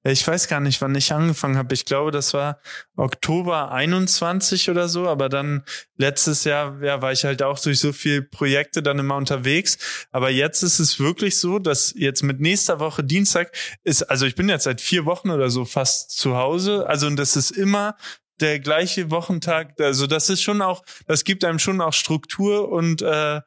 ich 0.02 0.26
weiß 0.26 0.48
gar 0.48 0.60
nicht, 0.60 0.80
wann 0.80 0.94
ich 0.94 1.12
angefangen 1.12 1.56
habe. 1.56 1.74
Ich 1.74 1.84
glaube, 1.84 2.10
das 2.10 2.34
war 2.34 2.60
Oktober 2.96 3.70
21 3.70 4.70
oder 4.70 4.88
so, 4.88 5.08
aber 5.08 5.28
dann 5.28 5.64
letztes 5.96 6.44
Jahr 6.44 6.82
ja, 6.82 7.02
war 7.02 7.12
ich 7.12 7.24
halt 7.24 7.42
auch 7.42 7.58
durch 7.58 7.80
so 7.80 7.92
viele 7.92 8.22
Projekte 8.22 8.82
dann 8.82 8.98
immer 8.98 9.16
unterwegs. 9.16 9.78
Aber 10.10 10.30
jetzt 10.30 10.62
ist 10.62 10.78
es 10.78 10.98
wirklich 10.98 11.38
so, 11.38 11.58
dass 11.58 11.94
jetzt 11.96 12.22
mit 12.22 12.40
nächster 12.40 12.80
Woche 12.80 13.04
Dienstag 13.04 13.52
ist, 13.84 14.02
also 14.02 14.26
ich 14.26 14.34
bin 14.34 14.48
jetzt 14.48 14.64
seit 14.64 14.80
vier 14.80 15.04
Wochen 15.04 15.30
oder 15.30 15.50
so 15.50 15.64
fast 15.64 16.16
zu 16.16 16.36
Hause. 16.36 16.86
Also 16.86 17.06
und 17.06 17.16
das 17.16 17.36
ist 17.36 17.50
immer 17.50 17.96
der 18.40 18.58
gleiche 18.58 19.10
Wochentag. 19.10 19.80
Also 19.80 20.06
das 20.06 20.30
ist 20.30 20.42
schon 20.42 20.62
auch, 20.62 20.82
das 21.06 21.24
gibt 21.24 21.44
einem 21.44 21.58
schon 21.58 21.80
auch 21.80 21.92
Struktur 21.92 22.70
und 22.70 23.02
äh, 23.02 23.40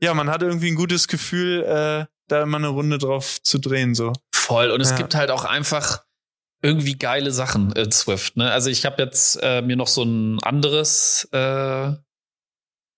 ja, 0.00 0.14
man 0.14 0.28
hat 0.30 0.42
irgendwie 0.42 0.68
ein 0.70 0.76
gutes 0.76 1.08
Gefühl, 1.08 1.62
äh, 1.62 2.06
da 2.28 2.42
immer 2.42 2.58
eine 2.58 2.68
Runde 2.68 2.98
drauf 2.98 3.42
zu 3.42 3.58
drehen. 3.58 3.94
So. 3.94 4.12
Voll. 4.46 4.70
Und 4.70 4.80
es 4.80 4.90
Ja. 4.90 4.96
gibt 4.96 5.14
halt 5.14 5.30
auch 5.30 5.44
einfach 5.44 6.04
irgendwie 6.62 6.96
geile 6.96 7.30
Sachen 7.32 7.72
in 7.72 7.92
Swift. 7.92 8.36
Ne? 8.36 8.50
Also 8.50 8.70
ich 8.70 8.84
habe 8.86 9.02
jetzt 9.02 9.38
äh, 9.42 9.60
mir 9.62 9.76
noch 9.76 9.88
so 9.88 10.02
ein 10.02 10.42
anderes 10.42 11.28
äh, 11.32 11.92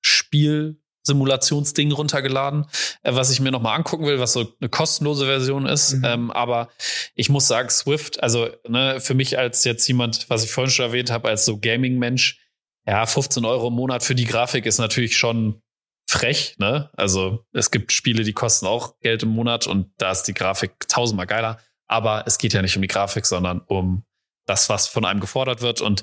Spiel. 0.01 0.81
Simulationsding 1.05 1.91
runtergeladen, 1.93 2.67
äh, 3.03 3.15
was 3.15 3.31
ich 3.31 3.41
mir 3.41 3.51
noch 3.51 3.63
mal 3.63 3.75
angucken 3.75 4.05
will, 4.05 4.21
was 4.21 4.35
so 4.35 4.53
eine 4.61 4.69
kostenlose 4.69 5.25
Version 5.25 5.65
ist. 5.65 5.95
Mhm. 5.95 6.05
Ähm, 6.05 6.31
aber 6.31 6.69
ich 7.15 7.31
muss 7.31 7.49
sagen, 7.49 7.71
Swift, 7.71 8.23
also 8.23 8.51
ne, 8.69 9.01
für 9.01 9.15
mich 9.15 9.39
als 9.39 9.65
jetzt 9.65 9.89
jemand, 9.89 10.29
was 10.29 10.45
ich 10.45 10.51
vorhin 10.51 10.71
schon 10.71 10.85
erwähnt 10.85 11.11
habe, 11.11 11.29
als 11.31 11.47
so 11.47 11.59
Gaming-Mensch, 11.59 12.41
ja, 12.87 13.07
15 13.07 13.47
Euro 13.47 13.69
im 13.69 13.75
Monat 13.75 14.03
für 14.03 14.15
die 14.15 14.27
Grafik 14.27 14.67
ist 14.67 14.77
natürlich 14.77 15.17
schon 15.17 15.63
frech, 16.09 16.57
ne? 16.59 16.91
Also 16.97 17.45
es 17.53 17.71
gibt 17.71 17.93
Spiele, 17.93 18.23
die 18.25 18.33
kosten 18.33 18.67
auch 18.67 18.99
Geld 19.01 19.23
im 19.23 19.29
Monat 19.29 19.67
und 19.67 19.91
da 19.99 20.11
ist 20.11 20.23
die 20.25 20.35
Grafik 20.35 20.89
tausendmal 20.89 21.27
geiler. 21.27 21.59
Aber 21.87 22.25
es 22.27 22.39
geht 22.39 22.53
ja 22.55 22.63
nicht 22.63 22.77
um 22.77 22.83
die 22.83 22.89
Grafik, 22.89 23.27
sondern 23.27 23.61
um 23.61 24.05
das, 24.47 24.71
was 24.71 24.89
von 24.89 25.05
einem 25.05 25.21
gefordert 25.21 25.61
wird. 25.61 25.83
Und 25.83 26.03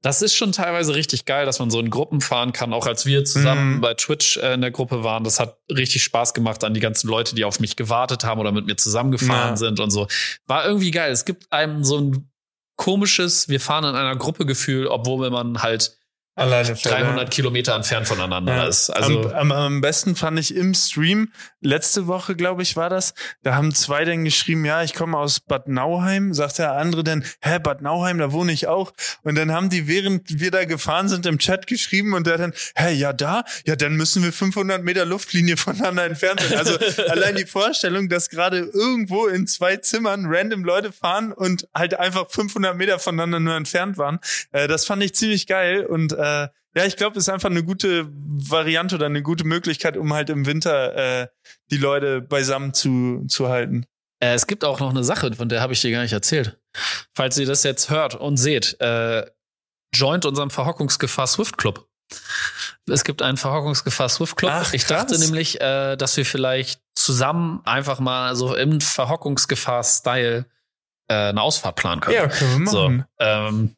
das 0.00 0.22
ist 0.22 0.34
schon 0.34 0.52
teilweise 0.52 0.94
richtig 0.94 1.26
geil, 1.26 1.44
dass 1.44 1.58
man 1.58 1.70
so 1.70 1.78
in 1.80 1.90
Gruppen 1.90 2.22
fahren 2.22 2.52
kann. 2.54 2.72
Auch 2.72 2.86
als 2.86 3.04
wir 3.04 3.26
zusammen 3.26 3.76
Mhm. 3.76 3.80
bei 3.82 3.92
Twitch 3.92 4.38
äh, 4.38 4.54
in 4.54 4.62
der 4.62 4.70
Gruppe 4.70 5.04
waren, 5.04 5.22
das 5.24 5.38
hat 5.38 5.58
richtig 5.70 6.02
Spaß 6.02 6.32
gemacht 6.32 6.64
an 6.64 6.72
die 6.72 6.80
ganzen 6.80 7.08
Leute, 7.08 7.34
die 7.34 7.44
auf 7.44 7.60
mich 7.60 7.76
gewartet 7.76 8.24
haben 8.24 8.40
oder 8.40 8.52
mit 8.52 8.64
mir 8.64 8.76
zusammengefahren 8.76 9.50
Ja. 9.50 9.56
sind 9.56 9.80
und 9.80 9.90
so. 9.90 10.06
War 10.46 10.64
irgendwie 10.64 10.90
geil. 10.90 11.12
Es 11.12 11.26
gibt 11.26 11.52
einem 11.52 11.84
so 11.84 11.98
ein 12.00 12.30
komisches, 12.76 13.48
wir 13.50 13.60
fahren 13.60 13.84
in 13.84 13.94
einer 13.94 14.16
Gruppe 14.16 14.46
Gefühl, 14.46 14.86
obwohl 14.86 15.28
man 15.30 15.62
halt 15.62 15.96
Alleine 16.36 16.74
300 16.74 17.30
Kilometer 17.30 17.76
entfernt 17.76 18.08
voneinander 18.08 18.56
Ja. 18.56 18.66
ist. 18.66 18.90
Also 18.90 19.30
am, 19.30 19.52
am, 19.52 19.52
am 19.52 19.80
besten 19.80 20.16
fand 20.16 20.36
ich 20.38 20.54
im 20.56 20.74
Stream, 20.74 21.30
letzte 21.60 22.08
Woche, 22.08 22.34
glaube 22.34 22.62
ich, 22.62 22.74
war 22.76 22.90
das, 22.90 23.14
da 23.44 23.54
haben 23.54 23.72
zwei 23.72 24.04
dann 24.04 24.24
geschrieben, 24.24 24.64
ja, 24.64 24.82
ich 24.82 24.94
komme 24.94 25.16
aus 25.16 25.38
Bad 25.38 25.68
Nauheim, 25.68 26.34
sagt 26.34 26.58
der 26.58 26.72
andere 26.72 27.04
dann, 27.04 27.24
hä, 27.40 27.60
Bad 27.60 27.82
Nauheim, 27.82 28.18
da 28.18 28.32
wohne 28.32 28.50
ich 28.50 28.66
auch. 28.66 28.92
Und 29.22 29.36
dann 29.36 29.52
haben 29.52 29.70
die, 29.70 29.86
während 29.86 30.40
wir 30.40 30.50
da 30.50 30.64
gefahren 30.64 31.08
sind, 31.08 31.24
im 31.26 31.38
Chat 31.38 31.68
geschrieben 31.68 32.14
und 32.14 32.26
der 32.26 32.36
dann, 32.36 32.52
hä, 32.74 32.92
ja, 32.92 33.12
da? 33.12 33.44
Ja, 33.64 33.76
dann 33.76 33.94
müssen 33.94 34.24
wir 34.24 34.32
500 34.32 34.82
Meter 34.82 35.04
Luftlinie 35.04 35.56
voneinander 35.56 36.04
entfernt 36.04 36.40
sein. 36.40 36.58
Also 36.58 36.76
allein 37.10 37.36
die 37.36 37.46
Vorstellung, 37.46 38.08
dass 38.08 38.28
gerade 38.28 38.58
irgendwo 38.58 39.26
in 39.28 39.46
zwei 39.46 39.76
Zimmern 39.76 40.24
random 40.26 40.64
Leute 40.64 40.90
fahren 40.90 41.32
und 41.32 41.68
halt 41.72 41.96
einfach 41.98 42.28
500 42.28 42.76
Meter 42.76 42.98
voneinander 42.98 43.38
nur 43.38 43.54
entfernt 43.54 43.98
waren, 43.98 44.18
äh, 44.50 44.66
das 44.66 44.84
fand 44.84 45.00
ich 45.04 45.14
ziemlich 45.14 45.46
geil 45.46 45.86
und 45.86 46.12
äh, 46.12 46.23
ja, 46.76 46.84
ich 46.84 46.96
glaube, 46.96 47.18
es 47.18 47.24
ist 47.24 47.28
einfach 47.28 47.50
eine 47.50 47.62
gute 47.62 48.08
Variante 48.10 48.96
oder 48.96 49.06
eine 49.06 49.22
gute 49.22 49.44
Möglichkeit, 49.44 49.96
um 49.96 50.12
halt 50.12 50.28
im 50.30 50.44
Winter 50.46 51.22
äh, 51.22 51.28
die 51.70 51.76
Leute 51.76 52.20
beisammen 52.20 52.74
zu, 52.74 53.24
zu 53.28 53.48
halten. 53.48 53.86
Äh, 54.20 54.34
es 54.34 54.46
gibt 54.46 54.64
auch 54.64 54.80
noch 54.80 54.90
eine 54.90 55.04
Sache, 55.04 55.32
von 55.34 55.48
der 55.48 55.60
habe 55.60 55.72
ich 55.72 55.80
dir 55.80 55.92
gar 55.92 56.02
nicht 56.02 56.12
erzählt. 56.12 56.58
Falls 57.14 57.38
ihr 57.38 57.46
das 57.46 57.62
jetzt 57.62 57.90
hört 57.90 58.16
und 58.16 58.36
seht, 58.36 58.80
äh, 58.80 59.24
joint 59.94 60.26
unserem 60.26 60.50
Verhockungsgefahr 60.50 61.26
Swift 61.26 61.56
Club. 61.58 61.86
Es 62.86 63.04
gibt 63.04 63.22
einen 63.22 63.36
Verhockungsgefahr 63.36 64.08
Swift 64.08 64.36
Club. 64.36 64.50
Ach, 64.52 64.72
ich 64.72 64.84
dachte 64.86 65.18
nämlich, 65.18 65.60
äh, 65.60 65.96
dass 65.96 66.16
wir 66.16 66.26
vielleicht 66.26 66.82
zusammen 66.94 67.60
einfach 67.64 68.00
mal 68.00 68.36
so 68.36 68.54
im 68.54 68.80
Verhockungsgefahr-Style 68.80 70.46
äh, 71.08 71.14
eine 71.14 71.40
Ausfahrt 71.40 71.76
planen 71.76 72.00
können. 72.00 72.16
können 72.28 72.64
wir 72.64 72.70
So, 72.70 73.04
ähm, 73.18 73.76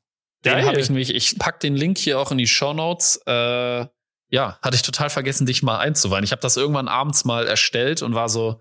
den 0.55 0.67
habe 0.67 0.81
ich 0.81 0.89
nämlich, 0.89 1.15
ich 1.15 1.39
pack 1.39 1.61
den 1.61 1.77
Link 1.77 1.99
hier 1.99 2.21
auch 2.21 2.31
in 2.31 2.39
die 2.39 2.47
Show 2.47 2.73
Notes. 2.73 3.21
Äh, 3.27 3.87
ja, 4.29 4.59
hatte 4.61 4.75
ich 4.75 4.83
total 4.83 5.11
vergessen, 5.11 5.47
dich 5.47 5.63
mal 5.63 5.79
einzuweihen. 5.79 6.25
Ich 6.25 6.33
habe 6.33 6.43
das 6.43 6.57
irgendwann 6.57 6.89
abends 6.89 7.25
mal 7.25 7.47
erstellt 7.47 8.03
und 8.03 8.15
war 8.15 8.29
so, 8.29 8.61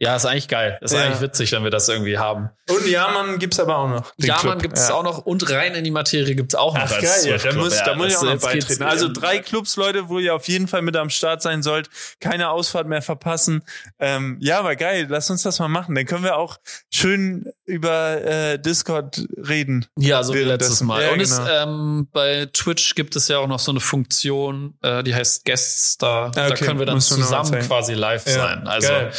ja, 0.00 0.16
ist 0.16 0.24
eigentlich 0.26 0.48
geil. 0.48 0.78
Ist 0.80 0.92
Ja. 0.94 1.02
eigentlich 1.04 1.20
witzig, 1.20 1.52
wenn 1.52 1.62
wir 1.62 1.70
das 1.70 1.88
irgendwie 1.88 2.18
haben. 2.18 2.50
Und 2.68 2.86
Jamann 2.88 3.38
gibt's 3.38 3.60
aber 3.60 3.76
auch 3.78 3.88
noch. 3.88 4.12
den 4.16 4.26
Ja, 4.28 4.36
Club. 4.38 4.54
man 4.54 4.62
gibt 4.62 4.76
es 4.78 4.88
Ja. 4.88 4.94
auch 4.94 5.02
noch 5.02 5.18
und 5.18 5.48
rein 5.50 5.74
in 5.74 5.84
die 5.84 5.90
Materie 5.90 6.34
gibt 6.34 6.52
es 6.52 6.58
auch 6.58 6.74
noch. 6.74 6.82
Ach 6.84 6.90
geil, 7.00 7.20
ja, 7.26 7.36
da 7.38 7.52
muss, 7.56 7.76
da 7.76 7.94
muss 7.94 8.08
ich 8.08 8.16
auch 8.16 8.22
noch 8.22 8.40
beitreten. 8.40 8.82
Also 8.82 9.08
drei 9.12 9.38
Clubs, 9.40 9.76
Leute, 9.76 10.08
wo 10.08 10.18
ihr 10.18 10.34
auf 10.34 10.48
jeden 10.48 10.66
Fall 10.68 10.82
mit 10.82 10.96
am 10.96 11.10
Start 11.10 11.42
sein 11.42 11.62
sollt. 11.62 11.88
Keine 12.20 12.50
Ausfahrt 12.50 12.86
mehr 12.88 13.02
verpassen. 13.02 13.62
Ähm, 13.98 14.38
ja, 14.40 14.58
aber 14.58 14.74
geil, 14.76 15.06
lass 15.08 15.30
uns 15.30 15.42
das 15.42 15.58
mal 15.58 15.68
machen. 15.68 15.94
Dann 15.94 16.06
können 16.06 16.24
wir 16.24 16.36
auch 16.36 16.58
schön 16.90 17.52
über 17.66 18.22
äh, 18.24 18.58
Discord 18.58 19.22
reden. 19.36 19.86
Ja, 19.98 20.22
so 20.22 20.34
wie 20.34 20.38
letztes 20.38 20.80
Mal. 20.82 21.02
Ja, 21.02 21.10
und 21.12 21.20
es, 21.20 21.36
genau. 21.36 21.50
ähm, 21.50 22.08
bei 22.12 22.46
Twitch 22.52 22.94
gibt 22.94 23.16
es 23.16 23.28
ja 23.28 23.38
auch 23.38 23.46
noch 23.46 23.58
so 23.58 23.70
eine 23.72 23.80
Funktion, 23.80 24.74
äh, 24.82 25.02
die 25.02 25.14
heißt 25.14 25.44
Guest 25.44 25.92
Star. 25.92 26.30
Da 26.30 26.48
Okay, 26.48 26.64
können 26.64 26.78
wir 26.78 26.86
dann 26.86 27.00
zusammen 27.00 27.58
quasi 27.66 27.94
live 27.94 28.26
Ja, 28.26 28.32
sein. 28.32 28.66
Also 28.66 28.88
geil. 28.88 29.12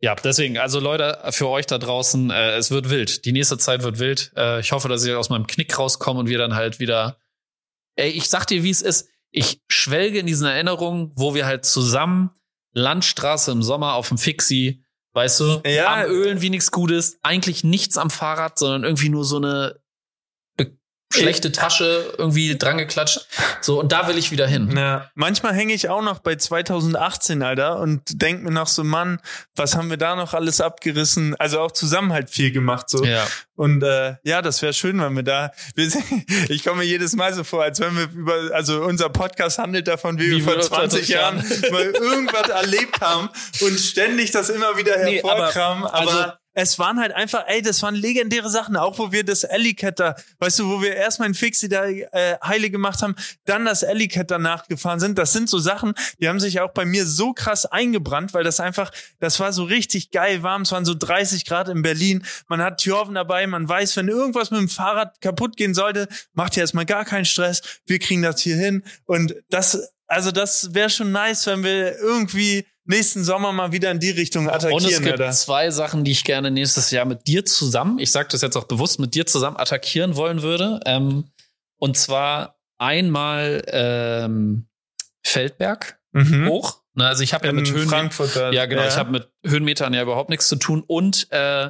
ja, 0.00 0.14
deswegen, 0.26 0.58
also 0.58 0.78
Leute, 0.80 1.18
für 1.30 1.48
euch 1.48 1.66
da 1.66 1.78
draußen, 1.78 2.30
äh, 2.30 2.56
es 2.56 2.70
wird 2.70 2.90
wild. 2.90 3.24
Die 3.24 3.32
nächste 3.32 3.56
Zeit 3.58 3.82
wird 3.82 3.98
wild. 3.98 4.32
Äh, 4.36 4.60
ich 4.60 4.72
hoffe, 4.72 4.88
dass 4.88 5.04
ich 5.04 5.14
aus 5.14 5.30
meinem 5.30 5.46
Knick 5.46 5.78
rauskomme 5.78 6.20
und 6.20 6.28
wir 6.28 6.38
dann 6.38 6.54
halt 6.54 6.78
wieder. 6.80 7.18
Ey, 7.96 8.10
ich 8.10 8.28
sag 8.28 8.46
dir, 8.46 8.62
wie 8.62 8.70
es 8.70 8.82
ist. 8.82 9.08
Ich 9.30 9.60
schwelge 9.68 10.18
in 10.18 10.26
diesen 10.26 10.46
Erinnerungen, 10.46 11.12
wo 11.16 11.34
wir 11.34 11.46
halt 11.46 11.64
zusammen 11.64 12.30
Landstraße 12.72 13.50
im 13.52 13.62
Sommer 13.62 13.94
auf 13.94 14.08
dem 14.08 14.18
Fixie, 14.18 14.84
weißt 15.14 15.40
du, 15.40 15.62
Ja. 15.66 16.02
am 16.04 16.10
Ölen 16.10 16.42
wie 16.42 16.50
nichts 16.50 16.70
Gutes, 16.70 17.18
eigentlich 17.22 17.64
nichts 17.64 17.96
am 17.96 18.10
Fahrrad, 18.10 18.58
sondern 18.58 18.84
irgendwie 18.84 19.08
nur 19.08 19.24
so 19.24 19.36
eine 19.38 19.80
schlechte 21.12 21.52
Tasche 21.52 22.12
irgendwie 22.18 22.58
drangeklatscht. 22.58 23.26
So, 23.60 23.80
und 23.80 23.92
da 23.92 24.08
will 24.08 24.18
ich 24.18 24.30
wieder 24.32 24.46
hin. 24.46 24.74
Ja, 24.76 25.10
manchmal 25.14 25.54
hänge 25.54 25.72
ich 25.72 25.88
auch 25.88 26.02
noch 26.02 26.18
bei 26.18 26.36
2018, 26.36 27.42
Alter, 27.42 27.78
und 27.78 28.02
denk 28.22 28.42
mir 28.42 28.50
noch 28.50 28.66
so, 28.66 28.84
Mann, 28.84 29.20
was 29.54 29.76
haben 29.76 29.88
wir 29.90 29.96
da 29.96 30.16
noch 30.16 30.34
alles 30.34 30.60
abgerissen? 30.60 31.34
Also 31.36 31.60
auch 31.60 31.70
zusammen 31.72 32.12
halt 32.12 32.28
viel 32.30 32.50
gemacht, 32.50 32.90
so. 32.90 33.04
Ja. 33.04 33.26
Und 33.54 33.82
äh, 33.82 34.16
ja, 34.24 34.42
das 34.42 34.60
wäre 34.60 34.74
schön, 34.74 35.00
wenn 35.00 35.14
wir 35.16 35.22
da. 35.22 35.52
Wir, 35.74 35.90
ich 36.48 36.64
komme 36.64 36.78
mir 36.78 36.84
jedes 36.84 37.14
Mal 37.14 37.32
so 37.32 37.44
vor, 37.44 37.62
als 37.62 37.80
wenn 37.80 37.96
wir 37.96 38.10
über, 38.12 38.54
also 38.54 38.82
unser 38.82 39.08
Podcast 39.08 39.58
handelt 39.58 39.88
davon, 39.88 40.18
wie, 40.18 40.30
Wie 40.30 40.36
wir 40.36 40.44
vor 40.44 40.56
wir 40.56 40.62
vor 40.64 40.78
20 40.78 41.06
20 41.06 41.08
Jahren 41.08 41.36
mal 41.72 41.84
irgendwas 41.84 42.48
erlebt 42.50 43.00
haben 43.00 43.30
und 43.60 43.78
ständig 43.80 44.32
das 44.32 44.50
immer 44.50 44.76
wieder 44.76 45.02
Nee, 45.04 45.20
aber- 45.22 45.30
hervorkramen. 45.30 45.84
aber, 45.84 45.96
also- 45.98 46.32
es 46.58 46.78
waren 46.78 46.98
halt 46.98 47.12
einfach, 47.12 47.44
ey, 47.48 47.60
das 47.60 47.82
waren 47.82 47.94
legendäre 47.94 48.48
Sachen, 48.48 48.78
auch 48.78 48.98
wo 48.98 49.12
wir 49.12 49.24
das 49.24 49.44
da, 50.00 50.16
weißt 50.38 50.58
du, 50.58 50.70
wo 50.70 50.80
wir 50.80 50.96
erstmal 50.96 51.28
ein 51.28 51.34
Fixie 51.34 51.68
da 51.68 51.84
äh, 51.84 52.38
heile 52.42 52.70
gemacht 52.70 53.02
haben, 53.02 53.14
dann 53.44 53.66
das 53.66 53.82
gefahren 54.66 54.98
sind. 54.98 55.18
Das 55.18 55.34
sind 55.34 55.50
so 55.50 55.58
Sachen, 55.58 55.92
die 56.18 56.30
haben 56.30 56.40
sich 56.40 56.60
auch 56.60 56.72
bei 56.72 56.86
mir 56.86 57.04
so 57.04 57.34
krass 57.34 57.66
eingebrannt, 57.66 58.32
weil 58.32 58.42
das 58.42 58.58
einfach, 58.58 58.90
das 59.20 59.38
war 59.38 59.52
so 59.52 59.64
richtig 59.64 60.10
geil 60.12 60.42
warm. 60.42 60.62
Es 60.62 60.72
waren 60.72 60.86
so 60.86 60.94
30 60.94 61.44
Grad 61.44 61.68
in 61.68 61.82
Berlin. 61.82 62.24
Man 62.48 62.62
hat 62.62 62.78
Thjörven 62.78 63.14
dabei, 63.14 63.46
man 63.46 63.68
weiß, 63.68 63.94
wenn 63.98 64.08
irgendwas 64.08 64.50
mit 64.50 64.58
dem 64.58 64.70
Fahrrad 64.70 65.20
kaputt 65.20 65.58
gehen 65.58 65.74
sollte, 65.74 66.08
macht 66.32 66.56
ihr 66.56 66.62
erstmal 66.62 66.86
gar 66.86 67.04
keinen 67.04 67.26
Stress. 67.26 67.60
Wir 67.84 67.98
kriegen 67.98 68.22
das 68.22 68.40
hier 68.40 68.56
hin. 68.56 68.82
Und 69.04 69.34
das, 69.50 69.92
also 70.06 70.30
das 70.30 70.72
wäre 70.72 70.88
schon 70.88 71.12
nice, 71.12 71.46
wenn 71.48 71.62
wir 71.62 71.98
irgendwie 71.98 72.64
nächsten 72.86 73.24
Sommer 73.24 73.52
mal 73.52 73.72
wieder 73.72 73.90
in 73.90 73.98
die 74.00 74.10
Richtung 74.10 74.48
attackieren, 74.48 74.74
Und 74.74 74.90
es 74.90 75.00
gibt 75.00 75.20
Alter. 75.20 75.30
zwei 75.32 75.70
Sachen, 75.70 76.04
die 76.04 76.12
ich 76.12 76.24
gerne 76.24 76.50
nächstes 76.50 76.90
Jahr 76.90 77.04
mit 77.04 77.26
dir 77.26 77.44
zusammen, 77.44 77.98
ich 77.98 78.10
sage 78.12 78.28
das 78.30 78.42
jetzt 78.42 78.56
auch 78.56 78.64
bewusst, 78.64 78.98
mit 78.98 79.14
dir 79.14 79.26
zusammen 79.26 79.56
attackieren 79.56 80.16
wollen 80.16 80.42
würde. 80.42 80.80
Ähm, 80.86 81.30
und 81.78 81.96
zwar 81.96 82.58
einmal 82.78 83.62
ähm, 83.68 84.66
Feldberg 85.24 85.98
Mhm. 86.12 86.48
hoch. 86.48 86.80
Na, 86.94 87.08
also 87.08 87.22
ich 87.22 87.34
habe 87.34 87.46
ja 87.46 87.52
mit 87.52 87.70
Höhen. 87.70 87.90
Ja, 88.52 88.64
genau. 88.64 88.86
Ich 88.86 88.96
habe 88.96 89.10
mit 89.10 89.28
Höhenmetern 89.44 89.92
ja 89.92 90.00
überhaupt 90.00 90.30
nichts 90.30 90.48
zu 90.48 90.56
tun. 90.56 90.82
Und 90.86 91.30
äh, 91.30 91.68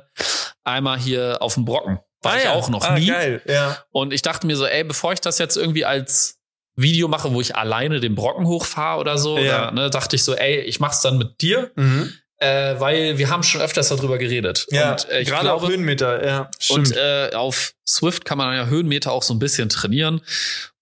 einmal 0.63 0.99
hier 1.01 1.39
auf 1.41 1.55
dem 1.55 1.65
Brocken. 1.65 1.99
War 2.23 2.33
Ah 2.33 2.37
ich 2.39 2.45
ja. 2.45 2.53
auch 2.53 2.69
noch 2.69 2.85
ah, 2.85 2.97
nie. 2.97 3.07
geil, 3.09 3.43
ja. 3.47 3.77
Und 3.91 4.13
ich 4.13 4.23
dachte 4.23 4.47
mir 4.47 4.57
so, 4.57 4.67
ey, 4.67 4.85
bevor 4.85 5.13
ich 5.13 5.21
das 5.21 5.39
jetzt 5.39 5.57
irgendwie 5.57 5.85
als 5.85 6.36
Video 6.77 7.09
mache, 7.09 7.33
wo 7.33 7.41
ich 7.41 7.57
alleine 7.57 8.01
den 8.01 8.15
Brocken 8.15 8.47
hochfahre 8.47 9.01
oder 9.01 9.19
so, 9.19 9.39
Ja. 9.39 9.69
oder, 9.69 9.73
ne, 9.73 9.91
dachte 9.91 10.15
ich 10.17 10.23
so, 10.25 10.35
ey, 10.35 10.61
ich 10.61 10.79
mach's 10.81 11.01
dann 11.01 11.17
mit 11.19 11.41
dir, 11.41 11.71
Mhm. 11.75 12.13
äh, 12.39 12.75
weil 12.79 13.17
wir 13.19 13.31
haben 13.31 13.43
schon 13.43 13.61
öfters 13.63 13.89
darüber 13.89 14.19
geredet. 14.19 14.67
Ja, 14.71 14.93
und 14.93 15.09
äh, 15.11 15.25
gerade 15.25 15.43
glaube, 15.49 15.65
auf 15.65 15.69
Höhenmeter, 15.71 16.25
ja. 16.27 16.51
Stimmt. 16.59 16.89
und 16.91 16.97
äh, 16.97 17.31
auf 17.35 17.73
Swift 17.89 18.25
kann 18.25 18.37
man 18.39 18.55
ja 18.55 18.67
Höhenmeter 18.67 19.11
auch 19.13 19.23
so 19.23 19.33
ein 19.35 19.39
bisschen 19.39 19.69
trainieren. 19.69 20.21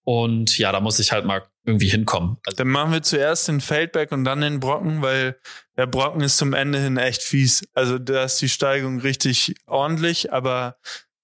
Und 0.03 0.59
ja, 0.59 0.71
da 0.71 0.81
muss 0.81 0.99
ich 0.99 1.11
halt 1.11 1.25
mal 1.25 1.41
irgendwie 1.65 1.87
hinkommen. 1.89 2.37
Also, 2.45 2.57
Dann 2.57 2.67
machen 2.67 2.91
wir 2.93 3.01
zuerst 3.01 3.47
den 3.47 3.59
Feldberg 3.59 4.11
und 4.11 4.23
dann 4.23 4.41
den 4.41 4.59
Brocken, 4.59 5.01
weil 5.01 5.35
der 5.77 5.87
Brocken 5.87 6.21
ist 6.21 6.37
zum 6.37 6.53
Ende 6.53 6.77
hin 6.79 6.97
echt 6.97 7.23
fies. 7.23 7.67
Also 7.73 7.97
da 7.97 8.25
ist 8.25 8.39
die 8.39 8.49
Steigung 8.49 8.99
richtig 8.99 9.55
ordentlich, 9.65 10.31
aber 10.31 10.77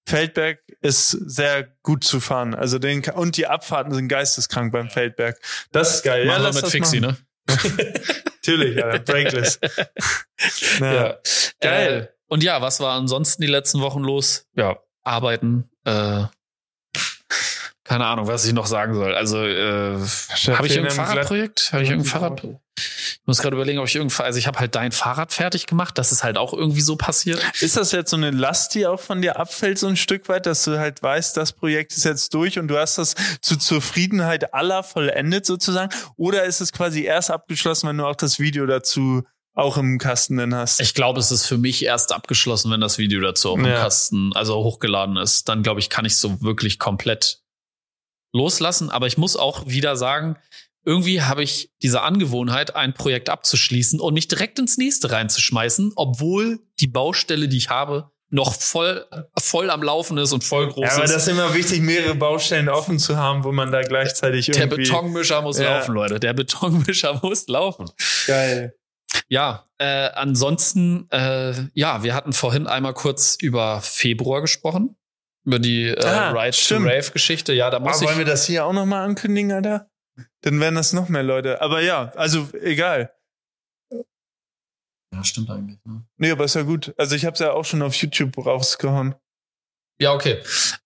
Feldberg 0.08 0.60
ist 0.82 1.10
sehr 1.12 1.68
gut 1.84 2.04
zu 2.04 2.20
fahren. 2.20 2.56
Also 2.56 2.80
den 2.80 3.04
und 3.04 3.38
die 3.38 3.48
Abfahrten 3.48 3.94
sind 3.94 4.08
geisteskrank 4.08 4.72
beim 4.72 4.90
Feldberg. 4.90 5.40
Das 5.72 5.96
ist 5.96 6.04
geil. 6.04 6.26
machen 6.26 6.42
wir 6.42 6.48
lass 6.48 6.62
mit 6.62 6.72
Fixie, 6.72 7.00
machen. 7.00 7.18
ne? 7.48 7.94
Natürlich, 8.44 8.84
Alter, 8.84 9.14
Breakless. 9.14 9.60
ja. 10.80 10.94
Ja. 10.94 11.18
Geil. 11.60 12.10
Äh, 12.12 12.16
und 12.28 12.44
ja, 12.44 12.62
was 12.62 12.80
war 12.80 12.98
ansonsten 12.98 13.42
die 13.42 13.48
letzten 13.48 13.82
Wochen 13.82 14.02
los? 14.02 14.48
Ja, 14.56 14.80
arbeiten. 15.04 15.70
Äh, 15.86 16.26
keine 17.92 18.06
Ahnung, 18.06 18.26
was 18.28 18.46
ich 18.46 18.54
noch 18.54 18.68
sagen 18.68 18.94
soll. 18.94 19.14
Also, 19.16 19.46
äh, 19.46 19.98
habe 20.00 20.66
ich 20.66 20.78
irgendein 20.78 20.96
Fahrradprojekt? 20.96 21.74
Habe 21.74 21.84
ich 21.84 21.90
irgendein 21.90 22.10
Fahrrad? 22.10 22.42
Ich 22.78 23.20
muss 23.26 23.40
gerade 23.40 23.54
überlegen, 23.58 23.80
ob 23.80 23.88
ich 23.90 23.96
irgendein, 23.96 24.26
also 24.26 24.40
ich 24.40 24.48
habe 24.48 24.60
halt 24.60 24.76
dein 24.76 24.94
Fahrrad 24.94 25.34
fertig 25.34 25.66
gemacht. 25.66 25.98
Das 25.98 26.14
ist 26.14 26.24
halt 26.24 26.38
auch 26.38 26.54
irgendwie 26.54 26.80
so 26.80 26.96
passiert. 26.96 27.44
Ist 27.60 27.76
das 27.76 27.92
jetzt 27.92 28.12
so 28.12 28.16
eine 28.16 28.32
Last, 28.32 28.76
die 28.76 28.88
auch 28.88 29.02
von 29.02 29.22
dir 29.22 29.38
abfällt, 29.38 29.78
so 29.78 29.88
ein 29.88 29.98
Stück 29.98 30.30
weit, 30.30 30.46
dass 30.46 30.64
du 30.64 30.80
halt 30.80 31.04
weißt, 31.04 31.36
das 31.36 31.52
Projekt 31.52 31.92
ist 31.92 32.06
jetzt 32.06 32.34
durch 32.34 32.58
und 32.58 32.70
du 32.70 32.78
hast 32.78 32.98
das 32.98 33.16
zur 33.42 33.60
Zufriedenheit 33.60 34.54
aller 34.54 34.84
vollendet 34.84 35.46
sozusagen? 35.46 35.94
Oder 36.16 36.46
ist 36.46 36.62
es 36.62 36.72
quasi 36.72 37.04
erst 37.04 37.30
abgeschlossen, 37.30 37.90
wenn 37.90 37.98
du 37.98 38.06
auch 38.06 38.16
das 38.16 38.40
Video 38.40 38.66
dazu 38.68 39.24
auch 39.54 39.76
im 39.76 39.98
Kasten 39.98 40.38
dann 40.38 40.56
hast? 40.56 40.80
Ich 40.80 40.94
glaube, 40.94 41.20
es 41.20 41.30
ist 41.30 41.46
für 41.46 41.58
mich 41.58 41.84
erst 41.84 42.14
abgeschlossen, 42.14 42.72
wenn 42.72 42.80
das 42.80 42.98
Video 42.98 43.20
dazu 43.20 43.50
auf 43.50 43.58
dem 43.58 43.66
Ja. 43.66 43.82
Kasten, 43.82 44.32
also 44.34 44.56
hochgeladen 44.64 45.18
ist. 45.18 45.50
Dann 45.50 45.62
glaube 45.62 45.82
ich, 45.82 45.90
kann 45.90 46.06
ich 46.06 46.16
so 46.16 46.42
wirklich 46.42 46.80
komplett 46.80 47.41
loslassen. 48.34 48.90
Aber 48.90 49.08
ich 49.08 49.18
muss 49.18 49.36
auch 49.36 49.68
wieder 49.68 49.96
sagen, 49.96 50.38
irgendwie 50.84 51.22
habe 51.22 51.44
ich 51.44 51.72
diese 51.84 52.02
Angewohnheit, 52.02 52.76
ein 52.76 52.94
Projekt 52.94 53.30
abzuschließen 53.30 54.00
und 54.00 54.14
mich 54.14 54.28
direkt 54.28 54.58
ins 54.60 54.78
nächste 54.78 55.12
reinzuschmeißen, 55.12 55.94
obwohl 55.96 56.60
die 56.80 56.88
Baustelle, 56.88 57.48
die 57.48 57.58
ich 57.58 57.70
habe, 57.70 58.10
noch 58.34 58.54
voll, 58.56 59.06
voll 59.38 59.70
am 59.70 59.84
Laufen 59.84 60.18
ist 60.18 60.32
und 60.32 60.44
voll 60.44 60.70
groß 60.70 60.86
Ja, 60.86 60.94
aber 60.96 61.04
ist. 61.04 61.14
das 61.14 61.24
ist 61.24 61.28
immer 61.34 61.54
wichtig, 61.54 61.82
mehrere 61.82 62.16
Baustellen 62.16 62.70
offen 62.70 62.98
zu 62.98 63.18
haben, 63.18 63.44
wo 63.44 63.52
man 63.52 63.72
da 63.74 63.82
gleichzeitig 63.82 64.46
Der 64.48 64.56
irgendwie... 64.64 64.84
Betonmischer 64.84 65.42
muss 65.42 65.60
Ja. 65.60 65.80
laufen, 65.80 65.94
Leute. 65.94 66.20
Der 66.20 66.32
Betonmischer 66.34 67.20
muss 67.24 67.48
laufen. 67.48 67.92
Geil. 68.28 68.74
Ja, 69.28 69.68
äh, 69.78 70.10
ansonsten, 70.14 71.10
äh, 71.12 71.54
ja, 71.74 72.04
wir 72.04 72.16
hatten 72.16 72.32
vorhin 72.32 72.68
einmal 72.68 72.94
kurz 72.94 73.36
über 73.40 73.82
Februar 73.82 74.40
gesprochen. 74.40 74.96
Über 75.46 75.60
die 75.60 75.88
äh, 75.88 76.06
Ah, 76.06 76.32
Ride 76.32 76.52
to 76.52 76.58
stimmt. 76.62 76.86
Rave-Geschichte. 76.88 77.54
Ja, 77.54 77.70
da 77.70 77.80
muss 77.80 77.98
Aber 77.98 78.08
wollen 78.08 78.18
wir 78.18 78.26
ich. 78.26 78.32
das 78.32 78.46
hier 78.46 78.66
auch 78.66 78.74
nochmal 78.74 79.04
ankündigen, 79.06 79.52
Alter? 79.52 79.90
Dann 80.42 80.60
werden 80.60 80.76
das 80.76 80.94
noch 80.94 81.10
mehr 81.10 81.24
Leute. 81.24 81.62
Aber 81.62 81.82
ja, 81.82 82.12
also 82.16 82.48
egal. 82.62 83.12
Ja, 85.14 85.24
stimmt 85.24 85.50
eigentlich. 85.50 85.80
Ne? 85.86 86.04
Nee, 86.18 86.32
aber 86.32 86.46
ist 86.46 86.56
ja 86.56 86.62
gut. 86.64 86.94
Also 86.98 87.16
ich 87.16 87.26
habe 87.26 87.34
es 87.34 87.40
ja 87.40 87.52
auch 87.52 87.66
schon 87.66 87.82
auf 87.82 87.94
YouTube 87.96 88.38
rausgehauen. 88.46 89.16
Ja, 90.00 90.14
okay. 90.14 90.42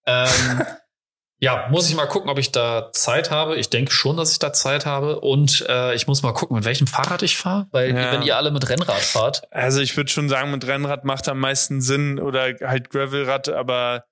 Ähm, 0.05 0.29
ja, 1.39 1.67
muss 1.69 1.87
ich 1.89 1.95
mal 1.95 2.07
gucken, 2.07 2.29
ob 2.29 2.39
ich 2.39 2.51
da 2.51 2.91
Zeit 2.91 3.29
habe. 3.31 3.55
Ich 3.57 3.69
denke 3.69 3.91
schon, 3.91 4.17
dass 4.17 4.31
ich 4.31 4.39
da 4.39 4.51
Zeit 4.51 4.85
habe. 4.85 5.19
Und 5.21 5.65
äh, 5.69 5.93
ich 5.95 6.07
muss 6.07 6.23
mal 6.23 6.33
gucken, 6.33 6.55
mit 6.55 6.65
welchem 6.65 6.87
Fahrrad 6.87 7.21
ich 7.21 7.37
fahre. 7.37 7.67
Weil 7.71 7.89
Ja. 7.95 8.11
wenn 8.13 8.23
ihr 8.23 8.35
alle 8.35 8.51
mit 8.51 8.67
Rennrad 8.67 9.01
fahrt, 9.01 9.43
Also 9.51 9.79
ich 9.81 9.95
würde 9.95 10.09
schon 10.11 10.27
sagen, 10.29 10.51
mit 10.51 10.65
Rennrad 10.65 11.05
macht 11.05 11.27
am 11.29 11.39
meisten 11.39 11.81
Sinn 11.81 12.19
oder 12.19 12.55
halt 12.61 12.89
Gravelrad, 12.89 13.49
aber 13.49 14.05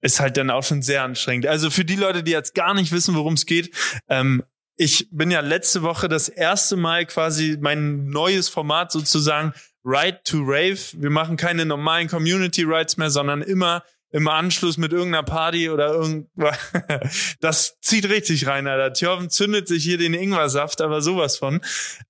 ist 0.00 0.20
halt 0.20 0.36
dann 0.36 0.50
auch 0.50 0.62
schon 0.62 0.82
sehr 0.82 1.02
anstrengend. 1.02 1.46
Also 1.46 1.70
für 1.70 1.84
die 1.84 1.96
Leute, 1.96 2.22
die 2.22 2.30
jetzt 2.30 2.54
gar 2.54 2.74
nicht 2.74 2.92
wissen, 2.92 3.14
worum 3.14 3.34
es 3.34 3.46
geht, 3.46 3.74
ähm, 4.08 4.42
ich 4.76 5.08
bin 5.10 5.30
ja 5.30 5.40
letzte 5.40 5.82
Woche 5.82 6.08
das 6.08 6.28
erste 6.28 6.76
Mal 6.76 7.04
quasi 7.04 7.58
mein 7.60 8.06
neues 8.06 8.48
Format 8.48 8.92
sozusagen 8.92 9.52
Ride 9.84 10.20
to 10.24 10.38
Rave. 10.40 10.78
Wir 10.94 11.10
machen 11.10 11.36
keine 11.36 11.66
normalen 11.66 12.08
Community 12.08 12.62
Rides 12.62 12.96
mehr, 12.96 13.10
sondern 13.10 13.42
immer 13.42 13.82
im 14.10 14.26
Anschluss 14.28 14.76
mit 14.78 14.92
irgendeiner 14.92 15.22
Party 15.24 15.68
oder 15.70 15.88
irgendwas. 15.92 16.56
Das 17.40 17.78
zieht 17.80 18.08
richtig 18.08 18.46
rein, 18.46 18.66
Alter. 18.66 18.92
Thjörven 18.92 19.30
zündet 19.30 19.68
sich 19.68 19.84
hier 19.84 19.98
den 19.98 20.14
Ingwersaft, 20.14 20.80
aber 20.80 21.00
sowas 21.02 21.36
von. 21.36 21.60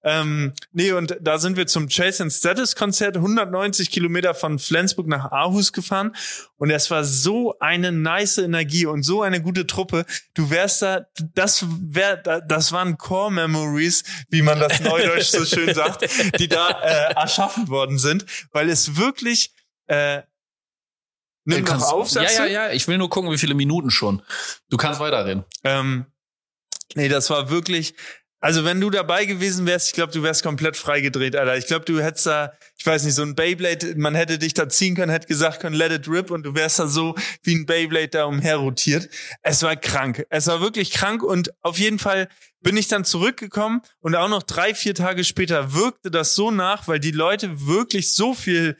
Ähm, 0.02 0.52
nee, 0.72 0.92
und 0.92 1.16
da 1.20 1.38
sind 1.38 1.56
wir 1.56 1.66
zum 1.66 1.88
Chase 1.88 2.22
and 2.22 2.32
Status 2.32 2.74
Konzert 2.76 3.16
190 3.16 3.90
Kilometer 3.90 4.34
von 4.34 4.58
Flensburg 4.58 5.06
nach 5.06 5.30
Aarhus 5.32 5.72
gefahren. 5.72 6.14
Und 6.56 6.70
es 6.70 6.90
war 6.90 7.04
so 7.04 7.56
eine 7.60 7.92
nice 7.92 8.38
Energie 8.38 8.86
und 8.86 9.02
so 9.02 9.22
eine 9.22 9.42
gute 9.42 9.66
Truppe. 9.66 10.04
Du 10.34 10.50
wärst 10.50 10.82
da, 10.82 11.06
das 11.34 11.64
wär, 11.68 12.16
da- 12.16 12.40
das 12.40 12.72
waren 12.72 12.96
Core 12.98 13.30
Memories, 13.32 14.02
wie 14.30 14.42
man 14.42 14.58
das 14.58 14.80
neudeutsch 14.80 15.26
so 15.30 15.44
schön 15.44 15.74
sagt, 15.74 16.08
die 16.38 16.48
da 16.48 16.70
äh, 16.82 17.14
erschaffen 17.14 17.68
worden 17.68 17.98
sind, 17.98 18.24
weil 18.52 18.68
es 18.70 18.96
wirklich, 18.96 19.52
äh, 19.86 20.22
nimm 21.48 21.64
Du 21.64 21.72
noch 21.72 21.78
kannst- 21.78 21.92
auf, 21.92 22.10
sagst 22.10 22.38
ja, 22.38 22.44
du? 22.46 22.52
ja, 22.52 22.66
ja. 22.66 22.72
Ich 22.72 22.86
will 22.88 22.98
nur 22.98 23.10
gucken, 23.10 23.30
wie 23.32 23.38
viele 23.38 23.54
Minuten 23.54 23.90
schon. 23.90 24.22
Du 24.70 24.76
kannst 24.76 25.00
weiterreden. 25.00 25.44
Ähm, 25.64 26.06
nee, 26.94 27.08
das 27.08 27.30
war 27.30 27.50
wirklich. 27.50 27.94
Also 28.40 28.64
wenn 28.64 28.80
du 28.80 28.88
dabei 28.88 29.24
gewesen 29.24 29.66
wärst, 29.66 29.88
ich 29.88 29.94
glaube, 29.94 30.12
du 30.12 30.22
wärst 30.22 30.44
komplett 30.44 30.76
freigedreht, 30.76 31.34
Alter. 31.34 31.56
Ich 31.56 31.66
glaube, 31.66 31.84
du 31.84 32.00
hättest 32.00 32.26
da, 32.26 32.52
ich 32.78 32.86
weiß 32.86 33.02
nicht, 33.02 33.16
so 33.16 33.22
ein 33.22 33.34
Beyblade, 33.34 33.94
man 33.96 34.14
hätte 34.14 34.38
dich 34.38 34.54
da 34.54 34.68
ziehen 34.68 34.94
können, 34.94 35.10
hätte 35.10 35.26
gesagt 35.26 35.58
können, 35.58 35.74
let 35.74 35.90
it 35.90 36.06
rip 36.08 36.30
und 36.30 36.44
du 36.44 36.54
wärst 36.54 36.78
da 36.78 36.86
so 36.86 37.16
wie 37.42 37.56
ein 37.56 37.66
Beyblade 37.66 38.06
da 38.08 38.26
umherrotiert. 38.26 39.08
Es 39.42 39.64
war 39.64 39.74
krank. 39.74 40.24
Es 40.30 40.46
war 40.46 40.60
wirklich 40.60 40.92
krank 40.92 41.24
und 41.24 41.52
auf 41.62 41.80
jeden 41.80 41.98
Fall 41.98 42.28
bin 42.60 42.76
ich 42.76 42.86
dann 42.86 43.04
zurückgekommen 43.04 43.82
und 43.98 44.14
auch 44.14 44.28
noch 44.28 44.44
drei, 44.44 44.72
vier 44.72 44.94
Tage 44.94 45.24
später 45.24 45.74
wirkte 45.74 46.08
das 46.12 46.36
so 46.36 46.52
nach, 46.52 46.86
weil 46.86 47.00
die 47.00 47.10
Leute 47.10 47.66
wirklich 47.66 48.14
so 48.14 48.34
viel 48.34 48.78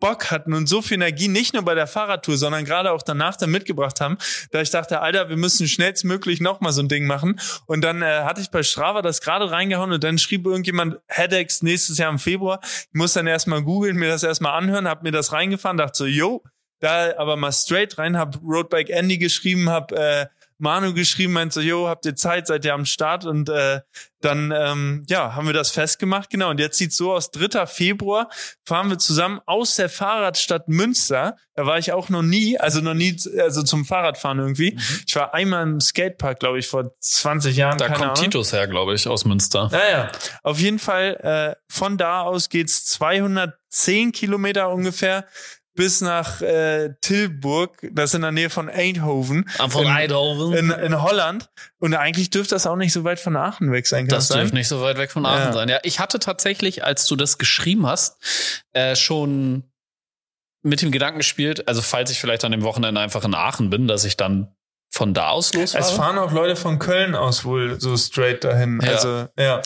Bock 0.00 0.30
hatten 0.30 0.54
und 0.54 0.66
so 0.66 0.82
viel 0.82 0.96
Energie, 0.96 1.28
nicht 1.28 1.54
nur 1.54 1.62
bei 1.62 1.74
der 1.74 1.86
Fahrradtour, 1.86 2.36
sondern 2.36 2.64
gerade 2.64 2.90
auch 2.90 3.02
danach 3.02 3.36
dann 3.36 3.50
mitgebracht 3.50 4.00
haben, 4.00 4.18
da 4.50 4.60
ich 4.60 4.70
dachte, 4.70 5.00
Alter, 5.00 5.28
wir 5.28 5.36
müssen 5.36 5.68
schnellstmöglich 5.68 6.40
nochmal 6.40 6.72
so 6.72 6.82
ein 6.82 6.88
Ding 6.88 7.06
machen. 7.06 7.38
Und 7.66 7.82
dann 7.82 8.02
äh, 8.02 8.22
hatte 8.24 8.40
ich 8.40 8.50
bei 8.50 8.62
Strava 8.62 9.02
das 9.02 9.20
gerade 9.20 9.50
reingehauen 9.50 9.92
und 9.92 10.02
dann 10.02 10.18
schrieb 10.18 10.46
irgendjemand 10.46 10.98
Headaches 11.06 11.62
nächstes 11.62 11.98
Jahr 11.98 12.10
im 12.10 12.18
Februar. 12.18 12.60
Ich 12.62 12.94
muss 12.94 13.12
dann 13.12 13.26
erstmal 13.26 13.62
googeln, 13.62 13.96
mir 13.96 14.08
das 14.08 14.22
erstmal 14.22 14.58
anhören, 14.58 14.88
hab 14.88 15.02
mir 15.02 15.12
das 15.12 15.32
reingefahren, 15.32 15.76
dachte 15.76 15.98
so, 15.98 16.06
yo, 16.06 16.42
da 16.80 17.16
aber 17.18 17.36
mal 17.36 17.52
straight 17.52 17.98
rein, 17.98 18.16
hab 18.16 18.40
Roadbike 18.42 18.90
Andy 18.90 19.18
geschrieben, 19.18 19.68
hab 19.68 19.92
äh, 19.92 20.26
Manu 20.60 20.94
geschrieben, 20.94 21.32
meint 21.32 21.52
so, 21.52 21.60
yo, 21.60 21.88
habt 21.88 22.04
ihr 22.06 22.14
Zeit, 22.14 22.46
seid 22.46 22.64
ihr 22.64 22.74
am 22.74 22.84
Start? 22.84 23.24
Und 23.24 23.48
äh, 23.48 23.80
dann, 24.20 24.52
ähm, 24.54 25.04
ja, 25.08 25.34
haben 25.34 25.46
wir 25.46 25.54
das 25.54 25.70
festgemacht, 25.70 26.28
genau. 26.30 26.50
Und 26.50 26.60
jetzt 26.60 26.76
sieht's 26.76 26.96
so 26.96 27.12
aus, 27.12 27.30
3. 27.30 27.66
Februar 27.66 28.28
fahren 28.64 28.90
wir 28.90 28.98
zusammen 28.98 29.40
aus 29.46 29.76
der 29.76 29.88
Fahrradstadt 29.88 30.68
Münster. 30.68 31.36
Da 31.54 31.66
war 31.66 31.78
ich 31.78 31.92
auch 31.92 32.10
noch 32.10 32.22
nie, 32.22 32.58
also 32.58 32.80
noch 32.80 32.94
nie, 32.94 33.16
also 33.38 33.62
zum 33.62 33.84
Fahrradfahren 33.84 34.38
irgendwie. 34.38 34.78
Ich 35.06 35.16
war 35.16 35.32
einmal 35.32 35.62
im 35.62 35.80
Skatepark, 35.80 36.38
glaube 36.38 36.58
ich, 36.58 36.68
vor 36.68 36.90
20 37.00 37.56
Jahren. 37.56 37.78
Da 37.78 37.88
kommt 37.88 38.02
Ahnung. 38.02 38.14
Titus 38.14 38.52
her, 38.52 38.68
glaube 38.68 38.94
ich, 38.94 39.08
aus 39.08 39.24
Münster. 39.24 39.68
Naja, 39.72 40.12
auf 40.42 40.58
jeden 40.58 40.78
Fall, 40.78 41.56
äh, 41.56 41.60
von 41.68 41.96
da 41.96 42.22
aus 42.22 42.50
geht's 42.50 42.84
210 42.84 44.12
Kilometer 44.12 44.70
ungefähr 44.70 45.26
bis 45.80 46.02
nach 46.02 46.42
äh, 46.42 46.90
Tilburg, 47.00 47.88
das 47.92 48.10
ist 48.10 48.14
in 48.14 48.20
der 48.20 48.32
Nähe 48.32 48.50
von 48.50 48.68
Eindhoven. 48.68 49.48
Von 49.70 49.86
in, 49.86 49.90
Eindhoven. 49.90 50.52
in, 50.52 50.70
in 50.70 51.02
Holland. 51.02 51.48
Und 51.78 51.94
eigentlich 51.94 52.28
dürfte 52.28 52.54
das 52.54 52.66
auch 52.66 52.76
nicht 52.76 52.92
so 52.92 53.02
weit 53.04 53.18
von 53.18 53.34
Aachen 53.34 53.72
weg 53.72 53.86
sein. 53.86 54.06
Das 54.06 54.18
das 54.18 54.28
sein? 54.28 54.38
dürfte 54.40 54.56
nicht 54.56 54.68
so 54.68 54.82
weit 54.82 54.98
weg 54.98 55.10
von 55.10 55.24
Aachen 55.24 55.46
Ja. 55.46 55.52
sein. 55.54 55.68
Ja, 55.70 55.78
ich 55.82 55.98
hatte 55.98 56.18
tatsächlich, 56.18 56.84
als 56.84 57.06
du 57.06 57.16
das 57.16 57.38
geschrieben 57.38 57.86
hast, 57.86 58.18
äh, 58.74 58.94
schon 58.94 59.64
mit 60.62 60.82
dem 60.82 60.90
Gedanken 60.90 61.20
gespielt, 61.20 61.66
also 61.66 61.80
falls 61.80 62.10
ich 62.10 62.20
vielleicht 62.20 62.44
an 62.44 62.52
dem 62.52 62.62
Wochenende 62.62 63.00
einfach 63.00 63.24
in 63.24 63.34
Aachen 63.34 63.70
bin, 63.70 63.88
dass 63.88 64.04
ich 64.04 64.18
dann 64.18 64.54
von 64.90 65.14
da 65.14 65.30
aus 65.30 65.54
losfahre. 65.54 65.82
Es 65.82 65.92
fahren 65.92 66.18
auch 66.18 66.32
Leute 66.32 66.56
von 66.56 66.78
Köln 66.78 67.14
aus 67.14 67.46
wohl 67.46 67.80
so 67.80 67.96
straight 67.96 68.44
dahin. 68.44 68.80
Ja. 68.82 68.90
Also, 68.90 69.28
ja. 69.38 69.62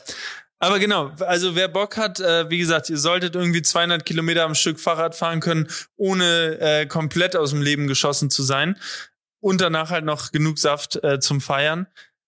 Aber 0.64 0.78
genau, 0.78 1.12
also 1.26 1.54
wer 1.54 1.68
Bock 1.68 1.98
hat, 1.98 2.20
äh, 2.20 2.48
wie 2.48 2.56
gesagt, 2.56 2.88
ihr 2.88 2.96
solltet 2.96 3.34
irgendwie 3.34 3.60
200 3.60 4.06
Kilometer 4.06 4.44
am 4.44 4.54
Stück 4.54 4.80
Fahrrad 4.80 5.14
fahren 5.14 5.40
können, 5.40 5.68
ohne 5.96 6.58
äh, 6.58 6.86
komplett 6.86 7.36
aus 7.36 7.50
dem 7.50 7.60
Leben 7.60 7.86
geschossen 7.86 8.30
zu 8.30 8.42
sein. 8.42 8.78
Und 9.40 9.60
danach 9.60 9.90
halt 9.90 10.06
noch 10.06 10.32
genug 10.32 10.58
Saft 10.58 11.04
äh, 11.04 11.20
zum 11.20 11.42
Feiern. 11.42 11.86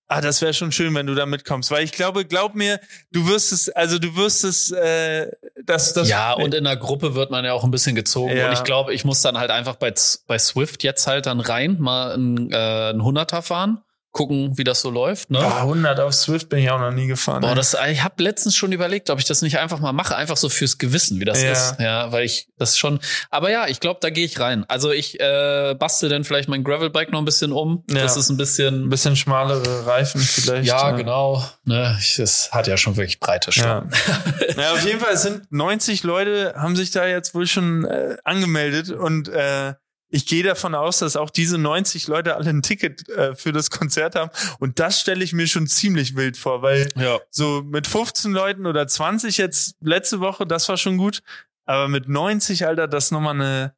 Ah, 0.09 0.20
das 0.20 0.43
wäre 0.43 0.53
schon 0.53 0.70
schön, 0.70 0.95
wenn 0.95 1.07
du 1.07 1.14
da 1.14 1.24
mitkommst, 1.24 1.70
weil 1.70 1.82
ich 1.82 1.93
glaube, 1.93 2.26
glaub 2.26 2.55
mir, 2.55 2.78
du 3.11 3.26
wirst 3.26 3.53
es, 3.53 3.70
also 3.70 3.99
du 3.99 4.14
wirst 4.16 4.45
es, 4.45 4.70
äh, 4.70 5.32
dass 5.64 5.95
das 5.95 6.09
ja, 6.09 6.32
und 6.32 6.55
in 6.55 6.62
der 6.62 6.76
Gruppe 6.76 7.14
wird 7.14 7.32
man 7.32 7.45
ja 7.45 7.55
auch 7.55 7.64
ein 7.64 7.72
bisschen 7.72 7.97
gezogen. 7.97 8.37
Ja. 8.37 8.47
Und 8.47 8.53
ich 8.53 8.62
glaube, 8.62 8.95
ich 8.95 9.05
muss 9.05 9.22
dann 9.22 9.37
halt 9.37 9.51
einfach 9.51 9.76
bei, 9.76 9.93
bei 10.26 10.39
Swift 10.39 10.84
jetzt 10.84 11.07
halt 11.07 11.26
dann 11.26 11.41
rein, 11.41 11.78
mal 11.80 12.14
ein, 12.14 12.53
äh, 12.53 12.91
ein 12.91 13.03
Hunderter 13.03 13.43
fahren, 13.43 13.82
gucken, 14.17 14.57
wie 14.57 14.64
das 14.64 14.81
so 14.81 14.89
läuft. 14.91 15.31
Ne? 15.31 15.39
Boah, 15.39 15.59
100 15.59 16.01
auf 16.01 16.14
Swift 16.14 16.49
bin 16.49 16.61
ich 16.61 16.71
auch 16.71 16.81
noch 16.81 16.91
nie 16.91 17.07
gefahren. 17.07 17.43
Boah, 17.43 17.51
ey. 17.51 17.55
das, 17.55 17.77
ich 17.91 18.03
habe 18.03 18.23
letztens 18.23 18.57
schon 18.57 18.73
überlegt, 18.73 19.11
ob 19.11 19.19
ich 19.19 19.27
das 19.27 19.43
nicht 19.43 19.59
einfach 19.59 19.79
mal 19.79 19.93
mache, 19.93 20.17
einfach 20.17 20.37
so 20.39 20.49
fürs 20.49 20.79
Gewissen, 20.79 21.21
wie 21.21 21.25
das 21.27 21.43
Ja. 21.43 21.53
ist. 21.53 21.75
Ja, 21.81 22.12
weil 22.12 22.25
ich 22.25 22.49
das 22.57 22.79
schon. 22.79 22.99
Aber 23.31 23.51
ja, 23.51 23.67
ich 23.69 23.81
glaube, 23.81 23.99
da 24.01 24.09
gehe 24.11 24.25
ich 24.25 24.41
rein. 24.41 24.64
Also 24.69 24.91
ich 24.91 25.21
äh, 25.21 25.75
bastel 25.79 26.09
dann 26.09 26.25
vielleicht 26.25 26.49
mein 26.49 26.64
Gravelbike 26.64 27.12
noch 27.12 27.19
ein 27.19 27.25
bisschen 27.27 27.53
um. 27.53 27.85
Ja. 27.91 28.03
Das 28.03 28.17
ist 28.17 28.31
ein 28.31 28.37
ein 28.37 28.39
bisschen. 28.39 28.89
bisschen 28.89 29.17
schmalere 29.17 29.87
Reifen 29.87 30.21
vielleicht. 30.21 30.67
Ja, 30.67 30.91
genau. 30.93 31.45
Ne, 31.64 31.97
ich, 32.01 32.19
es 32.19 32.53
hat 32.53 32.67
ja 32.67 32.77
schon 32.77 32.97
wirklich 32.97 33.21
breite 33.21 33.51
Ja. 33.53 33.85
Stellen. 33.91 34.57
naja, 34.57 34.73
auf 34.73 34.85
jeden 34.85 35.01
Fall 35.01 35.12
es 35.14 35.23
sind 35.23 35.51
90 35.51 36.03
Leute, 36.03 36.55
haben 36.57 36.77
sich 36.77 36.91
da 36.91 37.07
jetzt 37.07 37.35
wohl 37.35 37.47
schon 37.47 37.85
äh, 37.85 38.17
angemeldet 38.25 38.91
und 38.91 39.29
äh, 39.29 39.75
ich 40.09 40.27
gehe 40.27 40.43
davon 40.43 40.75
aus, 40.75 41.01
dass 41.01 41.17
auch 41.17 41.31
diese 41.31 41.59
90 41.59 42.07
Leute 42.07 42.37
alle 42.37 42.51
ein 42.51 42.63
Ticket 42.63 43.09
äh, 43.09 43.35
für 43.35 43.53
das 43.53 43.71
Konzert 43.71 44.15
haben. 44.15 44.31
Und 44.61 44.79
das 44.79 45.01
stelle 45.01 45.25
ich 45.25 45.33
mir 45.33 45.47
schon 45.47 45.67
ziemlich 45.67 46.15
wild 46.17 46.37
vor, 46.37 46.63
weil 46.63 46.89
Ja. 46.97 47.19
so 47.31 47.63
mit 47.65 47.87
15 47.87 48.33
Leuten 48.33 48.67
oder 48.67 48.87
20 48.87 49.37
jetzt 49.39 49.77
letzte 49.81 50.21
Woche, 50.21 50.47
das 50.47 50.69
war 50.69 50.77
schon 50.77 50.97
gut. 50.97 51.23
Aber 51.65 51.89
mit 51.89 52.09
90, 52.09 52.67
Alter, 52.67 52.87
das 52.87 53.07
ist 53.07 53.11
nochmal 53.11 53.35
eine, 53.35 53.75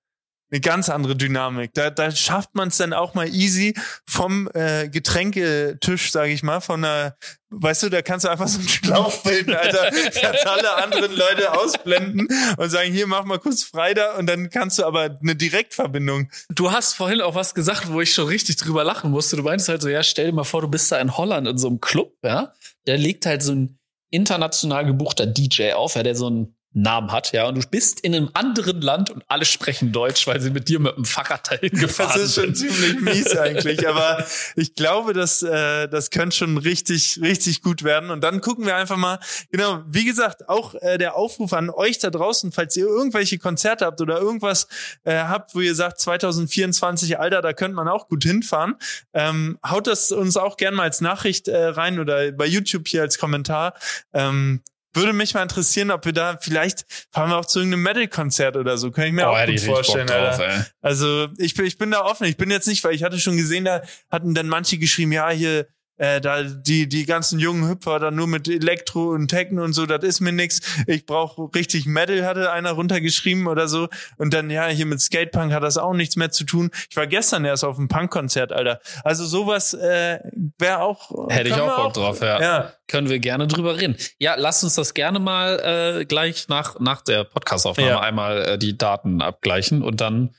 eine 0.50 0.60
ganz 0.60 0.88
andere 0.88 1.14
Dynamik. 1.14 1.74
Da, 1.74 1.90
da 1.90 2.10
schafft 2.10 2.54
man 2.54 2.68
es 2.68 2.78
dann 2.78 2.92
auch 2.92 3.14
mal 3.14 3.28
easy 3.28 3.74
vom 4.06 4.48
äh, 4.54 4.88
Getränketisch, 4.88 6.10
sage 6.10 6.32
ich 6.32 6.42
mal, 6.42 6.60
von 6.60 6.84
einer, 6.84 7.16
weißt 7.50 7.84
du, 7.84 7.88
da 7.90 8.00
kannst 8.02 8.24
du 8.24 8.30
einfach 8.30 8.48
so 8.48 8.58
einen 8.58 8.68
Schlauch 8.68 9.16
bilden, 9.24 9.54
Alter, 9.54 9.90
kannst 10.20 10.46
alle 10.46 10.82
anderen 10.82 11.14
Leute 11.14 11.52
ausblenden 11.52 12.28
und 12.56 12.70
sagen, 12.70 12.92
hier, 12.92 13.06
mach 13.06 13.24
mal 13.24 13.38
kurz 13.38 13.62
frei 13.62 13.92
da 13.94 14.16
und 14.16 14.26
dann 14.26 14.48
kannst 14.48 14.78
du 14.78 14.84
aber 14.84 15.18
eine 15.20 15.36
Direktverbindung. 15.36 16.30
Du 16.48 16.72
hast 16.72 16.94
vorhin 16.94 17.20
auch 17.20 17.34
was 17.34 17.54
gesagt, 17.54 17.92
wo 17.92 18.00
ich 18.00 18.14
schon 18.14 18.28
richtig 18.28 18.56
drüber 18.56 18.84
lachen 18.84 19.10
musste. 19.10 19.36
Du 19.36 19.42
meinst 19.42 19.68
halt 19.68 19.82
so, 19.82 19.88
ja, 19.88 20.02
stell 20.02 20.26
dir 20.26 20.32
mal 20.32 20.44
vor, 20.44 20.62
du 20.62 20.68
bist 20.68 20.90
da 20.90 20.98
in 20.98 21.16
Holland 21.16 21.46
in 21.46 21.58
so 21.58 21.68
einem 21.68 21.80
Club, 21.80 22.14
ja. 22.22 22.52
Der 22.86 22.96
legt 22.96 23.26
halt 23.26 23.42
so 23.42 23.52
ein 23.52 23.78
international 24.10 24.86
gebuchter 24.86 25.26
DJ 25.26 25.72
auf, 25.72 25.94
ja, 25.94 26.02
der 26.02 26.14
so 26.14 26.30
ein 26.30 26.57
Namen 26.74 27.10
hat, 27.12 27.32
ja, 27.32 27.48
und 27.48 27.56
du 27.56 27.66
bist 27.68 28.00
in 28.00 28.14
einem 28.14 28.30
anderen 28.34 28.80
Land 28.82 29.10
und 29.10 29.24
alle 29.26 29.46
sprechen 29.46 29.90
Deutsch, 29.90 30.26
weil 30.26 30.40
sie 30.40 30.50
mit 30.50 30.68
dir 30.68 30.78
mit 30.78 30.96
dem 30.96 31.06
Fahrrad 31.06 31.50
dahin 31.50 31.70
gefahren 31.70 32.12
Das 32.14 32.22
ist 32.22 32.34
schon 32.34 32.54
sind. 32.54 32.72
ziemlich 32.72 33.00
mies 33.00 33.36
eigentlich, 33.36 33.88
aber 33.88 34.24
ich 34.54 34.74
glaube, 34.74 35.14
dass 35.14 35.42
äh, 35.42 35.88
das 35.88 36.10
könnte 36.10 36.36
schon 36.36 36.58
richtig, 36.58 37.20
richtig 37.22 37.62
gut 37.62 37.84
werden. 37.84 38.10
Und 38.10 38.22
dann 38.22 38.42
gucken 38.42 38.66
wir 38.66 38.76
einfach 38.76 38.98
mal, 38.98 39.18
genau, 39.50 39.82
wie 39.88 40.04
gesagt, 40.04 40.48
auch 40.48 40.74
äh, 40.74 40.98
der 40.98 41.16
Aufruf 41.16 41.54
an 41.54 41.70
euch 41.70 41.98
da 41.98 42.10
draußen, 42.10 42.52
falls 42.52 42.76
ihr 42.76 42.86
irgendwelche 42.86 43.38
Konzerte 43.38 43.86
habt 43.86 44.00
oder 44.00 44.20
irgendwas 44.20 44.68
äh, 45.04 45.16
habt, 45.16 45.54
wo 45.54 45.60
ihr 45.60 45.74
sagt, 45.74 46.00
2024, 46.00 47.18
Alter, 47.18 47.40
da 47.40 47.54
könnte 47.54 47.76
man 47.76 47.88
auch 47.88 48.08
gut 48.08 48.24
hinfahren, 48.24 48.76
ähm, 49.14 49.58
haut 49.66 49.86
das 49.86 50.12
uns 50.12 50.36
auch 50.36 50.58
gerne 50.58 50.76
mal 50.76 50.84
als 50.84 51.00
Nachricht 51.00 51.48
äh, 51.48 51.64
rein 51.64 51.98
oder 51.98 52.30
bei 52.32 52.46
YouTube 52.46 52.86
hier 52.88 53.02
als 53.02 53.18
Kommentar. 53.18 53.74
Ähm, 54.12 54.60
würde 54.98 55.12
mich 55.12 55.34
mal 55.34 55.42
interessieren, 55.42 55.90
ob 55.90 56.04
wir 56.04 56.12
da 56.12 56.36
vielleicht 56.40 56.84
fahren 57.10 57.30
wir 57.30 57.36
auch 57.38 57.46
zu 57.46 57.60
irgendeinem 57.60 57.82
Metal-Konzert 57.84 58.56
oder 58.56 58.76
so. 58.76 58.90
Kann 58.90 59.06
ich 59.06 59.12
mir 59.12 59.22
Boah, 59.22 59.42
auch 59.42 59.46
gut 59.46 59.60
vorstellen. 59.60 60.06
Drauf. 60.06 60.40
Also 60.80 61.28
ich 61.38 61.54
bin, 61.54 61.66
ich 61.66 61.78
bin 61.78 61.90
da 61.90 62.02
offen. 62.02 62.26
Ich 62.26 62.36
bin 62.36 62.50
jetzt 62.50 62.68
nicht, 62.68 62.84
weil 62.84 62.94
ich 62.94 63.02
hatte 63.02 63.18
schon 63.18 63.36
gesehen, 63.36 63.64
da 63.64 63.82
hatten 64.10 64.34
dann 64.34 64.48
manche 64.48 64.78
geschrieben, 64.78 65.12
ja, 65.12 65.30
hier, 65.30 65.66
äh, 65.98 66.20
da 66.20 66.42
die, 66.42 66.88
die 66.88 67.04
ganzen 67.04 67.38
jungen 67.38 67.68
Hüpfer 67.68 67.98
da 67.98 68.10
nur 68.10 68.26
mit 68.26 68.48
Elektro 68.48 69.10
und 69.10 69.28
Techno 69.28 69.64
und 69.64 69.72
so, 69.72 69.84
das 69.84 70.02
ist 70.04 70.20
mir 70.20 70.32
nix. 70.32 70.60
Ich 70.86 71.06
brauche 71.06 71.50
richtig 71.54 71.86
Metal, 71.86 72.24
hatte 72.24 72.52
einer 72.52 72.72
runtergeschrieben 72.72 73.46
oder 73.46 73.68
so. 73.68 73.88
Und 74.16 74.32
dann, 74.32 74.48
ja, 74.48 74.68
hier 74.68 74.86
mit 74.86 75.00
Skatepunk 75.00 75.52
hat 75.52 75.62
das 75.62 75.76
auch 75.76 75.94
nichts 75.94 76.16
mehr 76.16 76.30
zu 76.30 76.44
tun. 76.44 76.70
Ich 76.88 76.96
war 76.96 77.06
gestern 77.06 77.44
erst 77.44 77.64
auf 77.64 77.78
einem 77.78 77.88
Punk-Konzert, 77.88 78.52
Alter. 78.52 78.80
Also 79.04 79.26
sowas 79.26 79.74
äh, 79.74 80.20
wäre 80.58 80.80
auch. 80.80 81.28
Hätte 81.30 81.48
ich 81.48 81.54
auch 81.54 81.84
Bock 81.84 81.94
drauf, 81.94 82.20
ja. 82.20 82.40
Ja, 82.40 82.72
Können 82.88 83.08
wir 83.10 83.18
gerne 83.18 83.46
drüber 83.46 83.78
reden. 83.78 83.96
Ja, 84.18 84.34
lasst 84.36 84.64
uns 84.64 84.74
das 84.74 84.94
gerne 84.94 85.18
mal 85.20 85.98
äh, 86.00 86.04
gleich 86.06 86.48
nach, 86.48 86.80
nach 86.80 87.02
der 87.02 87.24
Podcastaufnahme 87.24 87.90
Ja. 87.90 88.00
einmal 88.00 88.42
äh, 88.42 88.58
die 88.58 88.76
Daten 88.76 89.20
abgleichen 89.22 89.82
und 89.82 90.00
dann 90.00 90.30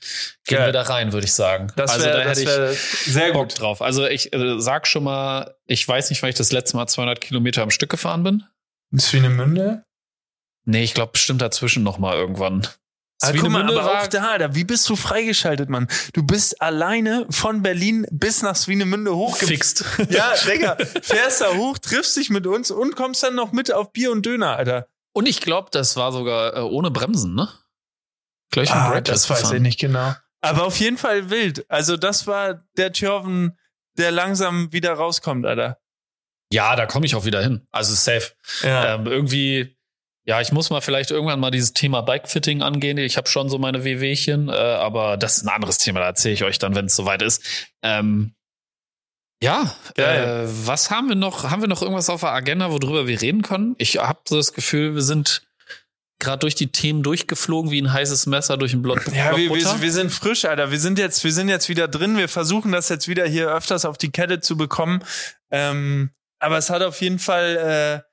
gehen 0.46 0.58
Geil. 0.58 0.66
wir 0.68 0.72
da 0.72 0.82
rein, 0.82 1.12
würde 1.12 1.26
ich 1.26 1.32
sagen. 1.32 1.72
das 1.76 1.92
also 1.92 2.06
da 2.06 2.20
hätte 2.20 2.42
ich 2.42 2.78
sehr 2.80 3.32
Bock 3.32 3.48
gut. 3.50 3.60
drauf. 3.60 3.80
Also 3.80 4.06
ich 4.06 4.32
äh, 4.34 4.60
sag 4.60 4.86
schon 4.86 5.04
mal, 5.04 5.54
ich 5.66 5.86
weiß 5.86 6.10
nicht, 6.10 6.20
wann 6.22 6.30
ich 6.30 6.36
das 6.36 6.50
letzte 6.52 6.76
Mal 6.76 6.86
200 6.88 7.20
Kilometer 7.20 7.62
am 7.62 7.70
Stück 7.70 7.88
gefahren 7.90 8.24
bin. 8.24 8.42
Swinemünde? 8.98 9.84
Nee, 10.64 10.82
ich 10.82 10.94
glaube 10.94 11.12
bestimmt 11.12 11.40
dazwischen 11.42 11.82
noch 11.84 11.98
mal 11.98 12.16
irgendwann. 12.16 12.66
Ah, 13.22 13.32
guck 13.38 13.50
mal, 13.50 13.62
aber 13.64 13.74
war- 13.84 14.02
auch 14.02 14.06
da, 14.06 14.38
da, 14.38 14.54
wie 14.54 14.64
bist 14.64 14.88
du 14.88 14.96
freigeschaltet, 14.96 15.68
Mann? 15.68 15.88
Du 16.14 16.22
bist 16.22 16.60
alleine 16.62 17.26
von 17.30 17.62
Berlin 17.62 18.06
bis 18.10 18.42
nach 18.42 18.56
Swinemünde 18.56 19.14
hochgefixt. 19.14 19.84
Fixt. 19.84 20.10
Ja, 20.16 20.32
Digga, 20.46 20.76
fährst 21.02 21.40
da 21.42 21.54
hoch, 21.54 21.76
triffst 21.78 22.16
dich 22.16 22.30
mit 22.30 22.46
uns 22.46 22.70
und 22.70 22.96
kommst 22.96 23.22
dann 23.22 23.34
noch 23.34 23.52
mit 23.52 23.72
auf 23.72 23.92
Bier 23.92 24.10
und 24.10 24.24
Döner, 24.24 24.56
Alter. 24.56 24.88
Und 25.12 25.26
ich 25.28 25.40
glaube, 25.40 25.68
das 25.72 25.96
war 25.96 26.12
sogar 26.12 26.56
äh, 26.56 26.60
ohne 26.60 26.90
Bremsen, 26.90 27.34
ne? 27.34 27.48
Gleich 28.52 28.70
Ah, 28.72 28.90
Break 28.90 29.04
das 29.04 29.28
weiß 29.28 29.52
ich 29.52 29.60
nicht 29.60 29.78
genau. 29.78 30.14
Aber 30.40 30.64
auf 30.64 30.76
jeden 30.78 30.96
Fall 30.96 31.28
wild. 31.30 31.66
Also 31.70 31.96
das 31.98 32.26
war 32.26 32.64
der 32.78 32.92
Thjörven, 32.92 33.58
der 33.98 34.10
langsam 34.12 34.72
wieder 34.72 34.92
rauskommt, 34.94 35.44
Alter. 35.44 35.78
Ja, 36.52 36.74
da 36.74 36.86
komme 36.86 37.06
ich 37.06 37.14
auch 37.14 37.24
wieder 37.26 37.42
hin. 37.42 37.66
Also 37.70 37.94
safe. 37.94 38.32
Ja. 38.62 38.94
Ähm, 38.94 39.06
irgendwie, 39.06 39.76
ja, 40.24 40.40
ich 40.40 40.52
muss 40.52 40.70
mal 40.70 40.80
vielleicht 40.80 41.10
irgendwann 41.10 41.40
mal 41.40 41.50
dieses 41.50 41.72
Thema 41.72 42.02
Bikefitting 42.02 42.62
angehen. 42.62 42.98
Ich 42.98 43.16
habe 43.16 43.28
schon 43.28 43.48
so 43.48 43.58
meine 43.58 43.84
Wehwehchen, 43.84 44.48
äh, 44.48 44.52
aber 44.52 45.16
das 45.16 45.38
ist 45.38 45.44
ein 45.44 45.48
anderes 45.48 45.78
Thema. 45.78 46.00
Da 46.00 46.06
erzähle 46.06 46.34
ich 46.34 46.44
euch 46.44 46.58
dann, 46.58 46.74
wenn 46.74 46.86
es 46.86 46.96
soweit 46.96 47.22
ist. 47.22 47.42
Ähm, 47.82 48.34
ja, 49.42 49.74
äh, 49.96 50.44
was 50.46 50.90
haben 50.90 51.08
wir 51.08 51.16
noch? 51.16 51.50
Haben 51.50 51.62
wir 51.62 51.68
noch 51.68 51.80
irgendwas 51.80 52.10
auf 52.10 52.20
der 52.20 52.32
Agenda, 52.32 52.70
worüber 52.70 53.06
wir 53.06 53.22
reden 53.22 53.40
können? 53.40 53.74
Ich 53.78 53.96
habe 53.96 54.20
so 54.28 54.36
das 54.36 54.52
Gefühl, 54.52 54.94
wir 54.94 55.02
sind 55.02 55.42
gerade 56.18 56.40
durch 56.40 56.54
die 56.54 56.70
Themen 56.70 57.02
durchgeflogen 57.02 57.70
wie 57.70 57.80
ein 57.80 57.90
heißes 57.92 58.26
Messer 58.26 58.58
durch 58.58 58.74
ein 58.74 58.82
Blott. 58.82 59.00
Ja, 59.14 59.34
wir, 59.36 59.48
wir, 59.48 59.80
wir 59.80 59.92
sind 59.92 60.12
frisch, 60.12 60.44
Alter. 60.44 60.70
Wir 60.70 60.78
sind 60.78 60.98
jetzt, 60.98 61.24
wir 61.24 61.32
sind 61.32 61.48
jetzt 61.48 61.70
wieder 61.70 61.88
drin. 61.88 62.18
Wir 62.18 62.28
versuchen 62.28 62.70
das 62.70 62.90
jetzt 62.90 63.08
wieder 63.08 63.26
hier 63.26 63.50
öfters 63.50 63.86
auf 63.86 63.96
die 63.96 64.10
Kette 64.10 64.40
zu 64.40 64.58
bekommen. 64.58 65.02
Ähm, 65.50 66.10
aber 66.38 66.58
es 66.58 66.68
hat 66.68 66.82
auf 66.82 67.00
jeden 67.00 67.18
Fall, 67.18 68.04
äh, 68.04 68.09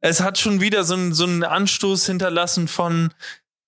es 0.00 0.20
hat 0.20 0.38
schon 0.38 0.60
wieder 0.60 0.84
so 0.84 0.94
einen 0.94 1.12
so 1.14 1.24
einen 1.24 1.42
Anstoß 1.44 2.06
hinterlassen 2.06 2.68
von, 2.68 3.12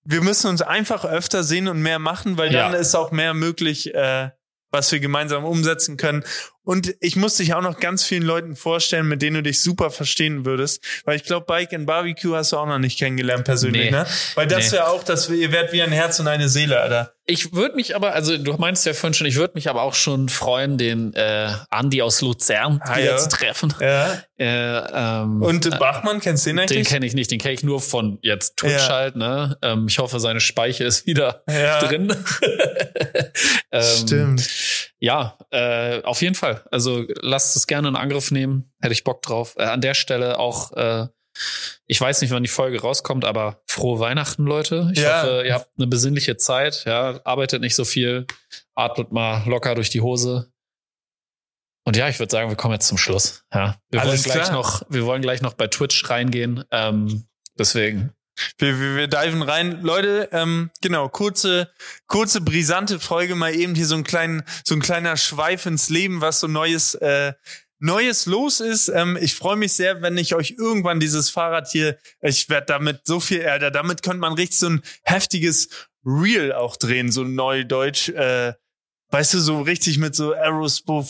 wir 0.04 0.22
müssen 0.22 0.48
uns 0.48 0.62
einfach 0.62 1.04
öfter 1.04 1.42
sehen 1.44 1.68
und 1.68 1.80
mehr 1.82 1.98
machen, 1.98 2.38
weil 2.38 2.50
dann 2.50 2.72
Ja. 2.72 2.78
ist 2.78 2.94
auch 2.94 3.10
mehr 3.12 3.34
möglich, 3.34 3.94
äh, 3.94 4.30
was 4.70 4.92
wir 4.92 5.00
gemeinsam 5.00 5.44
umsetzen 5.44 5.96
können. 5.96 6.24
Und 6.62 6.94
ich 7.00 7.16
muss 7.16 7.36
dich 7.36 7.54
auch 7.54 7.62
noch 7.62 7.80
ganz 7.80 8.04
vielen 8.04 8.22
Leuten 8.22 8.54
vorstellen, 8.54 9.08
mit 9.08 9.22
denen 9.22 9.36
du 9.36 9.42
dich 9.42 9.62
super 9.62 9.90
verstehen 9.90 10.44
würdest. 10.44 10.84
Weil 11.04 11.16
ich 11.16 11.24
glaube, 11.24 11.46
Bike 11.46 11.72
and 11.72 11.86
Barbecue 11.86 12.34
hast 12.36 12.52
du 12.52 12.58
auch 12.58 12.66
noch 12.66 12.78
nicht 12.78 12.98
kennengelernt 12.98 13.44
persönlich, 13.44 13.84
Nee. 13.86 13.90
ne? 13.90 14.06
Weil 14.34 14.46
das 14.46 14.66
Nee. 14.66 14.72
wäre 14.72 14.88
auch, 14.88 15.02
dass 15.04 15.30
wir, 15.30 15.36
ihr 15.38 15.52
werdet 15.52 15.72
wie 15.72 15.82
ein 15.82 15.92
Herz 15.92 16.20
und 16.20 16.28
eine 16.28 16.50
Seele, 16.50 16.78
Alter. 16.80 17.14
Ich 17.30 17.52
würde 17.52 17.76
mich 17.76 17.94
aber, 17.94 18.14
also 18.14 18.38
du 18.38 18.54
meinst 18.54 18.86
ja 18.86 18.94
vorhin 18.94 19.12
schon, 19.12 19.26
ich 19.26 19.36
würde 19.36 19.52
mich 19.54 19.68
aber 19.68 19.82
auch 19.82 19.92
schon 19.92 20.30
freuen, 20.30 20.78
den 20.78 21.12
äh, 21.12 21.52
Andi 21.68 22.00
aus 22.00 22.22
Luzern 22.22 22.80
Ah, 22.82 22.96
wieder 22.96 23.04
ja. 23.04 23.16
zu 23.18 23.28
treffen. 23.28 23.74
Ja. 23.80 24.18
Äh, 24.40 24.46
ähm, 24.94 25.42
Und 25.42 25.68
Bachmann, 25.80 26.20
kennst 26.20 26.46
du 26.46 26.50
den 26.50 26.58
den 26.58 26.62
eigentlich? 26.68 26.86
kenne 26.88 27.04
ich 27.06 27.14
nicht, 27.14 27.28
den 27.32 27.40
kenne 27.40 27.54
ich 27.54 27.64
nur 27.64 27.80
von 27.80 28.20
jetzt 28.22 28.56
Twitch 28.56 28.86
Ja. 28.86 28.88
halt. 28.94 29.16
Ne? 29.16 29.58
Ähm, 29.62 29.86
ich 29.88 29.98
hoffe, 29.98 30.20
seine 30.20 30.38
Speiche 30.38 30.84
ist 30.84 31.06
wieder 31.06 31.42
Ja. 31.50 31.80
drin. 31.84 32.14
ähm, 33.72 33.82
Stimmt. 33.82 34.48
Ja, 35.00 35.36
äh, 35.50 36.02
auf 36.04 36.22
jeden 36.22 36.36
Fall. 36.36 36.62
Also 36.70 37.04
lasst 37.20 37.56
es 37.56 37.66
gerne 37.66 37.88
in 37.88 37.96
Angriff 37.96 38.30
nehmen. 38.30 38.72
Hätte 38.80 38.92
ich 38.92 39.02
Bock 39.02 39.22
drauf. 39.22 39.54
Äh, 39.58 39.64
an 39.64 39.80
der 39.80 39.94
Stelle 39.94 40.38
auch, 40.38 40.70
äh, 40.76 41.06
ich 41.86 42.00
weiß 42.00 42.20
nicht, 42.20 42.30
wann 42.30 42.42
die 42.42 42.48
Folge 42.48 42.80
rauskommt, 42.80 43.24
aber 43.24 43.62
frohe 43.66 43.98
Weihnachten, 44.00 44.44
Leute. 44.44 44.90
Ich 44.94 45.00
Ja. 45.00 45.22
hoffe, 45.22 45.42
ihr 45.46 45.54
habt 45.54 45.70
eine 45.78 45.86
besinnliche 45.86 46.36
Zeit. 46.36 46.84
Ja, 46.84 47.20
arbeitet 47.24 47.60
nicht 47.60 47.74
so 47.74 47.84
viel, 47.84 48.26
atmet 48.74 49.12
mal 49.12 49.42
locker 49.48 49.74
durch 49.74 49.90
die 49.90 50.00
Hose. 50.00 50.50
Und 51.84 51.96
ja, 51.96 52.08
ich 52.08 52.18
würde 52.18 52.30
sagen, 52.30 52.50
wir 52.50 52.56
kommen 52.56 52.74
jetzt 52.74 52.86
zum 52.88 52.98
Schluss. 52.98 53.44
Ja, 53.52 53.80
wir 53.90 54.00
wollen 54.00 54.10
Alles 54.10 54.24
gleich 54.24 54.42
klar. 54.42 54.52
noch, 54.52 54.82
wir 54.90 55.06
wollen 55.06 55.22
gleich 55.22 55.40
noch 55.40 55.54
bei 55.54 55.68
Twitch 55.68 56.08
reingehen. 56.10 56.64
Ähm, 56.70 57.26
deswegen 57.58 58.12
Wir, 58.58 58.78
wir, 58.78 58.96
wir 58.96 59.06
diven 59.08 59.42
rein. 59.42 59.80
Leute, 59.82 60.28
ähm, 60.32 60.70
genau, 60.80 61.08
kurze, 61.08 61.72
kurze, 62.06 62.40
brisante 62.40 63.00
Folge, 63.00 63.34
mal 63.34 63.52
eben 63.54 63.74
hier 63.74 63.86
so 63.86 63.96
ein 63.96 64.04
kleinen, 64.04 64.44
so 64.64 64.74
ein 64.76 64.80
kleiner 64.80 65.16
Schweif 65.16 65.66
ins 65.66 65.88
Leben, 65.88 66.20
was 66.20 66.38
so 66.40 66.46
Neues, 66.46 66.94
äh, 66.94 67.32
Neues 67.80 68.26
los 68.26 68.60
ist. 68.60 68.88
Ähm, 68.88 69.18
ich 69.20 69.34
freue 69.34 69.56
mich 69.56 69.72
sehr, 69.72 70.02
wenn 70.02 70.16
ich 70.16 70.34
euch 70.34 70.54
irgendwann 70.58 71.00
dieses 71.00 71.30
Fahrrad 71.30 71.68
hier, 71.70 71.98
ich 72.20 72.48
werde 72.48 72.66
damit 72.66 73.02
so 73.04 73.20
viel, 73.20 73.40
äh, 73.40 73.70
damit 73.70 74.02
könnte 74.02 74.18
man 74.18 74.32
richtig 74.34 74.58
so 74.58 74.68
ein 74.68 74.82
heftiges 75.02 75.68
Reel 76.04 76.52
auch 76.52 76.76
drehen, 76.76 77.12
so 77.12 77.24
neudeutsch, 77.24 78.08
äh, 78.10 78.54
weißt 79.10 79.34
du, 79.34 79.40
so 79.40 79.62
richtig 79.62 79.98
mit 79.98 80.14
so 80.14 80.32
Aerospo 80.32 81.06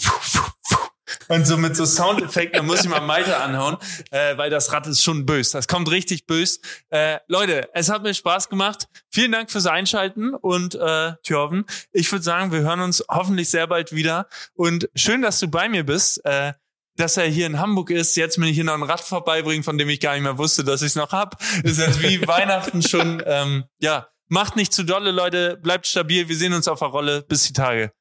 und 1.28 1.46
so 1.46 1.56
mit 1.56 1.76
so 1.76 1.84
Soundeffekten, 1.84 2.58
da 2.58 2.62
muss 2.62 2.82
ich 2.82 2.88
mal 2.88 3.00
Malte 3.00 3.36
anhauen, 3.36 3.76
äh, 4.10 4.36
weil 4.36 4.50
das 4.50 4.72
Rad 4.72 4.86
ist 4.86 5.02
schon 5.02 5.26
bös. 5.26 5.50
Das 5.50 5.68
kommt 5.68 5.90
richtig 5.90 6.26
bös. 6.26 6.60
Äh, 6.90 7.18
Leute, 7.28 7.68
es 7.74 7.88
hat 7.88 8.02
mir 8.02 8.14
Spaß 8.14 8.48
gemacht. 8.48 8.88
Vielen 9.10 9.32
Dank 9.32 9.50
fürs 9.50 9.66
Einschalten 9.66 10.34
und 10.34 10.74
äh, 10.74 11.12
Thjörven, 11.22 11.64
ich 11.92 12.10
würde 12.10 12.24
sagen, 12.24 12.52
wir 12.52 12.60
hören 12.60 12.80
uns 12.80 13.04
hoffentlich 13.08 13.50
sehr 13.50 13.66
bald 13.66 13.92
wieder. 13.92 14.28
Und 14.54 14.88
schön, 14.94 15.22
dass 15.22 15.38
du 15.40 15.48
bei 15.48 15.68
mir 15.68 15.84
bist. 15.84 16.24
Äh, 16.24 16.52
dass 16.98 17.16
er 17.16 17.26
hier 17.26 17.46
in 17.46 17.60
Hamburg 17.60 17.90
ist, 17.90 18.16
jetzt 18.16 18.38
mir 18.38 18.48
hier 18.48 18.64
noch 18.64 18.74
ein 18.74 18.82
Rad 18.82 19.00
vorbeibringen, 19.00 19.62
von 19.62 19.78
dem 19.78 19.88
ich 19.88 20.00
gar 20.00 20.14
nicht 20.14 20.24
mehr 20.24 20.36
wusste, 20.36 20.64
dass 20.64 20.82
ich 20.82 20.88
es 20.88 20.96
noch 20.96 21.12
hab. 21.12 21.40
Ist 21.62 21.78
jetzt 21.78 22.02
wie 22.02 22.20
Weihnachten 22.26 22.82
schon. 22.82 23.22
Ähm, 23.24 23.64
ja, 23.80 24.08
macht 24.26 24.56
nicht 24.56 24.72
zu 24.72 24.82
dolle, 24.82 25.12
Leute. 25.12 25.56
Bleibt 25.56 25.86
stabil. 25.86 26.28
Wir 26.28 26.36
sehen 26.36 26.52
uns 26.52 26.66
auf 26.66 26.80
der 26.80 26.88
Rolle. 26.88 27.22
Bis 27.22 27.44
die 27.44 27.52
Tage. 27.52 27.92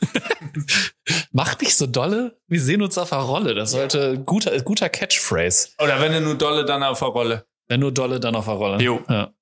macht 1.32 1.62
nicht 1.62 1.76
so 1.76 1.86
dolle. 1.86 2.38
Wir 2.46 2.60
sehen 2.60 2.82
uns 2.82 2.98
auf 2.98 3.10
der 3.10 3.18
Rolle. 3.18 3.54
Das 3.54 3.72
sollte 3.72 4.18
guter, 4.18 4.58
guter 4.60 4.88
Catchphrase. 4.88 5.70
Oder 5.78 6.00
wenn 6.00 6.12
er 6.12 6.20
nur 6.20 6.34
dolle, 6.34 6.64
dann 6.64 6.82
auf 6.82 6.98
der 6.98 7.08
Rolle. 7.08 7.46
Wenn 7.68 7.80
nur 7.80 7.92
dolle, 7.92 8.20
dann 8.20 8.34
auf 8.34 8.44
der 8.44 8.54
Rolle. 8.54 8.82
Jo. 8.82 9.00
Ja. 9.08 9.32